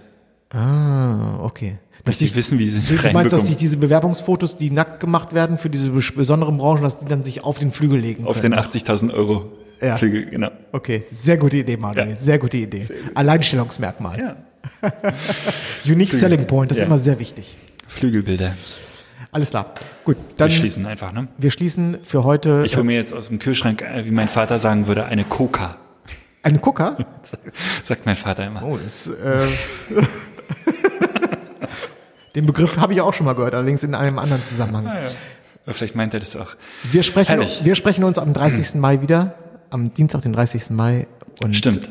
Ah, 0.51 1.39
okay. 1.41 1.79
Dass 2.05 2.19
die 2.19 2.33
wissen, 2.35 2.59
wie 2.61 2.69
sie 2.69 2.81
Du 2.97 3.13
meinst, 3.13 3.33
dass 3.33 3.45
die, 3.45 3.57
diese 3.57 3.79
Bewerbungsfotos, 3.79 4.57
die 4.57 4.71
nackt 4.71 5.01
gemacht 5.01 5.33
werden 5.35 5.59
für 5.59 5.69
diese 5.71 5.91
bes- 5.91 6.15
besonderen 6.15 6.57
Branchen, 6.59 6.83
dass 6.83 7.01
die 7.01 7.05
dann 7.07 7.25
sich 7.25 7.43
auf 7.43 7.59
den 7.59 7.73
Flügel 7.73 7.99
legen 7.99 8.27
Auf 8.27 8.41
können? 8.41 8.53
den 8.53 8.61
80.000 8.61 9.13
Euro 9.13 9.51
Ja. 9.81 9.97
Flügel, 9.97 10.27
genau. 10.27 10.51
Okay, 10.71 11.03
sehr 11.11 11.37
gute 11.37 11.57
Idee, 11.57 11.77
Manuel. 11.77 12.11
Ja. 12.11 12.17
Sehr 12.17 12.39
gute 12.39 12.59
Idee. 12.59 12.87
Alleinstellungsmerkmal. 13.15 14.19
Ja. 14.21 14.37
Unique 15.87 16.12
Selling 16.12 16.47
Point, 16.47 16.71
das 16.71 16.79
ist 16.79 16.83
Ja. 16.83 16.87
immer 16.87 16.99
sehr 16.99 17.19
wichtig. 17.19 17.57
Flügelbilder. 17.89 18.53
Alles 19.33 19.51
klar. 19.51 19.73
Gut, 20.05 20.17
dann 20.37 20.49
Wir 20.51 20.57
schließen 20.57 20.87
einfach, 20.87 21.12
ne? 21.12 21.29
wir 21.37 21.51
schließen 21.51 21.99
für 22.03 22.25
heute 22.25 22.62
Ich 22.64 22.77
hole 22.77 22.85
mir 22.85 22.97
jetzt 22.97 23.12
aus 23.12 23.29
dem 23.29 23.39
Kühlschrank, 23.39 23.83
äh, 23.83 24.05
wie 24.07 24.11
mein 24.11 24.29
Vater 24.29 24.59
sagen 24.59 24.87
würde, 24.87 25.05
eine 25.07 25.25
Coca. 25.25 25.77
äh, 26.43 26.47
einen 26.49 26.61
Gucker. 26.61 26.97
Sagt 27.83 28.07
mein 28.07 28.17
Vater 28.17 28.47
immer. 28.47 28.62
Oh, 28.62 28.79
das 28.83 29.09
äh, 29.09 29.47
Den 32.35 32.47
Begriff 32.47 32.77
habe 32.79 32.93
ich 32.93 33.01
auch 33.01 33.14
schon 33.14 33.25
mal 33.27 33.35
gehört, 33.35 33.55
allerdings 33.55 33.83
in 33.83 33.95
einem 33.95 34.19
anderen 34.19 34.43
Zusammenhang. 34.43 34.87
Aber 34.87 35.75
Vielleicht 35.75 35.97
meint 35.97 36.12
er 36.14 36.21
das 36.21 36.37
auch. 36.37 36.49
Wir 36.85 37.03
sprechen, 37.03 37.29
Herrlich. 37.33 37.61
wir 37.64 37.75
sprechen 37.75 38.05
uns 38.05 38.19
am 38.19 38.33
30. 38.33 38.75
Mai 38.81 39.01
wieder, 39.01 39.35
am 39.71 39.93
Dienstag, 39.95 40.23
den 40.23 40.33
30. 40.35 40.71
Mai. 40.71 41.07
Und 41.43 41.57
Stimmt. 41.57 41.91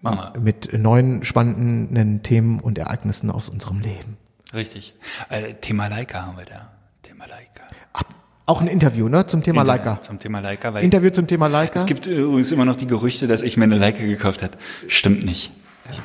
Mama. 0.00 0.32
Mit 0.40 0.72
neuen 0.78 1.24
spannenden 1.24 2.22
Themen 2.22 2.60
und 2.60 2.78
Ereignissen 2.78 3.30
aus 3.30 3.48
unserem 3.48 3.80
Leben. 3.80 4.16
Richtig. 4.54 4.94
Äh, 5.28 5.54
Thema 5.54 5.88
Leica 5.88 6.22
haben 6.26 6.36
wir 6.36 6.44
da. 6.44 6.70
Thema 7.02 7.26
Leica. 7.26 7.62
Ach, 7.92 8.02
auch 8.46 8.60
ein 8.60 8.68
Interview, 8.68 9.08
ne, 9.08 9.24
zum 9.24 9.42
Thema 9.42 9.62
Leica. 9.62 10.00
Zum 10.02 10.18
Thema 10.18 10.40
Leica. 10.40 10.72
Weil 10.72 10.84
Interview 10.84 11.10
zum 11.10 11.26
Thema 11.26 11.48
Leica. 11.48 11.78
Es 11.78 11.86
gibt 11.86 12.06
übrigens 12.06 12.52
immer 12.52 12.64
noch 12.64 12.76
die 12.76 12.86
Gerüchte, 12.86 13.26
dass 13.26 13.42
ich 13.42 13.56
mir 13.56 13.64
eine 13.64 13.78
Leica 13.78 14.04
gekauft 14.04 14.42
habe. 14.42 14.56
Stimmt 14.88 15.24
nicht. 15.24 15.52
Ich, 15.90 16.00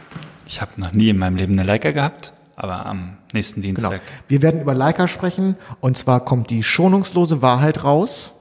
ich 0.48 0.62
habe 0.62 0.80
noch 0.82 0.92
nie 0.94 1.10
in 1.10 1.18
meinem 1.18 1.36
Leben 1.36 1.54
eine 1.54 1.64
Leica 1.68 1.92
gehabt, 1.92 2.34
aber 2.56 2.86
am 2.86 3.18
nächsten 3.34 3.62
Genau. 3.62 3.90
Dienstag. 3.90 4.02
Wir 4.28 4.42
werden 4.42 4.62
über 4.62 4.74
Leica 4.74 5.08
sprechen 5.08 5.56
und 5.80 5.98
zwar 5.98 6.26
kommt 6.26 6.50
die 6.50 6.64
schonungslose 6.64 7.42
Wahrheit 7.42 7.84
raus. 7.84 8.34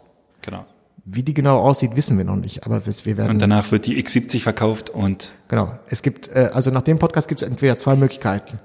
Genau. 0.42 0.64
Wie 1.04 1.22
die 1.22 1.34
genau 1.34 1.58
aussieht, 1.58 1.96
wissen 1.96 2.16
wir 2.18 2.24
noch 2.24 2.36
nicht, 2.36 2.64
aber 2.66 2.82
wir 2.86 3.16
werden 3.16 3.30
Und 3.30 3.38
danach 3.40 3.70
wird 3.72 3.86
die 3.86 4.02
X70 4.02 4.40
verkauft 4.42 4.90
und 4.90 5.30
Genau. 5.48 5.72
Es 5.88 6.02
gibt, 6.02 6.28
äh, 6.28 6.50
also 6.52 6.70
nach 6.70 6.82
dem 6.82 6.98
Podcast 6.98 7.26
gibt 7.28 7.42
es 7.42 7.48
entweder 7.48 7.76
zwei 7.76 7.96
Möglichkeiten. 7.96 8.60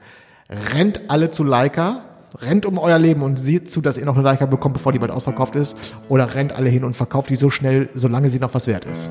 Rennt 0.74 1.10
alle 1.10 1.32
zu 1.32 1.44
Leica, 1.44 2.02
rennt 2.42 2.66
um 2.66 2.78
euer 2.78 3.00
Leben 3.00 3.22
und 3.24 3.38
seht 3.40 3.72
zu, 3.72 3.82
dass 3.82 3.98
ihr 3.98 4.06
noch 4.06 4.16
eine 4.16 4.24
Leica 4.24 4.46
bekommt, 4.46 4.74
bevor 4.74 4.92
die 4.92 5.00
bald 5.00 5.12
ausverkauft 5.12 5.56
ist. 5.56 5.76
Oder 6.10 6.36
rennt 6.36 6.54
alle 6.54 6.70
hin 6.70 6.84
und 6.84 6.96
verkauft 6.96 7.30
die 7.30 7.36
so 7.36 7.50
schnell, 7.50 7.90
solange 7.96 8.30
sie 8.30 8.40
noch 8.40 8.54
was 8.54 8.68
wert 8.68 8.86
ist. 8.86 9.10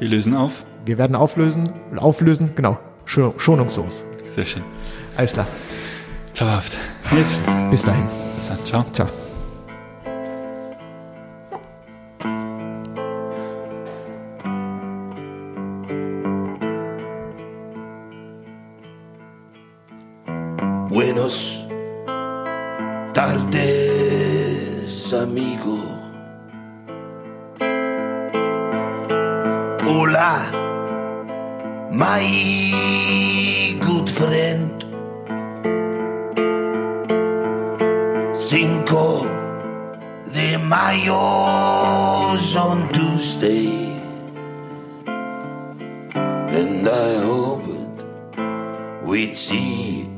wir 0.00 0.08
lösen 0.08 0.34
auf. 0.34 0.64
Wir 0.84 0.98
werden 0.98 1.14
auflösen, 1.14 1.68
auflösen, 1.96 2.50
genau, 2.56 2.78
scho- 3.06 3.38
schonungslos. 3.38 4.04
Sehr 4.34 4.44
schön. 4.46 4.62
Alles 5.16 5.32
klar. 5.34 5.46
Zauberhaft. 6.32 6.76
Jetzt. 7.14 7.38
Bis 7.70 7.82
dahin. 7.82 8.06
Bis 8.34 8.48
dann. 8.48 8.58
Ciao. 8.64 8.82
Ciao. 8.92 9.21
Buenos 21.14 21.66
tardes, 23.12 25.12
amigo. 25.12 25.76
Hola, 29.86 30.46
my 31.90 32.71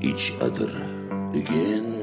each 0.05 0.33
other 0.43 0.69
again. 1.33 1.94